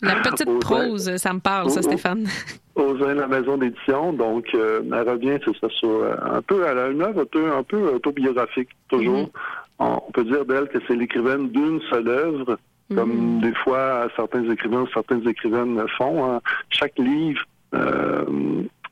La 0.00 0.16
petite 0.16 0.58
prose, 0.60 1.16
ça 1.16 1.34
me 1.34 1.38
parle, 1.38 1.68
ça, 1.68 1.82
Stéphane. 1.82 2.26
Aux 2.74 2.94
de 2.94 3.04
la 3.04 3.28
maison 3.28 3.58
d'édition. 3.58 4.14
Donc, 4.14 4.46
euh, 4.54 4.80
elle 4.82 5.08
revient, 5.08 5.38
c'est 5.44 5.56
ça, 5.58 5.68
sur 5.68 6.02
un 6.22 6.40
peu, 6.42 6.64
elle 6.66 6.78
a 6.78 6.88
une 6.88 7.02
œuvre 7.02 7.26
un 7.56 7.62
peu, 7.62 7.88
autobiographique, 7.90 8.70
toujours. 8.88 9.28
Hmm. 9.78 9.84
on, 10.06 10.12
peut 10.12 10.24
dire 10.24 10.46
d'elle 10.46 10.66
que 10.68 10.78
c'est 10.88 10.96
l'écrivaine 10.96 11.50
d'une 11.50 11.80
seule 11.90 12.08
œuvre, 12.08 12.58
comme 12.94 13.40
des 13.40 13.54
fois 13.54 14.08
certains 14.16 14.48
écrivains, 14.50 14.86
certaines 14.92 15.28
écrivaines 15.28 15.76
le 15.76 15.86
font. 15.88 16.24
hein. 16.24 16.40
Chaque 16.70 16.98
livre 16.98 17.42
euh, 17.74 18.24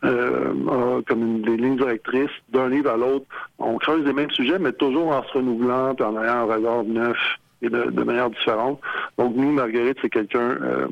comme 0.03 1.23
une, 1.23 1.43
des 1.43 1.57
lignes 1.57 1.77
directrices 1.77 2.31
d'un 2.51 2.69
livre 2.69 2.91
à 2.91 2.97
l'autre. 2.97 3.27
On 3.59 3.79
creuse 3.79 4.05
les 4.05 4.13
mêmes 4.13 4.31
sujets, 4.31 4.59
mais 4.59 4.73
toujours 4.73 5.09
en 5.09 5.23
se 5.25 5.33
renouvelant, 5.33 5.95
puis 5.95 6.05
en 6.05 6.21
ayant 6.23 6.49
un 6.49 6.55
regard 6.55 6.85
neuf 6.85 7.19
et 7.63 7.69
de, 7.71 7.85
de 7.91 8.03
manière 8.03 8.31
différente. 8.31 8.81
Donc 9.19 9.35
nous, 9.37 9.53
Marguerite, 9.53 9.99
c'est 10.03 10.11
quelqu'un 10.11 10.41
euh, 10.63 10.87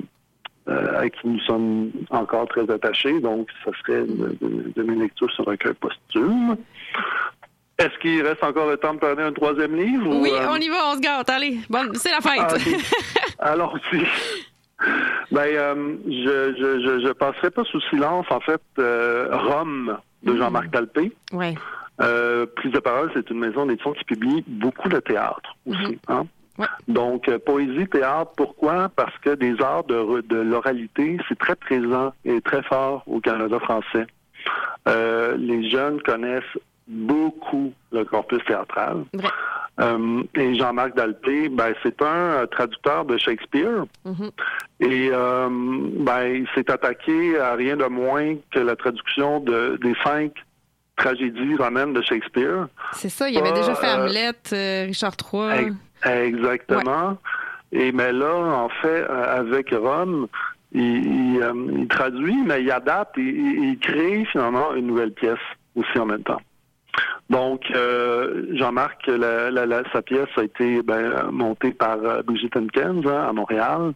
euh, 0.68 1.00
à 1.00 1.08
qui 1.10 1.26
nous 1.26 1.40
sommes 1.40 1.90
encore 2.10 2.46
très 2.46 2.70
attachés. 2.70 3.18
Donc, 3.20 3.48
ça 3.64 3.70
serait 3.80 4.02
de, 4.02 4.36
de- 4.40 4.72
de 4.76 4.82
mes 4.82 4.94
lectures 4.94 5.30
sur 5.32 5.48
un 5.48 5.52
recueil 5.52 5.74
posthume. 5.74 6.56
Est-ce 7.78 7.98
qu'il 8.00 8.22
reste 8.22 8.44
encore 8.44 8.68
le 8.68 8.76
temps 8.76 8.92
de 8.94 8.98
parler 8.98 9.22
un 9.22 9.32
troisième 9.32 9.74
livre? 9.74 10.06
ou, 10.06 10.22
Oui, 10.22 10.30
euh, 10.32 10.46
on 10.50 10.56
y 10.56 10.68
va, 10.68 10.90
on 10.92 10.94
se 10.96 11.00
gâte. 11.00 11.30
Allez, 11.30 11.58
bon, 11.70 11.88
c'est 11.94 12.10
la 12.10 12.20
fête. 12.20 12.40
ah, 12.40 12.54
ok. 12.54 12.76
Allons-y. 13.38 14.04
Ben, 15.30 15.40
euh, 15.46 15.96
je, 16.06 16.54
je, 16.58 16.80
je, 16.80 17.06
je 17.06 17.12
passerai 17.12 17.50
pas 17.50 17.64
sous 17.64 17.80
silence, 17.82 18.26
en 18.30 18.40
fait, 18.40 18.62
euh, 18.78 19.28
Rome 19.30 19.98
de 20.22 20.36
Jean-Marc 20.36 20.70
Dalpé. 20.70 21.12
ouais. 21.32 21.54
Euh, 22.02 22.46
Prise 22.56 22.72
de 22.72 22.78
parole, 22.78 23.10
c'est 23.14 23.28
une 23.30 23.40
maison 23.40 23.66
d'édition 23.66 23.92
qui 23.92 24.04
publie 24.04 24.42
beaucoup 24.46 24.88
de 24.88 25.00
théâtre 25.00 25.54
aussi. 25.66 25.98
hein. 26.08 26.24
Donc, 26.88 27.28
euh, 27.28 27.38
poésie, 27.38 27.86
théâtre, 27.88 28.32
pourquoi? 28.36 28.88
Parce 28.96 29.16
que 29.18 29.30
des 29.34 29.54
arts 29.62 29.84
de, 29.84 30.22
de 30.22 30.36
l'oralité, 30.36 31.18
c'est 31.28 31.38
très 31.38 31.56
présent 31.56 32.12
et 32.24 32.40
très 32.40 32.62
fort 32.62 33.02
au 33.06 33.20
Canada 33.20 33.58
français. 33.60 34.06
Euh, 34.88 35.36
les 35.38 35.68
jeunes 35.70 36.00
connaissent 36.02 36.42
beaucoup 36.90 37.72
le 37.92 38.04
corpus 38.04 38.44
théâtral. 38.44 39.04
Euh, 39.80 40.22
et 40.34 40.54
Jean-Marc 40.56 40.94
Dalpé, 40.96 41.48
ben, 41.48 41.72
c'est 41.82 42.02
un 42.02 42.06
euh, 42.42 42.46
traducteur 42.46 43.04
de 43.06 43.16
Shakespeare. 43.16 43.84
Et 44.80 45.08
euh, 45.12 45.48
ben, 45.50 46.24
il 46.24 46.48
s'est 46.54 46.70
attaqué 46.70 47.38
à 47.38 47.54
rien 47.54 47.76
de 47.76 47.86
moins 47.86 48.34
que 48.52 48.58
la 48.58 48.76
traduction 48.76 49.40
de, 49.40 49.78
des 49.82 49.94
cinq 50.04 50.32
tragédies 50.96 51.56
romaines 51.56 51.94
de 51.94 52.02
Shakespeare. 52.02 52.66
C'est 52.92 53.08
ça, 53.08 53.30
il 53.30 53.38
avait 53.38 53.52
déjà 53.52 53.74
fait 53.74 53.88
Hamlet, 53.90 54.32
Richard 54.86 55.14
III. 55.32 55.68
Ex- 55.68 55.74
Exactement. 56.04 57.16
Et 57.72 57.92
mais 57.92 58.12
là, 58.12 58.34
en 58.34 58.68
fait, 58.68 59.04
avec 59.04 59.70
Rome, 59.72 60.26
il, 60.72 61.36
il, 61.36 61.78
il 61.78 61.88
traduit, 61.88 62.36
mais 62.44 62.62
il 62.62 62.70
adapte 62.70 63.16
et 63.16 63.22
il, 63.22 63.64
il 63.70 63.78
crée 63.78 64.24
finalement 64.26 64.74
une 64.74 64.88
nouvelle 64.88 65.12
pièce 65.12 65.38
aussi 65.76 65.98
en 65.98 66.06
même 66.06 66.22
temps. 66.24 66.40
Donc, 67.28 67.62
euh, 67.70 68.46
Jean-Marc, 68.56 69.06
la- 69.06 69.50
la- 69.50 69.66
la- 69.66 69.82
sa 69.92 70.02
pièce 70.02 70.28
a 70.36 70.42
été 70.42 70.82
ben, 70.82 71.30
montée 71.30 71.72
par 71.72 71.98
euh, 72.04 72.22
Brigitte 72.22 72.56
Henkens 72.56 73.06
hein, 73.06 73.26
à 73.28 73.32
Montréal. 73.32 73.92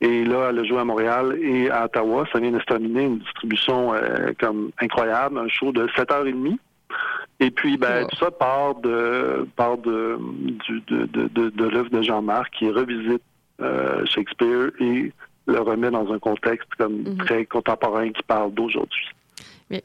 Et 0.00 0.24
là, 0.24 0.48
elle 0.50 0.58
a 0.58 0.64
joué 0.64 0.78
à 0.80 0.84
Montréal 0.84 1.38
et 1.40 1.70
à 1.70 1.84
Ottawa. 1.84 2.24
Ça 2.32 2.40
vient 2.40 2.50
de 2.50 2.58
se 2.58 2.64
terminer 2.64 3.04
une 3.04 3.18
distribution 3.18 3.94
euh, 3.94 4.32
comme 4.40 4.70
incroyable, 4.80 5.38
un 5.38 5.48
show 5.48 5.70
de 5.70 5.86
7h30. 5.96 6.56
Et 7.38 7.50
puis, 7.50 7.76
ben, 7.76 8.06
tout 8.08 8.16
ça 8.16 8.30
part 8.32 8.74
de 8.76 9.46
part 9.56 9.78
de 9.78 10.18
du, 10.20 10.80
de, 10.88 11.06
de, 11.06 11.28
de, 11.28 11.50
de 11.50 11.64
l'œuvre 11.68 11.90
de 11.90 12.02
Jean-Marc 12.02 12.52
qui 12.54 12.68
revisite 12.70 13.22
euh, 13.60 14.04
Shakespeare 14.06 14.70
et 14.80 15.12
le 15.46 15.58
remet 15.60 15.90
dans 15.90 16.12
un 16.12 16.18
contexte 16.18 16.68
comme 16.78 17.04
très 17.18 17.44
contemporain 17.46 18.10
qui 18.10 18.22
parle 18.24 18.52
d'aujourd'hui. 18.54 19.06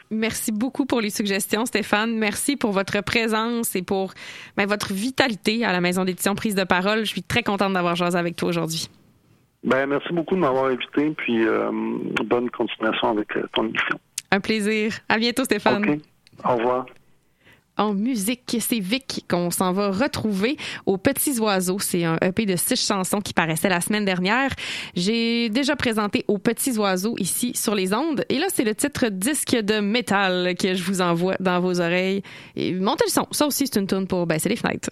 Merci 0.10 0.52
beaucoup 0.52 0.86
pour 0.86 1.02
les 1.02 1.10
suggestions, 1.10 1.66
Stéphane. 1.66 2.18
Merci 2.18 2.56
pour 2.56 2.72
votre 2.72 3.02
présence 3.02 3.76
et 3.76 3.82
pour 3.82 4.14
ben, 4.56 4.66
votre 4.66 4.94
vitalité 4.94 5.66
à 5.66 5.72
la 5.72 5.82
Maison 5.82 6.06
d'édition 6.06 6.36
Prise 6.36 6.56
de 6.56 6.64
parole. 6.64 7.00
Je 7.00 7.12
suis 7.12 7.24
très 7.24 7.44
contente 7.44 7.74
d'avoir 7.74 7.96
jasé 7.96 8.18
avec 8.18 8.36
toi 8.36 8.50
aujourd'hui. 8.50 8.90
Ben, 9.64 9.86
merci 9.88 10.14
beaucoup 10.14 10.36
de 10.36 10.42
m'avoir 10.42 10.66
invité, 10.66 11.10
puis 11.18 11.46
euh, 11.46 11.72
bonne 12.26 12.50
continuation 12.50 13.10
avec 13.10 13.36
euh, 13.36 13.48
ton 13.54 13.64
émission. 13.64 14.00
Un 14.32 14.40
plaisir. 14.40 14.94
À 15.10 15.18
bientôt, 15.18 15.44
Stéphane. 15.44 15.90
OK. 15.90 16.00
Au 16.46 16.56
revoir. 16.56 16.86
En 17.78 17.94
musique, 17.94 18.58
c'est 18.60 18.80
Vic 18.80 19.26
qu'on 19.30 19.52
s'en 19.52 19.72
va 19.72 19.92
retrouver 19.92 20.58
aux 20.86 20.98
Petits 20.98 21.40
Oiseaux. 21.40 21.80
C'est 21.80 22.04
un 22.04 22.18
EP 22.22 22.46
de 22.46 22.56
six 22.56 22.76
chansons 22.76 23.22
qui 23.22 23.34
paraissait 23.34 23.70
la 23.70 23.82
semaine 23.82 24.06
dernière. 24.06 24.50
J'ai 24.96 25.50
déjà 25.50 25.76
présenté 25.76 26.26
aux 26.28 26.40
Petits 26.40 26.78
Oiseaux 26.78 27.16
ici 27.20 27.54
sur 27.56 27.76
les 27.76 27.94
ondes. 27.94 28.26
Et 28.30 28.40
là, 28.40 28.48
c'est 28.54 28.64
le 28.64 28.74
titre 28.74 29.08
disque 29.10 29.56
de 29.56 29.80
métal 29.80 30.56
que 30.60 30.74
je 30.74 30.84
vous 30.84 31.02
envoie 31.02 31.36
dans 31.40 31.60
vos 31.60 31.80
oreilles. 31.80 32.24
Et 32.56 32.74
montez 32.74 33.06
le 33.06 33.12
son. 33.12 33.28
Ça 33.32 33.46
aussi, 33.46 33.68
c'est 33.68 33.80
une 33.80 33.88
tune 33.88 34.08
pour 34.08 34.26
baisser 34.26 34.50
les 34.50 34.56
fenêtres. 34.56 34.90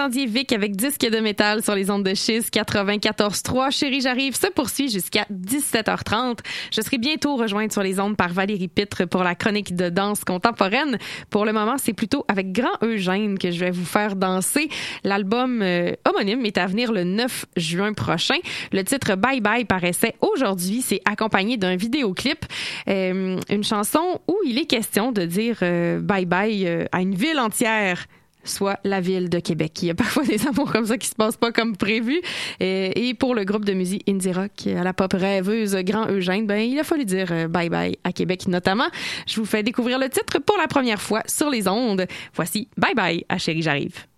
Entendiez 0.00 0.24
Vic 0.24 0.52
avec 0.52 0.76
disque 0.76 1.02
de 1.02 1.18
métal 1.18 1.62
sur 1.62 1.74
les 1.74 1.90
ondes 1.90 2.04
de 2.04 2.14
Chiz 2.14 2.48
94.3. 2.50 3.70
Chérie, 3.70 4.00
j'arrive 4.00 4.34
se 4.34 4.46
poursuit 4.46 4.88
jusqu'à 4.88 5.26
17h30. 5.30 6.38
Je 6.72 6.80
serai 6.80 6.96
bientôt 6.96 7.36
rejointe 7.36 7.70
sur 7.70 7.82
les 7.82 8.00
ondes 8.00 8.16
par 8.16 8.32
Valérie 8.32 8.68
Pitre 8.68 9.04
pour 9.04 9.22
la 9.22 9.34
chronique 9.34 9.76
de 9.76 9.90
danse 9.90 10.24
contemporaine. 10.24 10.96
Pour 11.28 11.44
le 11.44 11.52
moment, 11.52 11.76
c'est 11.76 11.92
plutôt 11.92 12.24
avec 12.28 12.50
Grand 12.50 12.82
Eugène 12.82 13.36
que 13.36 13.50
je 13.50 13.60
vais 13.60 13.70
vous 13.70 13.84
faire 13.84 14.16
danser. 14.16 14.70
L'album 15.04 15.60
euh, 15.60 15.92
homonyme 16.08 16.46
est 16.46 16.56
à 16.56 16.66
venir 16.66 16.92
le 16.92 17.04
9 17.04 17.44
juin 17.58 17.92
prochain. 17.92 18.38
Le 18.72 18.82
titre 18.84 19.16
Bye 19.16 19.42
Bye 19.42 19.66
paraissait 19.66 20.14
aujourd'hui. 20.22 20.80
C'est 20.80 21.02
accompagné 21.04 21.58
d'un 21.58 21.76
vidéoclip, 21.76 22.46
euh, 22.88 23.38
une 23.50 23.64
chanson 23.64 24.22
où 24.28 24.36
il 24.46 24.58
est 24.58 24.66
question 24.66 25.12
de 25.12 25.26
dire 25.26 25.58
euh, 25.60 26.00
bye 26.00 26.24
bye 26.24 26.66
euh, 26.66 26.86
à 26.90 27.02
une 27.02 27.14
ville 27.14 27.38
entière 27.38 28.06
soit 28.44 28.78
la 28.84 29.00
ville 29.00 29.28
de 29.28 29.38
Québec. 29.38 29.82
Il 29.82 29.88
y 29.88 29.90
a 29.90 29.94
parfois 29.94 30.24
des 30.24 30.46
amours 30.46 30.70
comme 30.70 30.86
ça 30.86 30.98
qui 30.98 31.08
se 31.08 31.14
passent 31.14 31.36
pas 31.36 31.52
comme 31.52 31.76
prévu. 31.76 32.20
Et, 32.60 33.14
pour 33.18 33.34
le 33.34 33.44
groupe 33.44 33.64
de 33.64 33.72
musique 33.72 34.08
indie 34.08 34.32
rock 34.32 34.66
à 34.66 34.82
la 34.84 34.92
pop 34.92 35.12
rêveuse 35.12 35.74
Grand 35.76 36.08
Eugène, 36.08 36.46
ben 36.46 36.60
il 36.60 36.78
a 36.78 36.84
fallu 36.84 37.04
dire 37.04 37.28
euh, 37.32 37.48
bye 37.48 37.68
bye 37.68 37.98
à 38.04 38.12
Québec 38.12 38.46
notamment. 38.48 38.88
Je 39.26 39.40
vous 39.40 39.46
fais 39.46 39.62
découvrir 39.62 39.98
le 39.98 40.08
titre 40.08 40.38
pour 40.38 40.56
la 40.56 40.68
première 40.68 41.00
fois 41.00 41.22
sur 41.26 41.50
les 41.50 41.68
ondes. 41.68 42.06
Voici 42.34 42.68
Bye 42.76 42.94
bye 42.94 43.24
à 43.28 43.38
Chérie 43.38 43.62
j'arrive. 43.62 44.09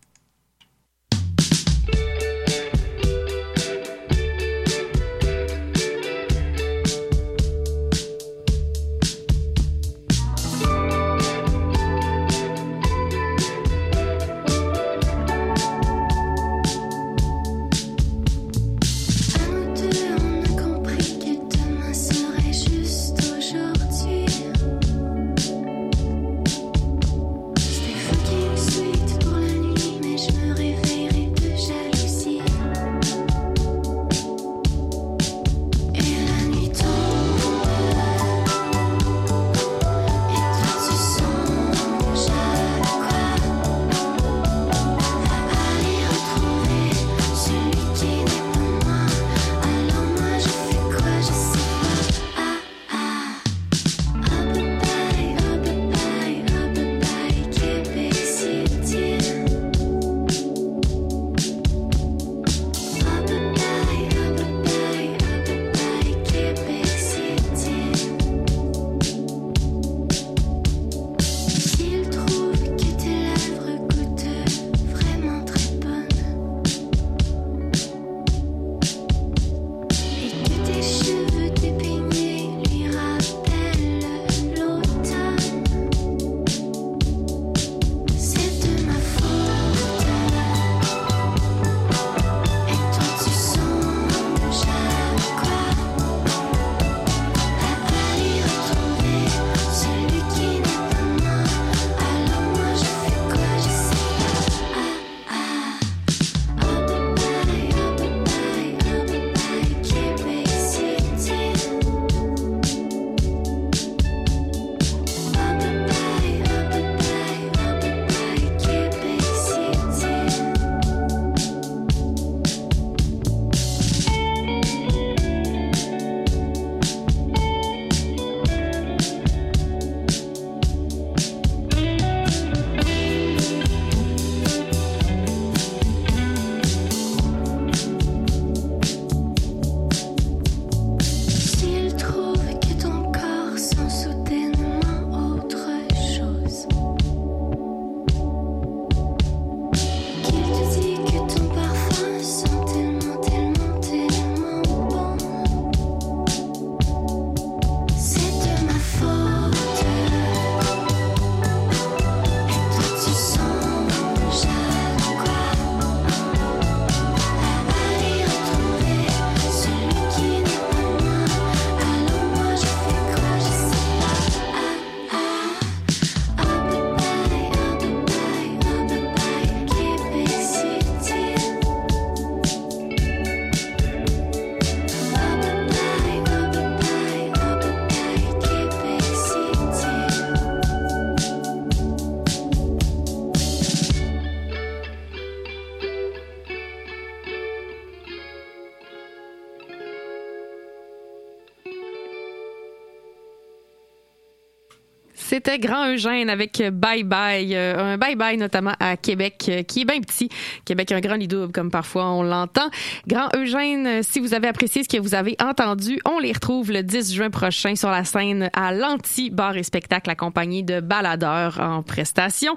C'était 205.45 205.59
Grand 205.59 205.89
Eugène 205.89 206.31
avec 206.31 206.63
Bye 206.73 207.03
Bye. 207.03 207.57
Euh, 207.57 207.95
un 207.95 207.99
Bye 207.99 208.15
Bye 208.15 208.37
notamment 208.37 208.75
à 208.79 208.97
Québec, 208.97 209.47
euh, 209.49 209.65
qui 209.65 209.81
est 209.81 209.85
bien 209.85 210.01
petit. 210.01 210.29
Québec, 210.73 210.91
un 210.93 211.01
grand 211.01 211.19
double, 211.19 211.53
comme 211.53 211.71
parfois 211.71 212.07
on 212.13 212.23
l'entend. 212.23 212.71
Grand 213.07 213.29
Eugène, 213.37 213.87
euh, 213.87 214.01
si 214.03 214.21
vous 214.21 214.33
avez 214.33 214.49
apprécié 214.49 214.83
ce 214.83 214.89
que 214.89 214.99
vous 214.99 215.15
avez 215.15 215.37
entendu, 215.39 215.99
on 216.07 216.19
les 216.19 216.33
retrouve 216.33 216.73
le 216.73 216.83
10 216.83 217.13
juin 217.15 217.29
prochain 217.29 217.77
sur 217.77 217.91
la 217.91 218.05
scène 218.05 218.49
à 218.55 218.73
l'Anti-Bar 218.73 219.59
et 219.59 219.65
Spectacle, 219.65 220.09
accompagné 220.09 220.63
de 220.63 220.81
baladeurs 220.81 221.61
en 221.61 221.83
prestation. 221.83 222.57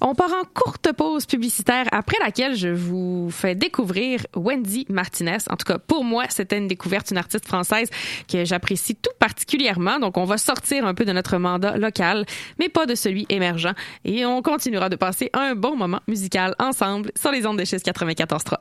On 0.00 0.14
part 0.14 0.30
en 0.30 0.44
courte 0.54 0.90
pause 0.94 1.26
publicitaire, 1.26 1.84
après 1.92 2.16
laquelle 2.24 2.56
je 2.56 2.68
vous 2.68 3.28
fais 3.30 3.54
découvrir 3.54 4.24
Wendy 4.34 4.86
Martinez. 4.88 5.36
En 5.50 5.56
tout 5.56 5.66
cas, 5.66 5.76
pour 5.76 6.02
moi, 6.02 6.24
c'était 6.30 6.56
une 6.56 6.66
découverte, 6.66 7.10
une 7.10 7.18
artiste 7.18 7.46
française 7.46 7.90
que 8.26 8.46
j'apprécie 8.46 8.96
tout 8.96 9.12
particulièrement. 9.18 9.98
Donc, 9.98 10.16
on 10.16 10.24
va 10.24 10.38
sortir 10.38 10.86
un 10.86 10.94
peu 10.94 11.04
de 11.04 11.12
notre 11.12 11.36
mandat 11.36 11.76
local, 11.76 12.24
mais 12.58 12.70
pas 12.70 12.86
de 12.86 12.94
celui 12.94 13.26
émergent. 13.28 13.74
Et 14.06 14.24
on 14.24 14.40
continuera 14.40 14.88
de 14.88 14.96
passer 14.96 15.28
un 15.34 15.54
bon 15.54 15.76
moment 15.76 16.00
musical 16.08 16.54
ensemble 16.58 17.12
sur 17.20 17.30
les 17.30 17.44
ondes 17.50 17.70
de 17.70 17.92
94.3. 17.92 18.58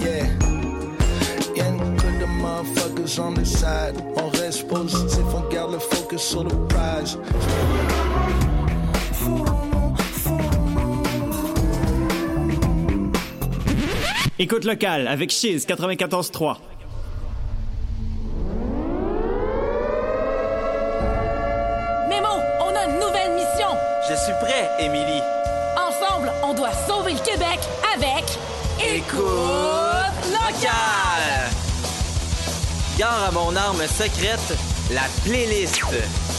Yeah. 0.00 0.26
Y'en 1.56 1.96
que 1.96 2.06
de 2.20 2.26
motherfuckers 2.40 3.18
on 3.18 3.34
the 3.34 3.44
side. 3.44 3.96
On 4.16 4.28
reste 4.30 4.66
positif, 4.68 5.24
on 5.34 5.48
garde 5.52 5.72
le 5.72 5.78
focus 5.78 6.22
sur 6.22 6.44
le 6.44 6.50
prize. 6.68 7.18
Écoute 14.38 14.64
locale 14.64 15.06
avec 15.06 15.30
Chiz 15.30 15.66
94.3. 15.66 16.56
à 33.22 33.30
mon 33.30 33.54
arme 33.54 33.82
secrète, 33.86 34.58
la 34.90 35.02
playlist. 35.24 35.80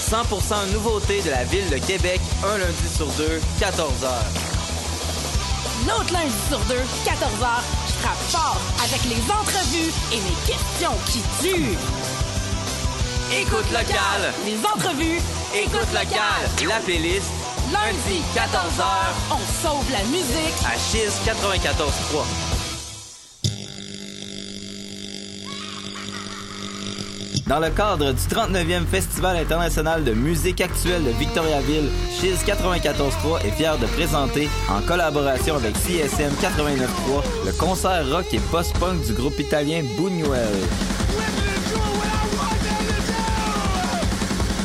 100% 0.10 0.74
nouveauté 0.74 1.22
de 1.22 1.30
la 1.30 1.44
ville 1.46 1.70
de 1.70 1.78
Québec, 1.78 2.20
un 2.44 2.58
lundi 2.58 2.90
sur 2.96 3.08
deux, 3.18 3.40
14h. 3.60 4.10
L'autre 5.88 6.14
lundi 6.14 6.34
sur 6.50 6.60
deux, 6.66 6.84
14h, 7.06 7.62
je 7.88 7.94
frappe 8.02 8.18
fort 8.30 8.58
avec 8.84 9.04
les 9.06 9.22
entrevues 9.32 9.92
et 10.12 10.18
mes 10.18 10.36
questions 10.46 10.98
qui 11.08 11.22
tuent. 11.42 11.78
Écoute 13.32 13.72
locale. 13.72 14.34
Les 14.46 14.58
entrevues. 14.66 15.22
Écoute 15.56 15.92
locale. 15.94 16.68
La 16.68 16.80
playlist. 16.80 17.32
Lundi, 17.72 18.22
14h, 18.36 18.86
on 19.32 19.68
sauve 19.68 19.92
la 19.92 20.04
musique. 20.04 20.54
À 20.66 20.78
Chiz 20.78 21.12
94.3. 21.26 22.45
Dans 27.48 27.60
le 27.60 27.70
cadre 27.70 28.12
du 28.12 28.22
39e 28.22 28.88
Festival 28.88 29.38
international 29.38 30.04
de 30.04 30.14
musique 30.14 30.62
actuelle 30.62 31.04
de 31.04 31.12
Victoriaville, 31.12 31.90
Chiz 32.10 32.44
94.3 32.44 33.46
est 33.46 33.52
fier 33.52 33.78
de 33.78 33.86
présenter, 33.86 34.50
en 34.68 34.82
collaboration 34.82 35.56
avec 35.56 35.76
CSM 35.76 36.32
89.3, 36.42 37.46
le 37.46 37.52
concert 37.52 38.10
rock 38.10 38.26
et 38.34 38.40
post-punk 38.50 39.06
du 39.06 39.14
groupe 39.14 39.40
italien 39.40 39.84
Buñuel. 39.96 40.56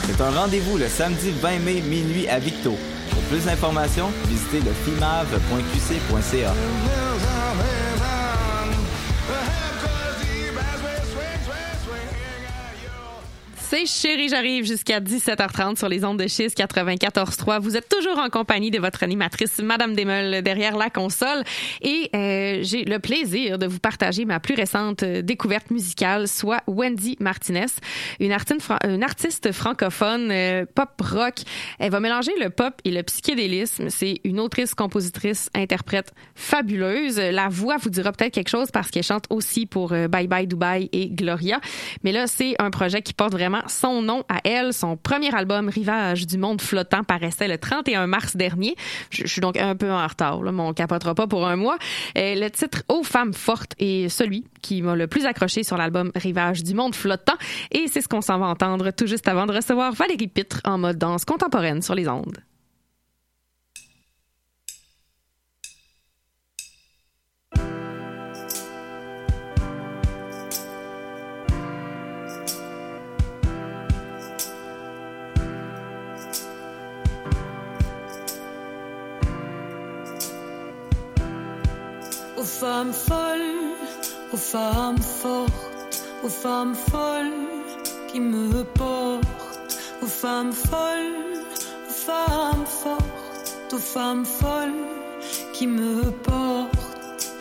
C'est 0.07 0.22
un 0.22 0.31
rendez-vous 0.31 0.78
le 0.78 0.89
samedi 0.89 1.33
20 1.33 1.59
mai 1.59 1.83
minuit 1.83 2.28
à 2.28 2.39
Victo. 2.39 2.78
Pour 3.11 3.22
plus 3.24 3.45
d'informations, 3.45 4.11
visitez 4.26 4.61
le 4.61 4.72
fimave.qc.ca. 4.72 6.55
C'est 13.71 13.87
Chérie, 13.87 14.29
j'arrive 14.29 14.64
jusqu'à 14.64 14.99
17h30 14.99 15.79
sur 15.79 15.89
les 15.89 16.05
ondes 16.05 16.18
de 16.18 16.27
Chiz 16.27 16.55
94.3. 16.57 17.61
Vous 17.61 17.77
êtes 17.77 17.89
toujours 17.89 18.18
en 18.18 18.29
compagnie 18.29 18.73
de 18.73 18.81
votre 18.81 19.05
animatrice, 19.05 19.61
Madame 19.61 19.95
Desmeules, 19.95 20.43
derrière 20.43 20.77
la 20.77 20.91
console. 20.91 21.45
Et 21.81 22.11
euh, 22.12 22.59
j'ai 22.62 22.85
le 22.85 22.99
plaisir 22.99 23.59
de 23.59 23.66
vous 23.68 23.79
partager 23.79 24.25
ma 24.25 24.41
plus 24.41 24.57
récente 24.57 25.05
euh, 25.05 25.23
découverte 25.23 25.71
musicale, 25.71 26.27
soit 26.27 26.64
Wendy 26.66 27.16
Martinez, 27.21 27.66
une, 28.18 28.33
artiste, 28.33 28.61
une 28.83 29.05
artiste 29.05 29.53
francophone 29.53 30.33
euh, 30.33 30.66
pop-rock. 30.75 31.37
Elle 31.79 31.93
va 31.93 32.01
mélanger 32.01 32.33
le 32.41 32.51
pop 32.51 32.75
et 32.85 32.91
le 32.91 33.05
psychédélisme. 33.05 33.89
C'est 33.89 34.21
une 34.25 34.41
autrice, 34.41 34.75
compositrice, 34.75 35.49
interprète 35.55 36.12
fabuleuse. 36.35 37.18
La 37.18 37.47
voix 37.47 37.77
vous 37.77 37.91
dira 37.91 38.11
peut-être 38.11 38.35
quelque 38.35 38.51
chose 38.51 38.73
parce 38.73 38.91
qu'elle 38.91 39.05
chante 39.05 39.27
aussi 39.31 39.66
pour 39.66 39.93
euh, 39.93 40.09
Bye 40.09 40.27
Bye 40.27 40.49
Dubai 40.49 40.89
et 40.91 41.09
Gloria. 41.09 41.61
Mais 42.03 42.11
là, 42.11 42.27
c'est 42.27 42.57
un 42.59 42.71
projet 42.73 43.01
qui 43.01 43.12
porte 43.12 43.31
vraiment 43.31 43.60
son 43.69 44.03
nom 44.03 44.25
à 44.29 44.41
elle. 44.45 44.73
Son 44.73 44.97
premier 44.97 45.35
album, 45.35 45.69
Rivage 45.69 46.27
du 46.27 46.39
monde 46.39 46.61
flottant, 46.61 47.05
paraissait 47.05 47.49
le 47.49 47.59
31 47.59 48.07
mars 48.07 48.37
dernier. 48.37 48.75
Je, 49.11 49.27
suis 49.27 49.41
donc 49.41 49.57
un 49.57 49.77
peu 49.77 49.91
en 49.91 50.07
retard, 50.07 50.43
là, 50.43 50.53
mais 50.53 50.63
on 50.63 50.73
capotera 50.73 51.15
pas 51.15 51.27
pour 51.27 51.47
un 51.47 51.57
mois. 51.57 51.79
Euh, 52.17 52.35
le 52.35 52.49
titre 52.51 52.83
Aux 52.89 53.03
femmes 53.03 53.35
fortes 53.35 53.75
est 53.79 54.09
celui 54.09 54.45
qui 54.63 54.83
m'a 54.83 54.95
le 54.95 55.07
plus 55.07 55.27
accroché 55.27 55.63
sur 55.63 55.77
l'album 55.77 56.11
Rivage 56.15 56.63
du 56.63 56.75
monde 56.75 56.95
flottant. 56.95 57.37
Et 57.71 57.87
c'est 57.89 58.01
ce 58.01 58.09
qu'on 58.09 58.21
s'en 58.21 58.39
va 58.39 58.47
entendre 58.47 58.91
tout 58.91 59.07
juste 59.07 59.29
avant 59.29 59.47
de 59.47 59.53
recevoir 59.53 59.93
Valérie 59.93 60.29
Pitre 60.29 60.61
en 60.65 60.79
mode 60.79 60.99
danse 60.99 61.25
contemporaine 61.25 61.83
sur 61.83 61.95
les 61.95 62.09
ondes. 62.09 62.39
Femmes 82.61 82.93
folles, 82.93 83.75
aux 84.35 84.37
femmes 84.37 85.01
fortes, 85.01 86.05
aux 86.23 86.29
femmes 86.29 86.75
folles 86.75 87.33
qui 88.13 88.21
me 88.21 88.65
portent, 88.65 89.79
aux 90.03 90.13
femmes 90.23 90.53
folles, 90.53 91.41
aux 91.89 91.93
femmes 92.09 92.67
fortes, 92.67 93.73
aux 93.73 93.85
femmes 93.95 94.27
folles 94.27 94.85
qui 95.55 95.67
me 95.67 96.11
portent. 96.29 97.33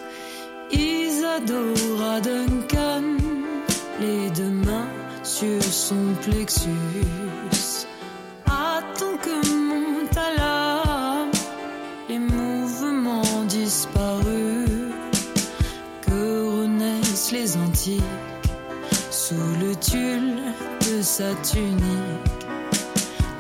Isadora 0.72 2.22
Duncan, 2.22 3.18
les 4.00 4.30
deux 4.30 4.56
mains 4.68 4.94
sur 5.24 5.62
son 5.62 6.14
plexus. 6.22 6.70
Sous 19.12 19.36
le 19.62 19.76
tulle 19.76 20.42
de 20.82 21.02
sa 21.02 21.34
tunique. 21.36 22.46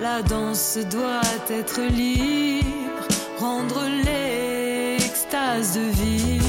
La 0.01 0.21
danse 0.21 0.77
doit 0.91 1.21
être 1.49 1.81
libre, 1.81 3.07
rendre 3.39 3.83
l'extase 4.05 5.75
de 5.75 5.81
vivre. 5.81 6.48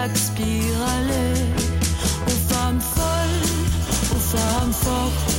Aux 0.00 0.14
femmes 2.54 2.80
folles, 2.80 3.48
aux 4.14 4.36
femmes 4.36 4.72
fortes, 4.72 5.34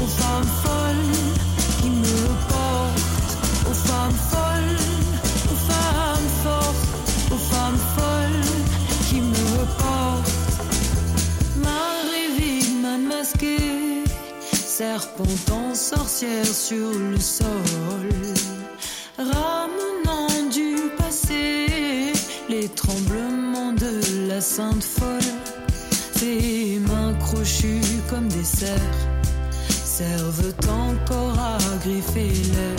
aux 0.00 0.06
femmes 0.06 0.52
folles 0.62 1.16
qui 1.82 1.90
me 1.90 2.20
portent. 2.48 3.68
Aux 3.68 3.74
femmes 3.74 4.18
folles, 4.30 4.78
aux 5.50 5.60
femmes 5.70 6.30
fortes, 6.44 6.86
aux 7.32 7.42
femmes 7.52 7.82
folles 7.96 8.46
qui 9.08 9.20
me 9.20 9.66
portent. 9.78 10.32
Marie 11.56 12.30
Wigman 12.38 13.02
masquée, 13.08 14.04
serpentant 14.52 15.74
sorcière 15.74 16.46
sur 16.46 16.94
le 16.94 17.18
sol, 17.18 17.46
servent 29.84 30.54
encore 30.68 31.38
à 31.38 31.58
griffer 31.84 32.32
l'air. 32.52 32.76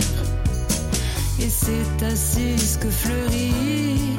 Et 1.38 1.48
c'est 1.48 2.04
ainsi 2.04 2.56
que 2.80 2.90
fleurit 2.90 4.18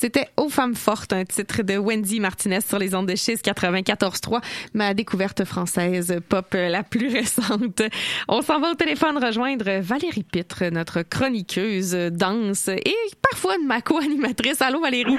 C'était 0.00 0.28
Aux 0.38 0.48
femmes 0.48 0.76
fortes, 0.76 1.12
un 1.12 1.26
titre 1.26 1.60
de 1.60 1.76
Wendy 1.76 2.20
Martinez 2.20 2.62
sur 2.62 2.78
les 2.78 2.94
ondes 2.94 3.06
de 3.06 3.14
Chiz 3.16 3.42
94.3, 3.44 4.40
ma 4.72 4.94
découverte 4.94 5.44
française 5.44 6.22
pop 6.26 6.46
la 6.54 6.82
plus 6.82 7.08
récente. 7.12 7.82
On 8.26 8.40
s'en 8.40 8.60
va 8.60 8.70
au 8.70 8.74
téléphone 8.74 9.22
rejoindre 9.22 9.80
Valérie 9.80 10.22
Pitre, 10.22 10.64
notre 10.72 11.02
chroniqueuse 11.02 11.92
danse 12.12 12.68
et 12.68 12.96
parfois 13.30 13.58
ma 13.58 13.82
co-animatrice. 13.82 14.62
Allô 14.62 14.80
Valérie? 14.80 15.18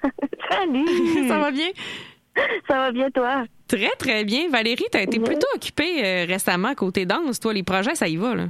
Salut! 0.50 1.28
Ça 1.28 1.38
va 1.38 1.50
bien? 1.50 1.68
Ça 2.66 2.74
va 2.76 2.90
bien, 2.90 3.10
toi? 3.10 3.44
Très, 3.68 3.90
très 3.98 4.24
bien. 4.24 4.48
Valérie, 4.48 4.86
tu 4.90 4.96
as 4.96 5.02
été 5.02 5.20
plutôt 5.20 5.46
occupée 5.54 6.02
euh, 6.02 6.24
récemment 6.26 6.74
côté 6.74 7.04
danse. 7.04 7.38
Toi, 7.38 7.52
les 7.52 7.64
projets, 7.64 7.94
ça 7.94 8.08
y 8.08 8.16
va, 8.16 8.34
là? 8.34 8.46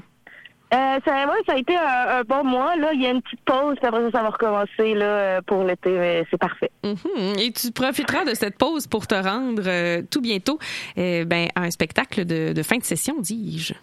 Euh, 0.73 0.99
ça, 1.05 1.27
ça 1.47 1.53
a 1.53 1.59
été 1.59 1.77
un, 1.77 2.23
bon 2.23 2.45
mois. 2.45 2.77
Là. 2.77 2.93
Il 2.95 3.03
y 3.03 3.07
a 3.07 3.11
une 3.11 3.23
petite 3.23 3.41
pause, 3.45 3.77
après 3.83 4.11
ça, 4.11 4.23
va 4.23 4.31
recommencer 4.31 4.95
là, 4.95 5.05
euh, 5.05 5.41
pour 5.47 5.65
l'été. 5.65 6.25
C'est 6.31 6.39
parfait. 6.39 6.71
Mhm. 6.85 7.39
Et 7.39 7.53
tu 7.53 7.71
profiteras 7.73 8.25
de 8.25 8.35
cette 8.35 8.57
pause 8.57 8.87
pour 8.87 9.07
te 9.07 9.15
rendre 9.15 9.63
euh, 9.67 10.03
tout 10.11 10.21
bientôt 10.21 10.59
euh, 10.99 11.25
ben, 11.25 11.49
à 11.55 11.63
un 11.63 11.71
spectacle 11.71 12.25
de 12.25 12.63
fin 12.63 12.79
de 12.79 12.85
session, 12.85 13.17
dis-je. 13.21 13.75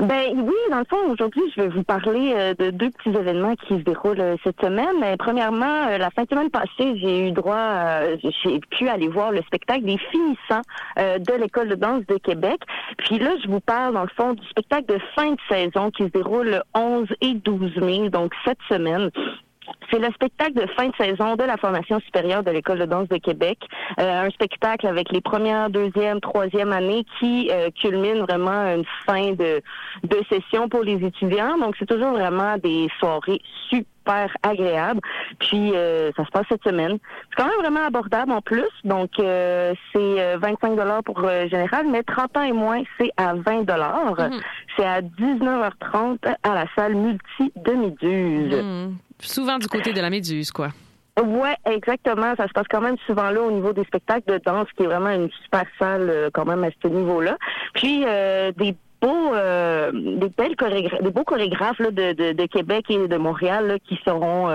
Ben 0.00 0.32
oui, 0.34 0.54
dans 0.70 0.80
le 0.80 0.84
fond, 0.84 1.10
aujourd'hui, 1.10 1.42
je 1.56 1.62
vais 1.62 1.68
vous 1.68 1.82
parler 1.82 2.34
euh, 2.36 2.54
de 2.54 2.70
deux 2.70 2.90
petits 2.90 3.16
événements 3.16 3.54
qui 3.56 3.74
se 3.74 3.82
déroulent 3.82 4.20
euh, 4.20 4.36
cette 4.44 4.60
semaine. 4.60 5.02
Euh, 5.02 5.16
premièrement, 5.18 5.86
euh, 5.88 5.96
la 5.96 6.10
fin 6.10 6.24
de 6.24 6.28
semaine 6.28 6.50
passée, 6.50 6.98
j'ai 6.98 7.28
eu 7.28 7.32
droit, 7.32 7.56
euh, 7.56 8.16
j'ai 8.22 8.60
pu 8.70 8.88
aller 8.88 9.08
voir 9.08 9.32
le 9.32 9.40
spectacle 9.42 9.84
des 9.84 9.98
finissants 10.10 10.62
de 10.96 11.40
l'école 11.40 11.68
de 11.68 11.74
danse 11.74 12.04
de 12.06 12.16
Québec. 12.16 12.60
Puis 12.98 13.18
là, 13.18 13.30
je 13.42 13.48
vous 13.48 13.60
parle 13.60 13.94
dans 13.94 14.02
le 14.02 14.10
fond 14.16 14.34
du 14.34 14.46
spectacle 14.48 14.86
de 14.86 14.98
fin 15.14 15.32
de 15.32 15.40
saison 15.48 15.90
qui 15.90 16.04
se 16.04 16.08
déroule 16.08 16.48
le 16.48 16.62
11 16.74 17.08
et 17.20 17.34
12 17.34 17.76
mai, 17.78 18.10
donc 18.10 18.32
cette 18.44 18.58
semaine. 18.68 19.10
C'est 19.90 19.98
le 19.98 20.10
spectacle 20.12 20.54
de 20.54 20.66
fin 20.76 20.88
de 20.88 20.96
saison 20.96 21.36
de 21.36 21.44
la 21.44 21.56
formation 21.56 22.00
supérieure 22.00 22.42
de 22.42 22.50
l'École 22.50 22.78
de 22.78 22.86
danse 22.86 23.08
de 23.08 23.18
Québec. 23.18 23.58
Euh, 24.00 24.26
un 24.26 24.30
spectacle 24.30 24.86
avec 24.86 25.10
les 25.12 25.20
premières, 25.20 25.70
deuxième, 25.70 26.20
troisième 26.20 26.72
années 26.72 27.04
qui 27.18 27.50
euh, 27.52 27.70
culmine 27.70 28.20
vraiment 28.20 28.74
une 28.74 28.84
fin 29.04 29.32
de, 29.32 29.62
de 30.04 30.20
session 30.28 30.68
pour 30.68 30.82
les 30.82 31.04
étudiants. 31.04 31.58
Donc, 31.58 31.76
c'est 31.78 31.86
toujours 31.86 32.12
vraiment 32.12 32.56
des 32.58 32.88
soirées 32.98 33.40
super 33.68 34.28
agréables. 34.42 35.00
Puis, 35.38 35.72
euh, 35.74 36.10
ça 36.16 36.24
se 36.24 36.30
passe 36.30 36.46
cette 36.48 36.62
semaine. 36.62 36.98
C'est 37.30 37.42
quand 37.42 37.48
même 37.48 37.60
vraiment 37.60 37.86
abordable 37.86 38.32
en 38.32 38.40
plus. 38.40 38.70
Donc, 38.84 39.10
euh, 39.18 39.74
c'est 39.92 40.20
euh, 40.20 40.38
25 40.40 40.76
dollars 40.76 41.02
pour 41.02 41.20
euh, 41.24 41.48
général, 41.48 41.86
mais 41.90 42.02
30 42.02 42.36
ans 42.36 42.42
et 42.42 42.52
moins, 42.52 42.82
c'est 42.98 43.10
à 43.16 43.34
20 43.34 43.64
dollars. 43.64 44.16
C'est 44.76 44.84
à 44.86 45.00
19h30 45.02 46.18
à 46.42 46.54
la 46.54 46.66
salle 46.74 46.94
multi 46.94 47.52
de 47.56 47.72
Méduse. 47.72 48.62
Hmm. 48.62 48.94
Souvent 49.18 49.58
du 49.58 49.66
côté 49.76 49.92
de 49.92 50.00
la 50.00 50.10
méduse, 50.10 50.50
quoi. 50.50 50.68
Ouais, 51.22 51.56
exactement. 51.64 52.34
Ça 52.36 52.46
se 52.46 52.52
passe 52.52 52.66
quand 52.68 52.82
même 52.82 52.96
souvent 53.06 53.30
là 53.30 53.40
au 53.40 53.50
niveau 53.50 53.72
des 53.72 53.84
spectacles 53.84 54.30
de 54.30 54.40
danse, 54.44 54.68
qui 54.76 54.82
est 54.82 54.86
vraiment 54.86 55.10
une 55.10 55.30
super 55.44 55.64
salle 55.78 56.10
euh, 56.10 56.30
quand 56.32 56.44
même 56.44 56.62
à 56.62 56.68
ce 56.82 56.88
niveau-là. 56.88 57.38
Puis 57.72 58.04
euh, 58.06 58.52
des 58.52 58.76
beaux, 59.00 59.32
euh, 59.34 59.90
des 59.92 60.28
belles 60.28 60.56
des 61.00 61.10
beaux 61.10 61.24
chorégraphes 61.24 61.78
là, 61.78 61.90
de, 61.90 62.12
de, 62.32 62.46
Québec 62.46 62.84
et 62.90 63.08
de 63.08 63.16
Montréal 63.16 63.66
là, 63.66 63.78
qui 63.78 63.98
seront, 64.04 64.50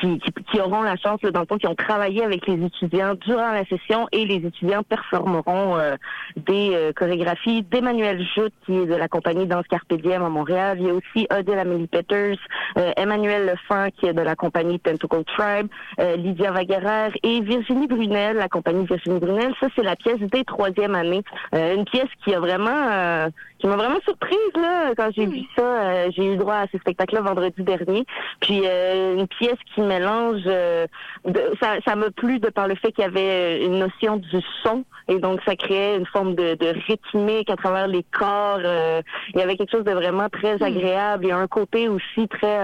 qui, 0.00 0.18
qui, 0.18 0.32
qui 0.50 0.60
auront 0.60 0.82
la 0.82 0.96
chance 0.96 1.20
dans 1.20 1.40
le 1.40 1.46
fond, 1.46 1.58
qui 1.58 1.66
ont 1.66 1.74
travaillé 1.74 2.24
avec 2.24 2.46
les 2.46 2.64
étudiants 2.64 3.14
durant 3.14 3.52
la 3.52 3.64
session 3.66 4.08
et 4.12 4.24
les 4.24 4.46
étudiants 4.46 4.82
performeront 4.82 5.76
euh, 5.76 5.96
des 6.36 6.70
euh, 6.74 6.92
chorégraphies 6.92 7.62
d'Emmanuel 7.62 8.24
Joute 8.34 8.52
qui 8.66 8.74
est 8.74 8.86
de 8.86 8.94
la 8.94 9.08
compagnie 9.08 9.46
Danse 9.46 9.66
Carpe 9.68 9.94
Diem 9.94 10.22
à 10.22 10.28
Montréal. 10.28 10.78
Il 10.80 10.86
y 10.86 10.90
a 10.90 10.94
aussi 10.94 11.26
Odile 11.30 11.58
Amélie 11.58 11.86
Peters, 11.86 12.38
euh, 12.76 12.92
Emmanuel 12.96 13.46
Lefin 13.46 13.90
qui 13.90 14.06
est 14.06 14.12
de 14.14 14.22
la 14.22 14.34
compagnie 14.34 14.80
Tentacle 14.80 15.24
Tribe, 15.24 15.68
euh, 16.00 16.16
Lydia 16.16 16.50
Vaguerre 16.50 17.12
et 17.22 17.40
Virginie 17.40 17.86
Brunel, 17.86 18.36
la 18.36 18.48
compagnie 18.48 18.86
Virginie 18.86 19.20
Brunel. 19.20 19.52
Ça, 19.60 19.68
c'est 19.76 19.82
la 19.82 19.96
pièce 19.96 20.18
des 20.18 20.44
troisième 20.44 20.94
année. 20.94 21.22
Euh, 21.54 21.74
une 21.74 21.84
pièce 21.84 22.08
qui 22.24 22.34
a 22.34 22.40
vraiment 22.40 22.70
euh, 22.70 23.28
qui 23.58 23.66
m'a 23.66 23.76
vraiment 23.76 24.00
surprise 24.04 24.38
là 24.56 24.92
quand 24.96 25.10
j'ai 25.14 25.26
vu 25.26 25.40
ça. 25.56 25.62
Euh, 25.62 26.10
j'ai 26.16 26.24
eu 26.32 26.36
droit 26.36 26.54
à 26.56 26.66
ce 26.72 26.78
spectacle-là 26.78 27.22
vendredi 27.22 27.62
dernier. 27.62 28.04
Puis 28.40 28.62
euh, 28.64 29.16
une 29.18 29.26
pièce 29.28 29.58
qui 29.74 29.80
mélange 29.80 30.42
euh, 30.46 30.86
de- 31.24 31.52
ça, 31.60 31.76
ça 31.86 31.96
m'a 31.96 32.10
plu 32.10 32.38
de 32.38 32.48
par 32.50 32.68
le 32.68 32.74
fait 32.76 32.92
qu'il 32.92 33.02
y 33.04 33.06
avait 33.06 33.64
une 33.64 33.78
notion 33.78 34.16
du 34.16 34.40
son 34.62 34.84
et 35.08 35.18
donc 35.18 35.40
ça 35.44 35.56
créait 35.56 35.96
une 35.96 36.06
forme 36.06 36.34
de, 36.34 36.54
de 36.54 36.66
rythmique 36.86 37.50
à 37.50 37.56
travers 37.56 37.88
les 37.88 38.04
corps. 38.16 38.60
euh, 38.64 39.02
il 39.34 39.40
y 39.40 39.42
avait 39.42 39.56
quelque 39.56 39.70
chose 39.72 39.84
de 39.84 39.92
vraiment 39.92 40.28
très 40.28 40.62
agréable. 40.62 41.24
Il 41.24 41.28
y 41.28 41.32
a 41.32 41.38
un 41.38 41.46
côté 41.48 41.88
aussi 41.88 42.28
très 42.28 42.58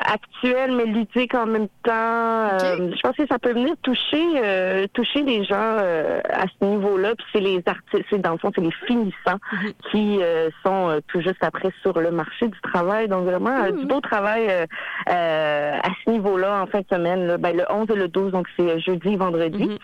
euh, 0.00 0.04
actuel 0.14 0.72
mais 0.76 0.86
ludique 0.86 1.34
en 1.34 1.46
même 1.46 1.68
temps. 1.84 1.92
Euh, 1.92 2.90
je 2.94 3.00
pense 3.02 3.16
que 3.16 3.26
ça 3.26 3.38
peut 3.38 3.52
venir 3.52 3.74
toucher 3.82 4.24
euh, 4.36 4.86
toucher 4.92 5.22
les 5.22 5.44
gens 5.44 5.54
euh, 5.78 6.20
à 6.30 6.44
ce 6.46 6.64
niveau-là. 6.64 7.14
Puis 7.16 7.26
c'est 7.32 7.40
les 7.40 7.62
artistes, 7.66 8.04
c'est 8.10 8.18
dans 8.20 8.32
le 8.32 8.38
fond, 8.38 8.50
c'est 8.54 8.60
les 8.62 8.72
finissants 8.86 9.38
Mhm. 9.52 9.72
qui 9.90 10.20
sont 10.64 11.00
tout 11.08 11.20
juste 11.20 11.42
après 11.42 11.70
sur 11.82 11.98
le 11.98 12.10
marché 12.10 12.48
du 12.48 12.60
travail. 12.62 13.08
Donc 13.08 13.24
vraiment 13.24 13.70
du 13.70 13.86
beau 13.86 14.00
travail 14.00 14.48
à 15.06 15.88
ce 16.04 16.10
niveau-là 16.10 16.62
en 16.62 16.66
fin 16.66 16.80
de 16.80 16.86
semaine. 16.90 17.26
Là. 17.26 17.38
Ben, 17.38 17.56
le 17.56 17.64
11 17.70 17.86
et 17.90 17.96
le 17.96 18.08
12, 18.08 18.32
donc 18.32 18.46
c'est 18.56 18.78
jeudi, 18.80 19.16
vendredi. 19.16 19.78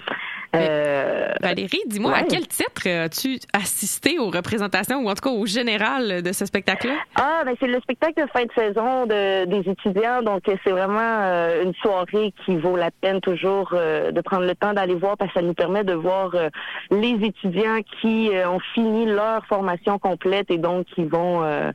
Euh, 0.57 1.29
Valérie, 1.41 1.83
dis-moi, 1.87 2.15
à 2.15 2.23
quel 2.23 2.47
titre 2.47 2.89
as-tu 2.89 3.39
assisté 3.53 4.19
aux 4.19 4.31
représentations 4.31 4.99
ou 5.01 5.09
en 5.09 5.15
tout 5.15 5.29
cas 5.29 5.35
au 5.35 5.47
général 5.47 6.23
de 6.23 6.33
ce 6.33 6.47
spectacle-là? 6.47 6.95
Ah, 7.17 7.43
ben 7.45 7.55
c'est 7.61 7.67
le 7.67 7.81
spectacle 7.81 8.23
de 8.23 8.29
fin 8.31 8.45
de 8.45 8.53
saison 8.57 9.07
de, 9.07 9.45
des 9.45 9.71
étudiants, 9.71 10.23
donc 10.23 10.43
c'est 10.47 10.71
vraiment 10.71 10.99
euh, 11.01 11.65
une 11.65 11.75
soirée 11.75 12.33
qui 12.45 12.57
vaut 12.57 12.77
la 12.77 12.91
peine 12.91 13.21
toujours 13.21 13.71
euh, 13.75 14.11
de 14.11 14.21
prendre 14.21 14.45
le 14.45 14.55
temps 14.55 14.73
d'aller 14.73 14.95
voir 14.95 15.17
parce 15.17 15.33
que 15.33 15.41
ça 15.41 15.47
nous 15.47 15.55
permet 15.55 15.85
de 15.85 15.95
voir 15.95 16.31
les 16.91 17.19
étudiants 17.23 17.81
qui 18.01 18.31
ont 18.47 18.61
fini 18.75 19.07
leur 19.07 19.45
formation 19.47 19.99
complète 19.99 20.51
et 20.51 20.59
donc 20.59 20.87
qui 20.95 21.05
vont 21.05 21.43
euh, 21.43 21.73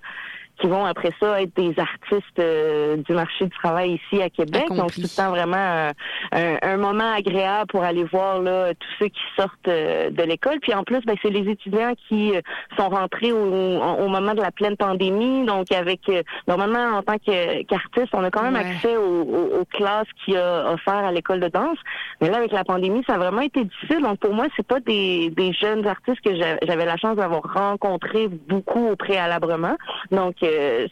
qui 0.60 0.68
vont 0.68 0.86
après 0.86 1.12
ça 1.20 1.42
être 1.42 1.56
des 1.56 1.74
artistes 1.80 2.40
euh, 2.40 2.98
du 2.98 3.14
marché 3.14 3.46
du 3.46 3.52
travail 3.52 3.94
ici 3.96 4.22
à 4.22 4.30
Québec. 4.30 4.66
Donc 4.70 4.92
c'est 4.92 5.02
tout 5.02 5.08
le 5.12 5.16
temps 5.16 5.30
vraiment 5.32 5.58
euh, 5.58 5.92
un, 6.32 6.58
un 6.62 6.78
moment 6.78 7.14
agréable 7.14 7.68
pour 7.68 7.84
aller 7.84 8.04
voir 8.04 8.40
là 8.40 8.74
tous 8.74 8.88
ceux 9.00 9.08
qui 9.08 9.22
sortent 9.38 9.68
euh, 9.68 10.10
de 10.10 10.24
l'école. 10.24 10.60
Puis 10.62 10.74
en 10.74 10.84
plus, 10.84 11.02
ben, 11.06 11.16
c'est 11.22 11.30
les 11.30 11.50
étudiants 11.52 11.94
qui 12.08 12.36
euh, 12.36 12.42
sont 12.78 12.90
rentrés 12.90 13.32
au, 13.32 13.38
au 13.46 14.08
moment 14.08 14.34
de 14.36 14.42
la 14.42 14.52
pleine 14.52 14.78
pandémie. 14.78 15.46
Donc 15.46 15.72
avec 15.72 16.02
normalement 16.48 16.98
en 16.98 17.02
tant 17.04 17.18
qu'artiste, 17.18 18.14
on 18.14 18.24
a 18.24 18.30
quand 18.32 18.44
même 18.44 18.54
Ouais. 18.54 18.60
accès 18.60 18.96
aux, 18.96 19.24
aux- 19.24 19.60
aux 19.62 19.66
classes 19.66 20.08
qu'il 20.24 20.38
a 20.38 20.72
offert 20.74 20.94
à 20.94 21.12
l'école 21.12 21.40
de 21.40 21.48
danse. 21.48 21.78
Mais 22.22 22.30
là, 22.30 22.38
avec 22.38 22.52
la 22.52 22.64
pandémie, 22.64 23.04
ça 23.08 23.16
a 23.16 23.18
vraiment 23.18 23.42
été 23.42 23.64
difficile. 23.66 24.02
Donc 24.02 24.20
pour 24.20 24.34
moi, 24.34 24.46
c'est 24.56 24.66
pas 24.68 24.80
des, 24.80 25.30
des 25.32 25.54
jeunes 25.54 25.86
artistes 25.88 26.22
que 26.22 26.36
j'a- 26.36 26.58
j'avais 26.62 26.86
la 26.86 26.98
chance 26.98 27.16
d'avoir 27.16 27.42
rencontrés 27.42 28.28
beaucoup 28.28 28.90
au 28.90 28.96
préalablement. 28.96 29.76
Donc 30.12 30.43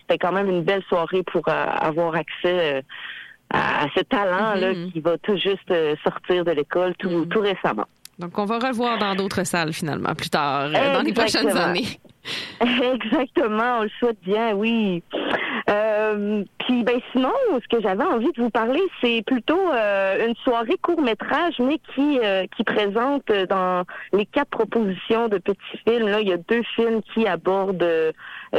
c'était 0.02 0.18
quand 0.18 0.32
même 0.32 0.50
une 0.50 0.64
belle 0.64 0.84
soirée 0.90 1.24
pour 1.24 1.48
euh, 1.48 1.52
avoir 1.80 2.16
accès 2.16 2.76
euh, 2.78 2.82
à, 3.54 3.84
à 3.84 3.88
ce 3.96 4.02
talent-là 4.02 4.74
Mhm. 4.74 4.92
qui 4.92 5.00
va 5.02 5.18
tout 5.18 5.36
juste 5.38 5.70
euh, 5.72 5.96
sortir 6.04 6.46
de 6.46 6.52
l'école 6.52 6.96
tout, 6.98 7.26
tout 7.26 7.42
récemment. 7.42 7.86
Donc, 8.20 8.38
on 8.38 8.46
va 8.46 8.60
revoir 8.60 8.98
dans 9.00 9.16
d'autres 9.16 9.44
salles 9.46 9.74
finalement 9.74 10.14
plus 10.14 10.30
tard, 10.30 10.70
dans 10.70 11.02
les 11.02 11.14
prochaines 11.14 11.58
années. 11.58 11.88
Exactement, 12.62 13.80
on 13.80 13.84
le 13.84 13.90
souhaite 14.00 14.22
bien, 14.24 14.54
oui. 14.54 15.02
Euh, 15.70 16.44
Puis 16.60 16.84
ben 16.84 17.00
sinon, 17.12 17.32
ce 17.54 17.68
que 17.76 17.82
j'avais 17.82 18.04
envie 18.04 18.32
de 18.32 18.42
vous 18.42 18.50
parler, 18.52 18.82
c'est 19.02 19.24
plutôt 19.26 19.60
euh, 19.74 20.28
une 20.28 20.36
soirée 20.44 20.78
court 20.82 21.02
métrage, 21.02 21.56
mais 21.60 21.80
qui 21.96 22.20
euh, 22.20 22.46
qui 22.56 22.64
présente 22.64 23.26
dans 23.50 23.84
les 24.14 24.26
quatre 24.28 24.50
propositions 24.50 25.28
de 25.28 25.38
petits 25.40 25.78
films. 25.88 26.08
Là, 26.08 26.22
il 26.22 26.28
y 26.28 26.34
a 26.34 26.38
deux 26.38 26.64
films 26.76 27.02
qui 27.14 27.26
abordent 27.28 28.14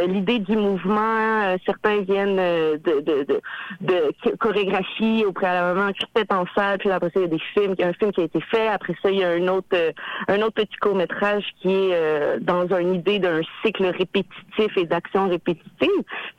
l'idée 0.06 0.38
du 0.38 0.56
mouvement. 0.56 1.42
Euh, 1.44 1.56
certains 1.66 2.00
viennent 2.00 2.38
euh, 2.38 2.76
de, 2.78 3.00
de, 3.00 3.24
de, 3.24 3.40
de 3.80 4.12
ch- 4.22 4.36
chorégraphie 4.38 5.24
au 5.26 5.32
préalablement 5.32 5.90
en 6.30 6.44
salle. 6.54 6.78
Puis 6.78 6.90
après 6.90 7.08
ça, 7.12 7.20
il 7.20 7.22
y 7.22 7.24
a 7.24 7.28
des 7.28 7.38
films, 7.54 7.74
il 7.78 7.80
y 7.82 7.84
a 7.84 7.88
un 7.88 7.92
film 7.92 8.12
qui 8.12 8.20
a 8.20 8.24
été 8.24 8.40
fait. 8.40 8.68
Après 8.68 8.94
ça, 9.02 9.10
il 9.10 9.18
y 9.18 9.24
a 9.24 9.30
un 9.30 9.48
autre 9.48 9.66
euh, 9.74 9.92
un 10.28 10.40
autre 10.42 10.54
petit 10.54 10.76
court 10.80 10.94
métrage 10.94 11.44
qui 11.60 11.68
est 11.70 11.90
euh, 11.94 12.38
dans 12.40 12.66
une 12.78 12.94
idée 12.94 13.18
d'un 13.18 13.40
cycle 13.64 13.84
répétitif 13.86 14.76
et 14.76 14.86
d'action 14.86 15.28
répétitive. 15.28 15.88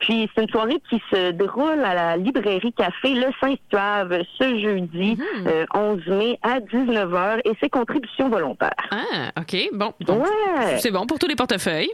Puis 0.00 0.28
c'est 0.34 0.42
une 0.42 0.48
soirée 0.50 0.80
qui 0.90 1.00
se 1.10 1.30
déroule 1.32 1.84
à 1.84 1.94
la 1.94 2.16
librairie 2.16 2.72
Café 2.72 3.14
Le 3.14 3.26
Saint-Suave 3.40 4.22
ce 4.38 4.58
jeudi 4.58 5.18
euh, 5.46 5.64
11 5.74 6.06
mai 6.08 6.38
à 6.42 6.60
19h 6.60 7.40
et 7.44 7.52
c'est 7.60 7.68
contribution 7.70 8.28
volontaire. 8.28 8.74
Ah, 8.90 9.30
OK. 9.40 9.56
Bon. 9.72 9.92
Ouais. 10.08 10.78
C'est 10.78 10.90
bon 10.90 11.06
pour 11.06 11.18
tous 11.18 11.28
les 11.28 11.36
portefeuilles. 11.36 11.90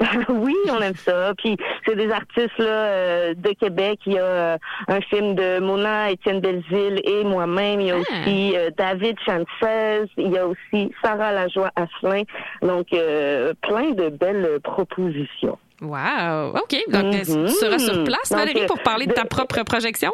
oui, 0.28 0.54
on 0.70 0.80
aime 0.80 0.94
ça. 0.94 1.32
Puis 1.36 1.56
c'est 1.86 1.96
des 1.96 2.10
artistes 2.10 2.56
là 2.58 2.64
euh, 2.66 3.34
de 3.34 3.50
Québec. 3.50 3.98
Il 4.06 4.12
y 4.14 4.18
a 4.18 4.22
euh, 4.22 4.58
un 4.88 5.00
film 5.00 5.34
de 5.34 5.58
Mona, 5.60 6.10
Étienne 6.10 6.40
Belzile 6.40 7.00
et 7.04 7.24
moi-même. 7.24 7.80
Il 7.80 7.86
y 7.88 7.90
a 7.90 7.96
aussi 7.98 8.56
euh, 8.56 8.70
David 8.76 9.16
Chances. 9.26 10.08
Il 10.16 10.30
y 10.32 10.38
a 10.38 10.46
aussi 10.46 10.92
Sarah 11.02 11.32
Lajoie 11.32 11.70
Asselin. 11.76 12.22
Donc 12.62 12.92
euh, 12.92 13.52
plein 13.62 13.90
de 13.90 14.08
belles 14.08 14.60
propositions. 14.62 15.58
Wow. 15.80 16.56
OK. 16.56 16.76
Donc, 16.88 17.04
Mhm. 17.14 17.46
tu 17.46 17.48
seras 17.52 17.78
sur 17.78 18.02
place, 18.04 18.30
Donc, 18.30 18.38
Valérie, 18.40 18.66
pour 18.66 18.80
parler 18.82 19.06
de 19.06 19.12
ta 19.12 19.24
propre 19.24 19.62
projection? 19.62 20.12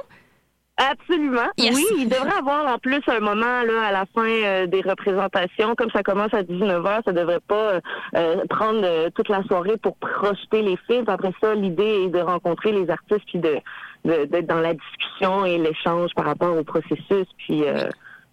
Absolument. 0.76 1.48
Yes. 1.56 1.74
Oui, 1.76 1.84
il 1.98 2.08
devrait 2.08 2.36
avoir 2.36 2.66
en 2.74 2.78
plus 2.78 3.00
un 3.06 3.20
moment 3.20 3.62
là 3.62 3.86
à 3.86 3.92
la 3.92 4.06
fin 4.12 4.26
euh, 4.26 4.66
des 4.66 4.80
représentations, 4.80 5.76
comme 5.76 5.90
ça 5.90 6.02
commence 6.02 6.34
à 6.34 6.42
19h, 6.42 7.02
ça 7.04 7.12
devrait 7.12 7.38
pas 7.46 7.80
euh, 8.16 8.44
prendre 8.50 8.80
euh, 8.82 9.08
toute 9.14 9.28
la 9.28 9.44
soirée 9.44 9.76
pour 9.76 9.96
projeter 9.96 10.62
les 10.62 10.76
films. 10.88 11.04
Après 11.06 11.32
ça, 11.40 11.54
l'idée 11.54 12.04
est 12.06 12.08
de 12.08 12.18
rencontrer 12.18 12.72
les 12.72 12.90
artistes 12.90 13.24
puis 13.26 13.38
de 13.38 13.58
de- 14.04 14.24
d'être 14.26 14.46
dans 14.46 14.60
la 14.60 14.74
discussion 14.74 15.46
et 15.46 15.58
l'échange 15.58 16.10
par 16.14 16.26
rapport 16.26 16.56
au 16.56 16.64
processus, 16.64 17.26
puis 17.38 17.62
euh, 17.64 17.88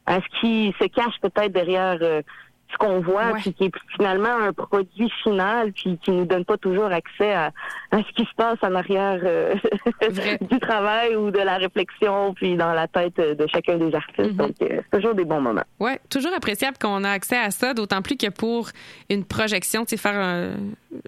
à 0.08 0.16
ce 0.16 0.40
qui 0.42 0.76
se 0.82 0.88
cache 0.88 1.14
peut-être 1.22 1.54
derrière 1.54 1.98
euh, 2.02 2.22
ce 2.72 2.78
qu'on 2.78 3.00
voit, 3.02 3.34
puis 3.40 3.54
qui 3.54 3.66
est 3.66 3.72
finalement 3.96 4.36
un 4.48 4.54
produit 4.54 5.10
final, 5.24 5.72
puis 5.74 5.98
qui 6.04 6.12
nous 6.12 6.26
donne 6.26 6.46
pas 6.46 6.58
toujours 6.58 6.86
accès 6.92 7.34
à, 7.34 7.52
à 7.92 7.98
ce 7.98 8.12
qui 8.16 8.24
se 8.24 8.34
passe 8.36 8.58
en 8.62 8.74
arrière 8.76 9.20
euh, 9.24 9.56
du 10.42 10.60
travail 10.60 11.16
ou 11.16 11.32
de 11.32 11.40
la 11.40 11.58
réflexion, 11.58 12.34
puis 12.34 12.56
dans 12.56 12.74
la 12.74 12.88
tête 12.88 13.18
de 13.18 13.46
chacun 13.48 13.78
des 13.78 13.94
artistes. 13.96 14.36
Donc, 14.36 14.54
euh, 14.62 14.82
c'est 14.92 14.98
toujours 15.00 15.16
des 15.16 15.26
bons 15.26 15.42
moments. 15.42 15.64
Oui, 15.80 15.92
toujours 16.10 16.34
appréciable 16.36 16.78
qu'on 16.82 17.04
a 17.04 17.10
accès 17.12 17.38
à 17.38 17.52
ça, 17.52 17.74
d'autant 17.74 18.02
plus 18.02 18.18
que 18.18 18.30
pour 18.30 18.70
une 19.10 19.26
projection, 19.26 19.84
tu 19.86 19.92
sais, 19.92 19.98
faire 19.98 20.18
un- 20.20 20.52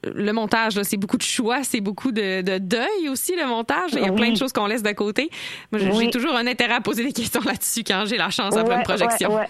le 0.04 0.32
montage, 0.32 0.82
c'est 0.84 0.98
beaucoup 0.98 1.18
de 1.18 1.24
choix, 1.24 1.64
c'est 1.64 1.82
beaucoup 1.82 2.12
de, 2.12 2.42
de 2.42 2.58
deuil 2.58 3.10
aussi, 3.10 3.36
le 3.36 3.46
montage. 3.48 3.92
Il 3.94 4.00
y 4.00 4.06
a 4.06 4.10
Oui. 4.12 4.16
plein 4.16 4.32
de 4.32 4.38
choses 4.38 4.54
qu'on 4.54 4.66
laisse 4.68 4.84
de 4.84 4.92
côté. 4.92 5.30
Moi, 5.72 5.80
j'ai 5.82 5.92
Oui. 5.92 6.10
toujours 6.10 6.36
un 6.36 6.48
intérêt 6.48 6.76
à 6.76 6.82
poser 6.82 7.04
des 7.04 7.12
questions 7.14 7.42
là-dessus 7.46 7.84
quand 7.86 8.04
j'ai 8.06 8.18
la 8.18 8.30
chance 8.30 8.56
après 8.56 8.74
Ouais, 8.74 8.78
une 8.78 8.84
projection. 8.84 9.36
Ouais, 9.36 9.48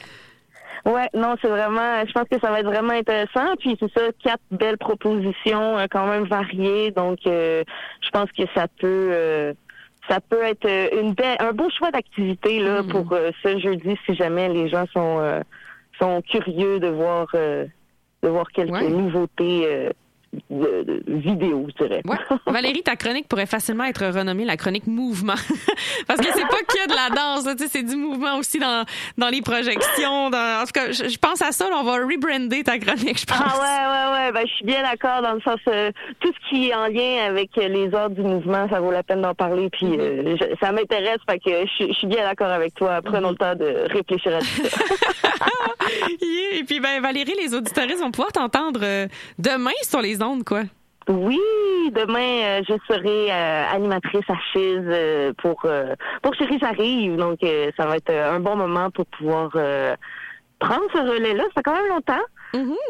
ouais. 0.86 1.08
Non, 1.14 1.36
c'est 1.42 1.48
vraiment. 1.48 2.06
Je 2.06 2.12
pense 2.12 2.28
que 2.30 2.40
ça 2.40 2.50
va 2.52 2.60
être 2.60 2.66
vraiment 2.66 2.94
intéressant. 2.94 3.56
Puis 3.60 3.78
c'est 3.80 3.92
ça, 3.94 4.02
quatre 4.24 4.42
belles 4.52 4.78
propositions, 4.78 5.78
euh, 5.78 5.86
quand 5.90 6.08
même 6.08 6.26
variées. 6.26 6.92
Donc, 6.92 7.20
euh, 7.28 7.64
je 8.02 8.10
pense 8.10 8.32
que 8.32 8.44
ça 8.56 8.68
peut. 8.80 9.10
euh, 9.12 9.54
ça 10.10 10.20
peut 10.20 10.44
être 10.44 10.66
euh, 10.66 11.02
une 11.02 11.14
belle, 11.14 11.38
un 11.40 11.54
beau 11.54 11.70
choix 11.70 11.90
d'activité 11.92 12.60
là 12.60 12.84
Mm. 12.84 12.88
pour 12.90 13.14
euh, 13.14 13.32
ce 13.42 13.58
jeudi 13.58 13.98
si 14.06 14.14
jamais 14.16 14.50
les 14.50 14.68
gens 14.68 14.86
sont 14.94 15.20
euh, 15.20 15.40
sont 15.98 16.22
curieux 16.22 16.80
de 16.82 16.90
voir 16.90 17.28
euh, 17.36 17.66
de 18.22 18.28
voir 18.28 18.48
quelques 18.52 18.82
nouveautés 18.82 19.64
euh, 19.66 19.90
de, 20.50 20.84
de 20.84 21.04
vidéo, 21.08 21.68
je 21.78 21.84
dirais. 21.86 22.02
Ouais. 22.06 22.18
Valérie, 22.48 22.82
ta 22.84 22.96
chronique 22.96 23.28
pourrait 23.28 23.46
facilement 23.46 23.84
être 23.86 24.06
renommée 24.06 24.46
la 24.46 24.58
chronique 24.58 24.88
mouvement. 24.88 25.34
Parce 26.08 26.20
que 26.20 26.28
c'est 26.34 26.48
pas 26.48 26.64
que 26.68 26.88
de 26.90 26.94
la 26.96 27.16
danse, 27.16 27.46
là, 27.46 27.56
tu 27.56 27.64
sais, 27.64 27.70
c'est 27.72 27.84
du 27.84 27.96
mouvement 27.96 28.38
aussi 28.38 28.60
dans, 28.60 28.86
dans 29.18 29.30
les 29.30 29.42
projections. 29.42 30.30
Dans... 30.30 30.62
En 30.62 30.66
tout 30.66 30.72
cas, 30.74 30.92
je, 30.92 31.08
je 31.10 31.18
pense 31.18 31.42
à 31.42 31.52
ça, 31.52 31.70
là, 31.70 31.78
on 31.80 31.84
va 31.84 31.94
rebrander 31.94 32.64
ta 32.64 32.78
chronique, 32.80 33.20
je 33.20 33.26
pense. 33.26 33.38
Ah 33.40 33.60
ouais, 33.60 34.20
ouais, 34.20 34.26
ouais. 34.26 34.32
Ben, 34.32 34.48
je 34.48 34.54
suis 34.54 34.66
bien 34.66 34.82
d'accord 34.84 35.22
dans 35.22 35.34
le 35.34 35.42
sens 35.42 35.60
euh, 35.68 35.92
tout 36.20 36.32
ce 36.34 36.50
qui 36.50 36.70
est 36.70 36.76
en 36.76 36.88
lien 36.88 37.26
avec 37.28 37.50
euh, 37.58 37.68
les 37.68 37.94
ordres 37.94 38.16
du 38.16 38.22
mouvement, 38.22 38.68
ça 38.70 38.80
vaut 38.80 38.92
la 38.92 39.04
peine 39.04 39.22
d'en 39.22 39.34
parler. 39.36 39.70
Puis 39.70 39.98
euh, 40.00 40.36
je- 40.38 40.56
ça 40.60 40.72
m'intéresse, 40.72 41.20
fait 41.30 41.40
que 41.40 41.52
je, 41.66 41.72
suis- 41.72 41.88
je 41.90 41.98
suis 42.00 42.08
bien 42.08 42.24
d'accord 42.24 42.50
avec 42.50 42.74
toi. 42.76 43.02
Prenons 43.04 43.30
le 43.32 43.36
temps 43.36 43.56
de 43.56 43.92
réfléchir 43.94 44.36
à 44.36 44.40
tout 44.40 44.68
ça. 44.68 44.78
Yeah. 46.22 46.60
Et 46.60 46.64
puis, 46.64 46.80
ben, 46.80 47.02
Valérie, 47.02 47.34
les 47.42 47.54
auditoristes 47.54 48.00
vont 48.00 48.12
pouvoir 48.12 48.32
t'entendre 48.32 48.80
euh, 48.84 49.08
demain 49.38 49.72
sur 49.84 50.02
les 50.02 50.22
Oui, 51.10 51.40
demain 51.92 52.60
euh, 52.60 52.62
je 52.68 52.74
serai 52.88 53.30
euh, 53.30 53.66
animatrice 53.74 54.24
à 54.30 54.58
euh, 54.58 55.34
pour 55.38 55.60
euh, 55.66 55.96
pour 56.22 56.34
Chérie 56.36 56.60
j'arrive. 56.62 57.18
Donc 57.18 57.40
ça 57.76 57.86
va 57.86 57.98
être 57.98 58.10
un 58.10 58.40
bon 58.40 58.56
moment 58.56 58.90
pour 58.90 59.06
pouvoir 59.08 59.50
prendre 59.52 60.86
ce 60.94 61.00
relais-là. 61.00 61.44
Ça 61.44 61.50
fait 61.56 61.64
quand 61.64 61.76
même 61.76 61.90
longtemps. 61.90 62.24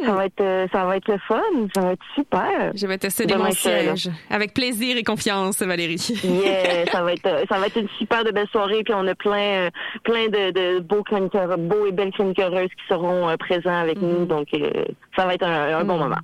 Ça 0.06 0.12
va 0.14 0.26
être 0.26 0.42
euh, 0.42 0.68
ça 0.74 0.86
va 0.86 0.98
être 0.98 1.08
le 1.08 1.18
fun, 1.20 1.40
ça 1.74 1.82
va 1.82 1.92
être 1.94 2.04
super. 2.16 2.72
Je 2.76 2.86
vais 2.86 2.98
te 2.98 3.10
céder 3.10 3.34
Demain, 3.34 3.46
mon 3.46 3.52
je 3.52 3.56
serai 3.58 3.86
là. 3.86 3.96
siège. 3.96 4.14
Avec 4.30 4.54
plaisir 4.54 4.98
et 4.98 5.04
confiance, 5.04 5.60
Valérie. 5.62 5.96
Yeah, 6.24 6.86
ça 6.92 7.02
va 7.02 7.14
être 7.14 7.26
euh, 7.26 7.46
ça 7.50 7.60
va 7.60 7.68
être 7.68 7.78
une 7.78 7.88
super 7.98 8.24
de 8.26 8.32
belle 8.32 8.48
soirée 8.50 8.84
puis 8.84 8.94
on 8.94 9.08
a 9.08 9.16
plein 9.16 9.66
euh, 9.68 9.70
plein 10.04 10.26
de, 10.28 10.52
de 10.52 10.80
beaux 10.80 11.04
chroniqueurs 11.04 11.58
beaux 11.58 11.86
et 11.86 11.92
belles 11.94 12.12
chroniqueuses 12.12 12.70
qui 12.70 12.88
seront 12.90 13.36
présents 13.38 13.80
avec 13.80 14.02
nous 14.02 14.26
donc 14.26 14.48
euh, 14.54 14.84
ça 15.16 15.26
va 15.26 15.34
être 15.36 15.44
un, 15.46 15.78
un 15.80 15.84
bon 15.86 15.98
moment. 15.98 16.18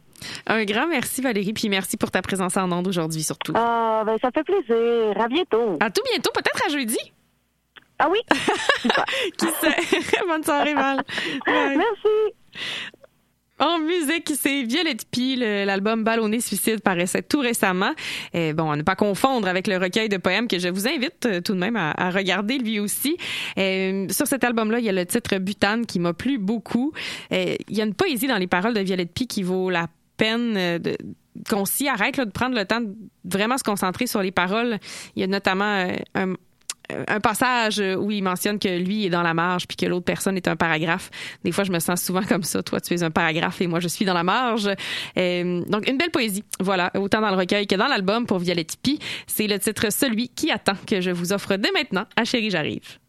Un 0.48 0.66
grand 0.66 0.88
merci, 0.88 1.22
Valérie, 1.22 1.54
puis 1.54 1.70
merci 1.70 1.96
pour 1.96 2.12
ta 2.12 2.22
présence 2.22 2.58
en 2.58 2.70
ondes 2.74 2.88
aujourd'hui, 2.88 3.24
surtout. 3.24 3.54
Ah, 3.56 4.04
ben 4.06 4.18
ça 4.22 4.30
fait 4.34 4.44
plaisir. 4.44 5.14
À 5.18 5.28
bientôt. 5.30 5.78
À 5.80 5.90
tout 5.90 6.02
bientôt, 6.12 6.32
peut-être 6.34 6.62
à 6.68 6.70
jeudi. 6.78 6.98
Ah 8.00 8.08
oui. 8.12 8.20
Qui 9.38 9.46
sait? 9.46 10.02
Bonne 10.28 10.44
soirée, 10.44 10.74
Val. 10.74 11.02
Merci. 11.48 12.36
En 13.60 13.80
musique, 13.80 14.32
c'est 14.40 14.64
Violette 14.64 15.06
Pie. 15.10 15.36
Le- 15.36 15.66
L'album 15.66 16.04
Ballonné 16.04 16.40
Suicide 16.40 16.82
paraissait 16.82 17.22
tout 17.22 17.40
récemment. 17.40 17.92
Bon, 18.34 18.72
à 18.72 18.76
ne 18.76 18.84
pas 18.84 18.96
confondre 18.96 19.48
avec 19.48 19.68
le 19.68 19.78
recueil 19.78 20.10
de 20.10 20.18
poèmes 20.18 20.48
que 20.48 20.60
je 20.60 20.70
vous 20.70 20.88
invite 20.88 21.26
euh, 21.26 21.42
tout 21.42 21.54
de 21.54 21.60
même 21.60 21.76
à, 21.76 22.10
regarder 22.12 22.58
lui 22.58 22.80
aussi. 22.80 23.18
Euh, 23.58 24.08
sur 24.10 24.28
cet 24.28 24.44
album-là, 24.44 24.80
il 24.80 24.86
y 24.86 24.90
a 24.90 24.94
le 24.94 25.06
titre 25.06 25.38
Butane 25.38 25.86
qui 25.86 26.00
m'a 26.00 26.14
plu 26.14 26.38
beaucoup. 26.38 26.94
Euh, 27.34 27.56
il 27.68 27.78
y 27.78 27.82
a 27.82 27.86
une 27.86 27.94
poésie 27.94 28.28
dans 28.28 28.38
les 28.38 28.48
paroles 28.48 28.74
de 28.74 28.80
Violette 28.80 29.14
Pie 29.14 29.28
qui 29.28 29.44
vaut 29.44 29.70
la 29.70 29.88
peine 30.18 30.56
euh, 30.58 30.80
de 30.80 30.98
qu'on 31.50 31.64
s'y 31.64 31.88
arrête 31.88 32.20
de 32.20 32.30
prendre 32.30 32.56
le 32.56 32.66
temps 32.66 32.82
de 32.82 32.94
vraiment 33.24 33.58
se 33.58 33.64
concentrer 33.64 34.08
sur 34.08 34.22
les 34.22 34.32
paroles. 34.32 34.78
Il 35.16 35.22
y 35.22 35.24
a 35.24 35.28
notamment 35.28 35.86
euh, 35.86 35.94
un, 36.16 36.34
un 37.08 37.20
passage 37.20 37.80
où 37.80 38.12
il 38.12 38.24
mentionne 38.24 38.60
que 38.60 38.68
lui 38.68 39.06
est 39.06 39.10
dans 39.10 39.22
la 39.22 39.34
marge 39.34 39.68
puis 39.68 39.78
que 39.78 39.86
l'autre 39.86 40.06
personne 40.06 40.38
est 40.38 40.48
un 40.48 40.56
paragraphe. 40.56 41.10
Des 41.44 41.52
fois, 41.52 41.64
je 41.64 41.72
me 41.72 41.80
sens 41.80 42.02
souvent 42.02 42.24
comme 42.24 42.44
ça. 42.44 42.64
Toi, 42.64 42.82
tu 42.82 42.94
es 42.94 43.04
un 43.04 43.12
paragraphe 43.12 43.62
et 43.62 43.68
moi, 43.68 43.80
je 43.80 43.88
suis 43.88 44.06
dans 44.06 44.14
la 44.14 44.24
marge. 44.24 44.70
Euh, 45.18 45.62
donc, 45.66 45.88
une 45.88 45.98
belle 45.98 46.12
poésie. 46.12 46.44
Voilà, 46.60 46.92
autant 46.96 47.22
dans 47.22 47.30
le 47.30 47.38
recueil 47.38 47.68
que 47.68 47.76
dans 47.76 47.88
l'album 47.88 48.26
pour 48.26 48.40
Violette 48.40 48.78
Pie. 48.82 49.00
C'est 49.28 49.48
le 49.48 49.60
titre 49.60 49.92
Celui 49.92 50.30
qui 50.30 50.52
attend 50.52 50.76
que 50.88 51.02
je 51.02 51.12
vous 51.12 51.34
offre 51.34 51.56
dès 51.56 51.72
maintenant 51.72 52.06
à 52.16 52.26
Chérie, 52.26 52.50
j'arrive. 52.50 53.00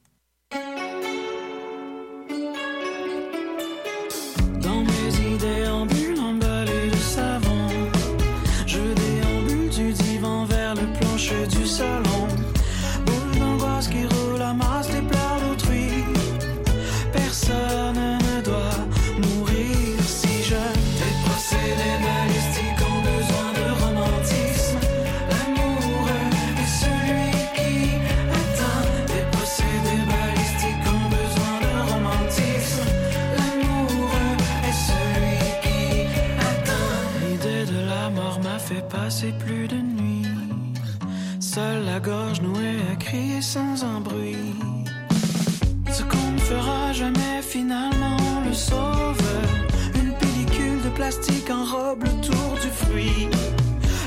Gorge 42.03 42.41
nouée 42.41 42.79
à 42.93 42.97
crier 42.97 43.43
sans 43.43 43.85
un 43.85 44.01
bruit 44.01 44.37
ce 45.93 46.03
qu'on 46.05 46.31
ne 46.33 46.39
fera 46.39 46.93
jamais 46.93 47.43
finalement 47.43 48.43
le 48.47 48.53
sauve. 48.53 49.21
Une 49.95 50.13
pellicule 50.15 50.83
de 50.85 50.91
plastique 50.91 51.51
enrobe 51.51 52.05
le 52.05 52.27
tour 52.27 52.53
du 52.63 52.69
fruit. 52.69 53.29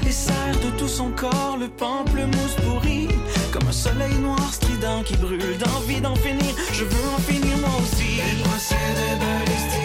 Et 0.07 0.11
serre 0.11 0.59
de 0.65 0.77
tout 0.77 0.87
son 0.87 1.11
corps 1.11 1.57
le 1.59 1.67
pamplemousse 1.67 2.55
pourri. 2.65 3.09
Comme 3.51 3.67
un 3.67 3.71
soleil 3.71 4.15
noir 4.19 4.53
strident 4.53 5.03
qui 5.03 5.15
brûle 5.17 5.57
d'envie 5.59 6.01
d'en 6.01 6.15
finir. 6.15 6.53
Je 6.71 6.83
veux 6.83 7.09
en 7.15 7.21
finir 7.21 7.57
moi 7.57 7.75
aussi. 7.81 8.17
Les 8.17 8.43
procédés 8.43 9.82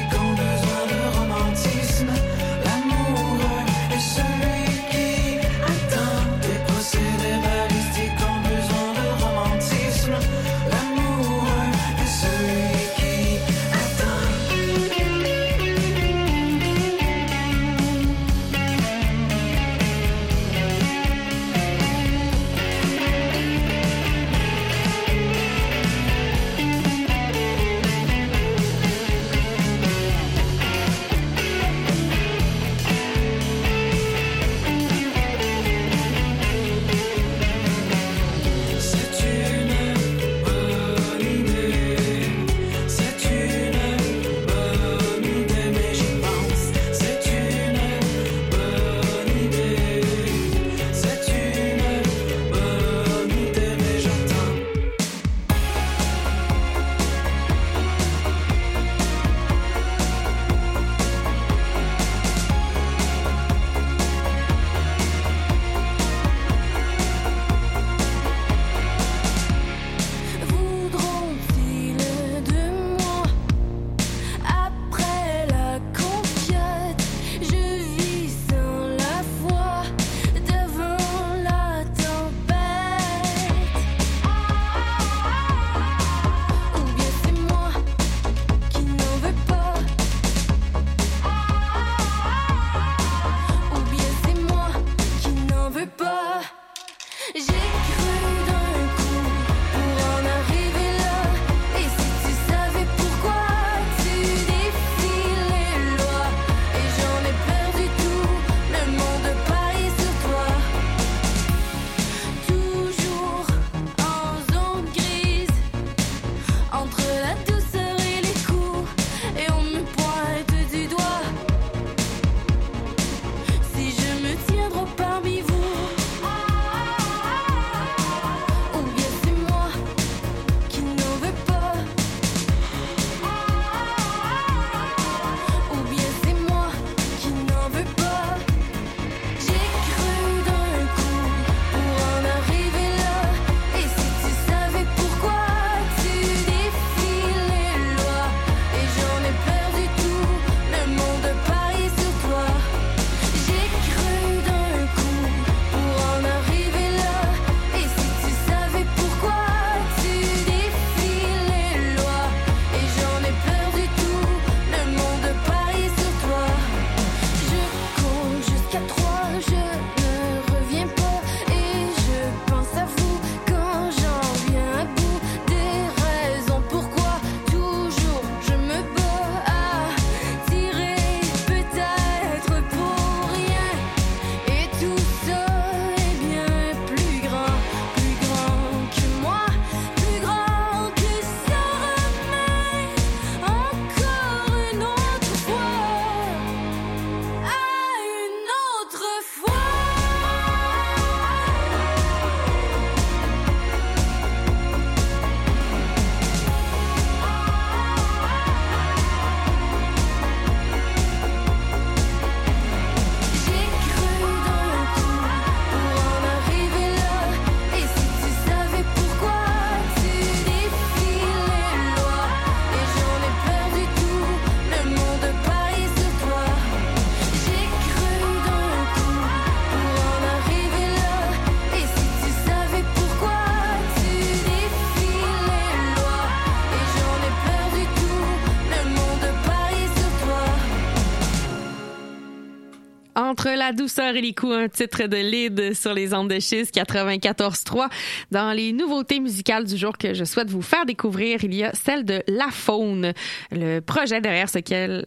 la 243.68 243.74
douceur 243.74 244.16
et 244.16 244.22
les 244.22 244.32
coups, 244.32 244.54
un 244.54 244.68
titre 244.68 245.08
de 245.08 245.18
lead 245.18 245.74
sur 245.74 245.92
les 245.92 246.14
ondes 246.14 246.30
de 246.30 246.40
schiste 246.40 246.74
94.3. 246.74 247.88
Dans 248.30 248.52
les 248.52 248.72
nouveautés 248.72 249.20
musicales 249.20 249.64
du 249.64 249.76
jour 249.76 249.98
que 249.98 250.14
je 250.14 250.24
souhaite 250.24 250.48
vous 250.48 250.62
faire 250.62 250.86
découvrir, 250.86 251.44
il 251.44 251.54
y 251.54 251.64
a 251.64 251.72
celle 251.74 252.06
de 252.06 252.22
La 252.28 252.48
Faune, 252.50 253.12
le 253.50 253.80
projet 253.80 254.22
derrière, 254.22 254.48
ce 254.48 254.58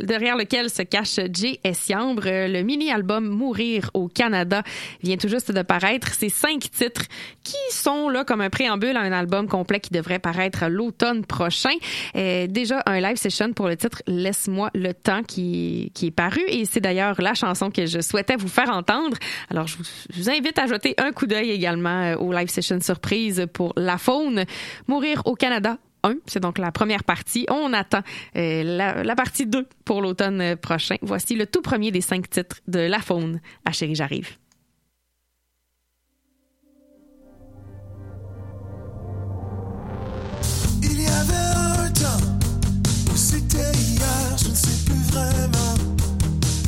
derrière 0.06 0.38
lequel 0.38 0.70
se 0.70 0.84
cache 0.84 1.20
J.S. 1.34 1.90
Yambre. 1.90 2.26
Le 2.26 2.62
mini-album 2.62 3.28
Mourir 3.28 3.90
au 3.96 4.08
Canada 4.08 4.62
vient 5.02 5.18
tout 5.18 5.28
juste 5.28 5.52
de 5.52 5.64
paraître. 5.64 6.10
C'est 6.14 6.30
cinq 6.30 6.70
titres 6.70 7.06
qui 7.44 7.56
sont 7.72 8.10
là 8.10 8.24
comme 8.24 8.42
un 8.42 8.52
préambule 8.52 8.96
à 8.96 9.02
un 9.02 9.12
album 9.12 9.48
complet 9.48 9.80
qui 9.80 9.90
devrait 9.90 10.20
paraître 10.20 10.66
l'automne 10.68 11.26
prochain. 11.26 11.74
Euh, 12.16 12.46
déjà 12.46 12.84
un 12.86 13.00
live 13.00 13.18
session 13.18 13.54
pour 13.54 13.68
le 13.68 13.76
titre 13.76 14.04
Laisse-moi 14.06 14.70
le 14.76 14.94
temps 14.94 15.24
qui, 15.24 15.92
qui 15.96 16.08
est 16.08 16.12
paru 16.12 16.42
et 16.48 16.66
c'est 16.66 16.80
d'ailleurs 16.80 17.20
la 17.20 17.34
chanson 17.34 17.72
que 17.72 17.88
je 17.88 18.02
souhaitais 18.02 18.36
vous 18.36 18.51
faire 18.52 18.70
entendre. 18.70 19.18
Alors 19.50 19.68
je 19.68 19.78
vous, 19.78 20.30
invite 20.30 20.60
à 20.60 20.68
jeter 20.68 20.94
un 20.98 21.12
coup 21.12 21.26
d'œil 21.26 21.52
également 21.52 22.04
euh, 22.04 22.16
au 22.18 22.32
live 22.32 22.50
session 22.50 22.80
surprise 22.80 23.48
pour 23.54 23.74
La 23.76 23.98
Faune. 23.98 24.46
Mourir 24.88 25.22
au 25.26 25.36
Canada 25.36 25.78
1, 26.04 26.16
c'est 26.26 26.40
donc 26.40 26.58
la 26.58 26.72
première 26.72 27.04
partie. 27.04 27.46
On 27.50 27.74
attend 27.74 28.02
euh, 28.36 28.64
la, 28.64 29.04
la 29.04 29.16
partie 29.16 29.46
2 29.46 29.68
pour 29.86 30.02
l'automne 30.02 30.42
euh, 30.42 30.56
prochain. 30.56 30.96
Voici 31.02 31.36
le 31.36 31.48
tout 31.48 31.62
premier 31.62 31.92
des 31.92 32.02
cinq 32.02 32.30
titres 32.30 32.58
de 32.68 32.80
La 32.80 33.00
Faune 33.00 33.40
à 33.66 33.72
Chérie 33.72 33.96
J'arrive. 33.96 34.38
C'était 43.14 43.72
hier, 43.78 44.38
je 44.38 44.50
ne 44.50 44.56
sais 44.56 44.86
plus 44.86 45.02
vraiment 45.12 45.76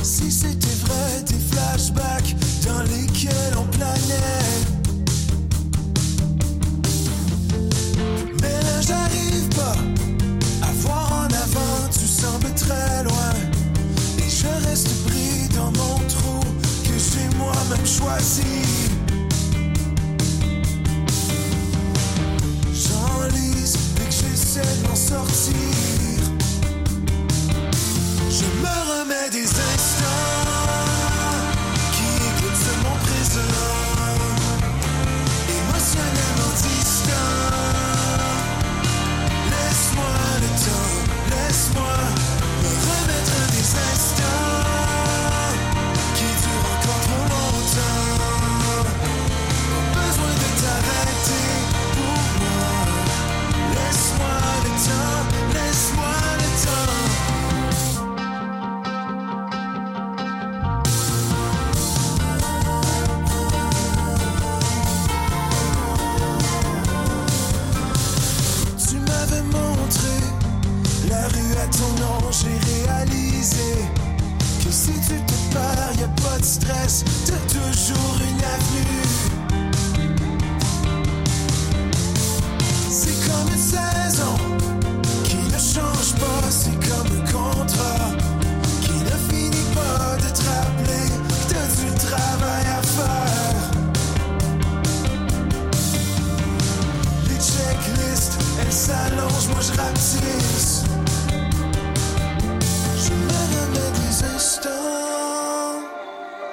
si 0.03 0.31
c'était 0.31 0.67
vrai 0.85 1.32
dans 1.75 2.83
lesquels 2.83 3.55
on 3.57 3.63
planait. 3.63 4.53
Mais 8.41 8.61
là 8.61 8.81
j'arrive 8.81 9.47
pas 9.55 9.75
à 10.61 10.71
voir 10.81 11.11
en 11.11 11.25
avant, 11.25 11.89
tu 11.91 12.05
sembles 12.05 12.53
très 12.53 13.03
loin. 13.03 13.33
Et 14.19 14.29
je 14.29 14.69
reste 14.69 15.03
pris 15.07 15.49
dans 15.55 15.71
mon 15.71 15.97
trou 16.07 16.41
que 16.83 16.93
j'ai 16.95 17.35
moi-même 17.37 17.87
choisi. 17.87 18.43
J'enlise 22.71 23.77
dès 23.95 24.05
que 24.05 24.11
j'essaie 24.11 24.61
de 24.61 24.87
m'en 24.87 24.95
sortir. 24.95 25.55
Je 28.29 28.45
me 28.61 29.01
remets 29.01 29.29
des 29.31 29.47
instants 29.47 30.82
j'ai 72.33 72.57
réalisé 72.87 73.75
que 74.63 74.71
si 74.71 74.91
tu 74.91 75.21
te 75.21 75.53
perds, 75.53 75.93
y 75.99 76.03
a 76.03 76.07
pas 76.07 76.39
de 76.39 76.43
stress, 76.45 77.05
t'as 77.27 77.37
toujours 77.53 78.17
une 78.27 78.43
avenue. 78.43 79.07
C'est 82.89 83.19
comme 83.27 83.49
une 83.51 83.59
saison 83.59 84.35
qui 85.25 85.37
ne 85.37 85.59
change 85.59 86.15
pas, 86.19 86.49
c'est 86.49 86.79
comme 86.89 87.11
un 87.17 87.31
contrat 87.31 88.09
qui 88.81 88.93
ne 88.93 89.15
finit 89.29 89.69
pas 89.75 90.15
de 90.17 90.29
te 90.33 90.41
rappeler 90.49 91.05
t'as 91.49 91.67
du 91.81 91.93
travail 92.07 92.65
à 92.65 92.81
faire. 92.81 93.71
Les 97.29 97.35
checklists, 97.35 98.39
elles 98.59 98.73
s'allongent, 98.73 99.49
moi 99.49 99.61
je 99.61 99.77
rapetisse. 99.79 100.72
Instants 104.21 105.81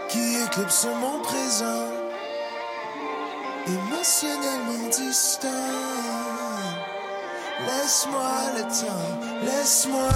qui 0.08 0.42
éclipsent 0.44 0.86
mon 1.00 1.20
présent. 1.20 1.88
Émotionnellement 3.66 4.88
distant. 4.88 5.48
Laisse-moi 7.66 8.32
le 8.56 8.62
temps, 8.62 9.44
laisse-moi 9.44 10.08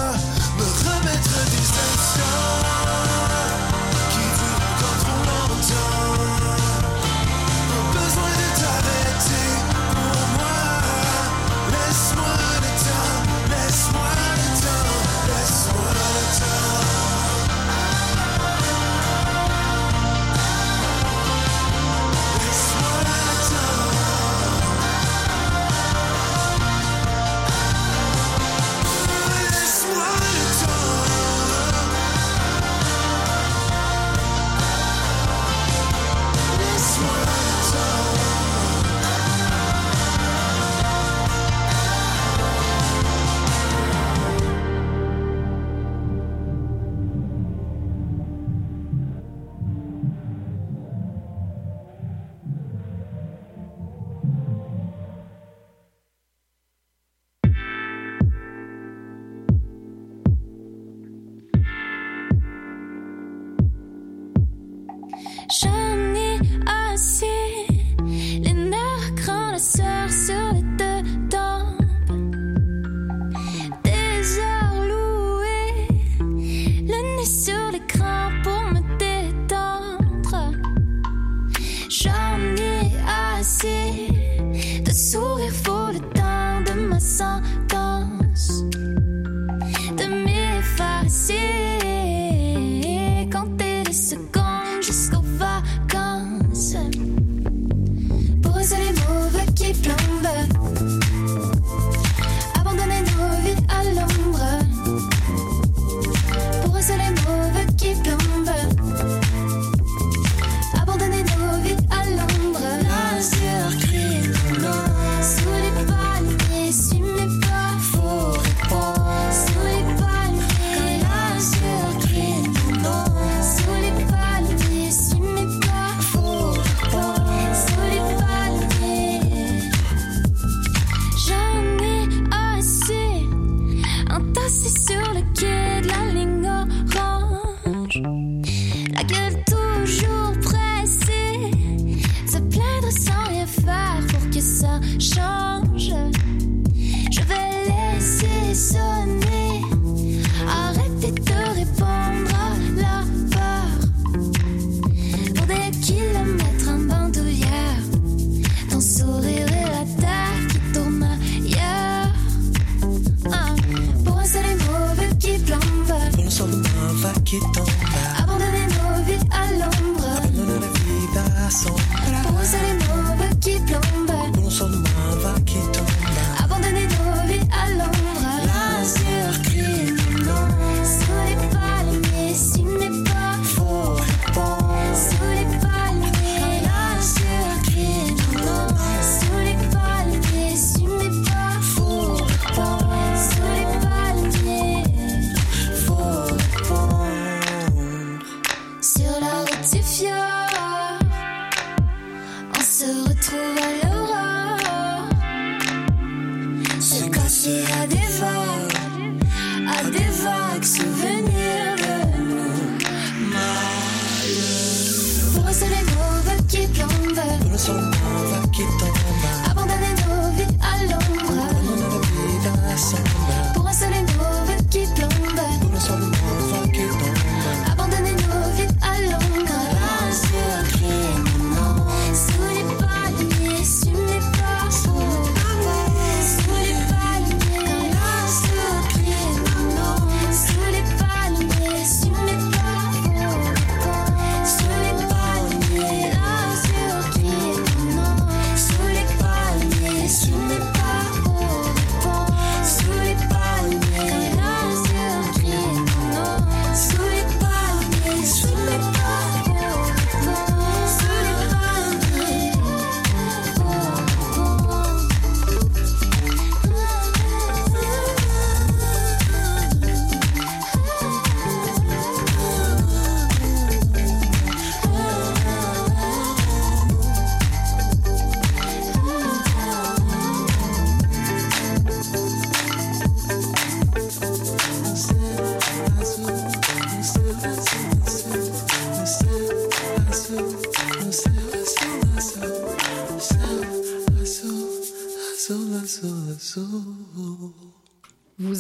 me 0.59 0.66
remettre 0.89 1.37
des 1.51 1.69
instants 1.87 2.74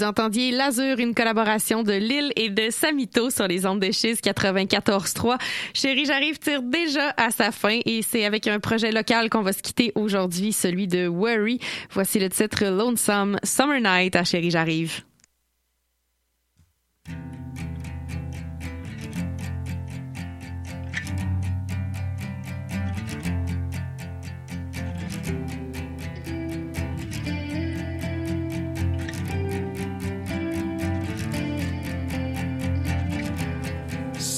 entendiez 0.04 0.50
L'Azur, 0.50 0.98
une 0.98 1.14
collaboration 1.14 1.82
de 1.82 1.92
Lille 1.92 2.32
et 2.36 2.50
de 2.50 2.70
Samito 2.70 3.30
sur 3.30 3.46
les 3.46 3.66
ondes 3.66 3.80
de 3.80 3.90
schiste 3.90 4.24
94.3. 4.24 5.38
Chérie, 5.72 6.04
j'arrive 6.06 6.38
tire 6.38 6.62
déjà 6.62 7.14
à 7.16 7.30
sa 7.30 7.50
fin 7.50 7.80
et 7.84 8.02
c'est 8.02 8.24
avec 8.24 8.46
un 8.46 8.60
projet 8.60 8.92
local 8.92 9.30
qu'on 9.30 9.42
va 9.42 9.52
se 9.52 9.62
quitter 9.62 9.92
aujourd'hui, 9.94 10.52
celui 10.52 10.86
de 10.86 11.06
Worry. 11.06 11.58
Voici 11.90 12.18
le 12.18 12.28
titre 12.28 12.64
Lonesome 12.64 13.38
Summer 13.42 13.80
Night 13.80 14.16
à 14.16 14.24
Chérie, 14.24 14.50
j'arrive. 14.50 15.02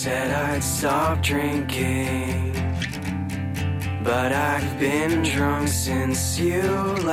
said 0.06 0.30
I'd 0.30 0.62
stop 0.62 1.20
drinking. 1.20 2.52
But 4.04 4.30
I've 4.30 4.78
been 4.78 5.24
drunk 5.24 5.66
since 5.66 6.38
you 6.38 6.62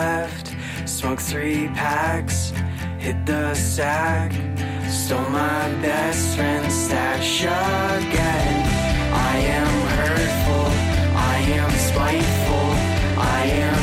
left. 0.02 0.54
Smoked 0.86 1.24
three 1.24 1.70
packs, 1.70 2.54
hit 3.00 3.18
the 3.26 3.56
sack, 3.56 4.32
stole 4.92 5.28
my 5.32 5.64
best 5.82 6.36
friend's 6.36 6.76
stash 6.86 7.42
again. 7.42 8.56
I 9.32 9.36
am 9.60 9.74
hurtful, 9.98 10.68
I 11.34 11.38
am 11.62 11.72
spiteful, 11.90 12.68
I 13.18 13.42
am 13.70 13.83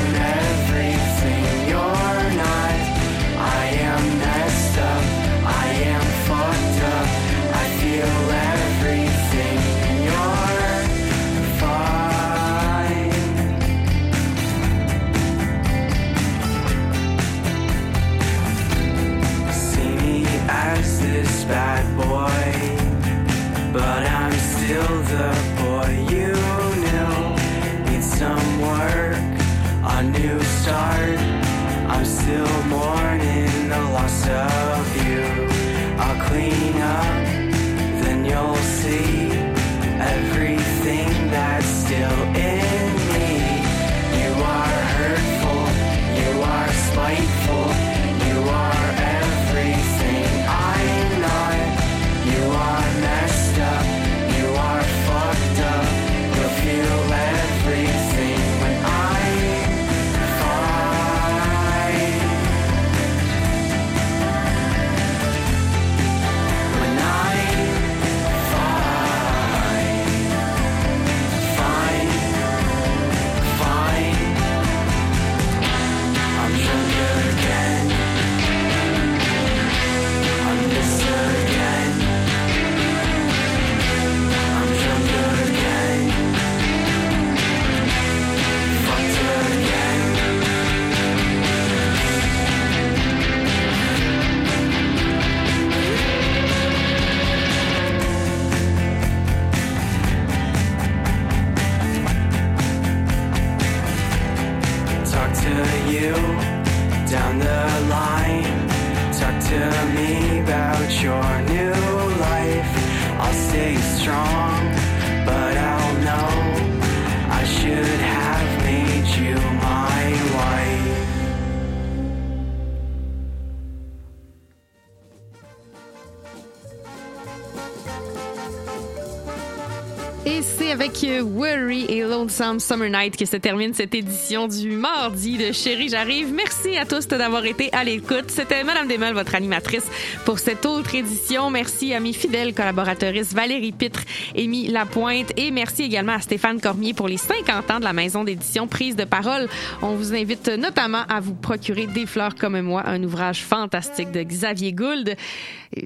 Lonesome 132.40 132.60
Summer 132.60 132.88
Night 132.88 133.18
que 133.18 133.26
se 133.26 133.36
termine 133.36 133.74
cette 133.74 133.94
édition 133.94 134.48
du 134.48 134.70
mardi 134.70 135.36
de 135.36 135.52
Chérie 135.52 135.90
J'arrive. 135.90 136.32
Merci 136.32 136.78
à 136.78 136.86
tous 136.86 137.06
d'avoir 137.06 137.44
été 137.44 137.68
à 137.72 137.84
l'écoute. 137.84 138.30
C'était 138.30 138.64
Madame 138.64 138.88
Desmel, 138.88 139.12
votre 139.12 139.34
animatrice 139.34 139.86
pour 140.24 140.38
cette 140.38 140.64
autre 140.64 140.94
édition. 140.94 141.50
Merci 141.50 141.92
à 141.92 142.00
mes 142.00 142.14
fidèles 142.14 142.54
collaboratrices 142.54 143.34
Valérie 143.34 143.72
Pitre, 143.72 144.04
Amy 144.34 144.68
Lapointe 144.68 145.32
et 145.36 145.50
merci 145.50 145.82
également 145.82 146.14
à 146.14 146.20
Stéphane 146.20 146.62
Cormier 146.62 146.94
pour 146.94 147.08
les 147.08 147.18
50 147.18 147.70
ans 147.72 147.78
de 147.78 147.84
la 147.84 147.92
maison 147.92 148.24
d'édition 148.24 148.66
Prise 148.66 148.96
de 148.96 149.04
parole. 149.04 149.46
On 149.82 149.94
vous 149.94 150.14
invite 150.14 150.48
notamment 150.48 151.02
à 151.10 151.20
vous 151.20 151.34
procurer 151.34 151.88
Des 151.88 152.06
fleurs 152.06 152.36
comme 152.36 152.58
moi, 152.62 152.84
un 152.86 153.02
ouvrage 153.04 153.44
fantastique 153.44 154.12
de 154.12 154.22
Xavier 154.22 154.72
Gould. 154.72 155.14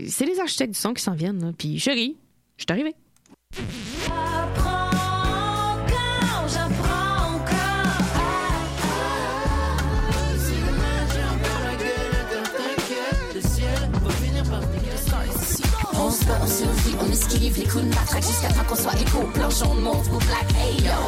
C'est 0.07 0.27
les 0.27 0.39
architectes 0.39 0.75
du 0.75 0.79
son 0.79 0.95
qui 0.95 1.03
s'en 1.03 1.15
viennent. 1.15 1.53
Puis 1.59 1.81
chérie, 1.81 2.17
je 2.59 2.73
suis. 2.73 3.04
On 17.35 17.37
esquive 17.37 17.59
les 17.59 17.69
coups 17.69 17.85
de 17.85 17.89
matraque 17.89 18.23
jusqu'à 18.23 18.49
temps 18.49 18.65
qu'on 18.69 18.77
soit 18.77 18.93
égaux. 19.01 19.29
Planchon, 19.35 19.75
monte 19.75 20.07
ou 20.13 20.19
black, 20.19 20.47
hey 20.57 20.83
yo. 20.85 21.05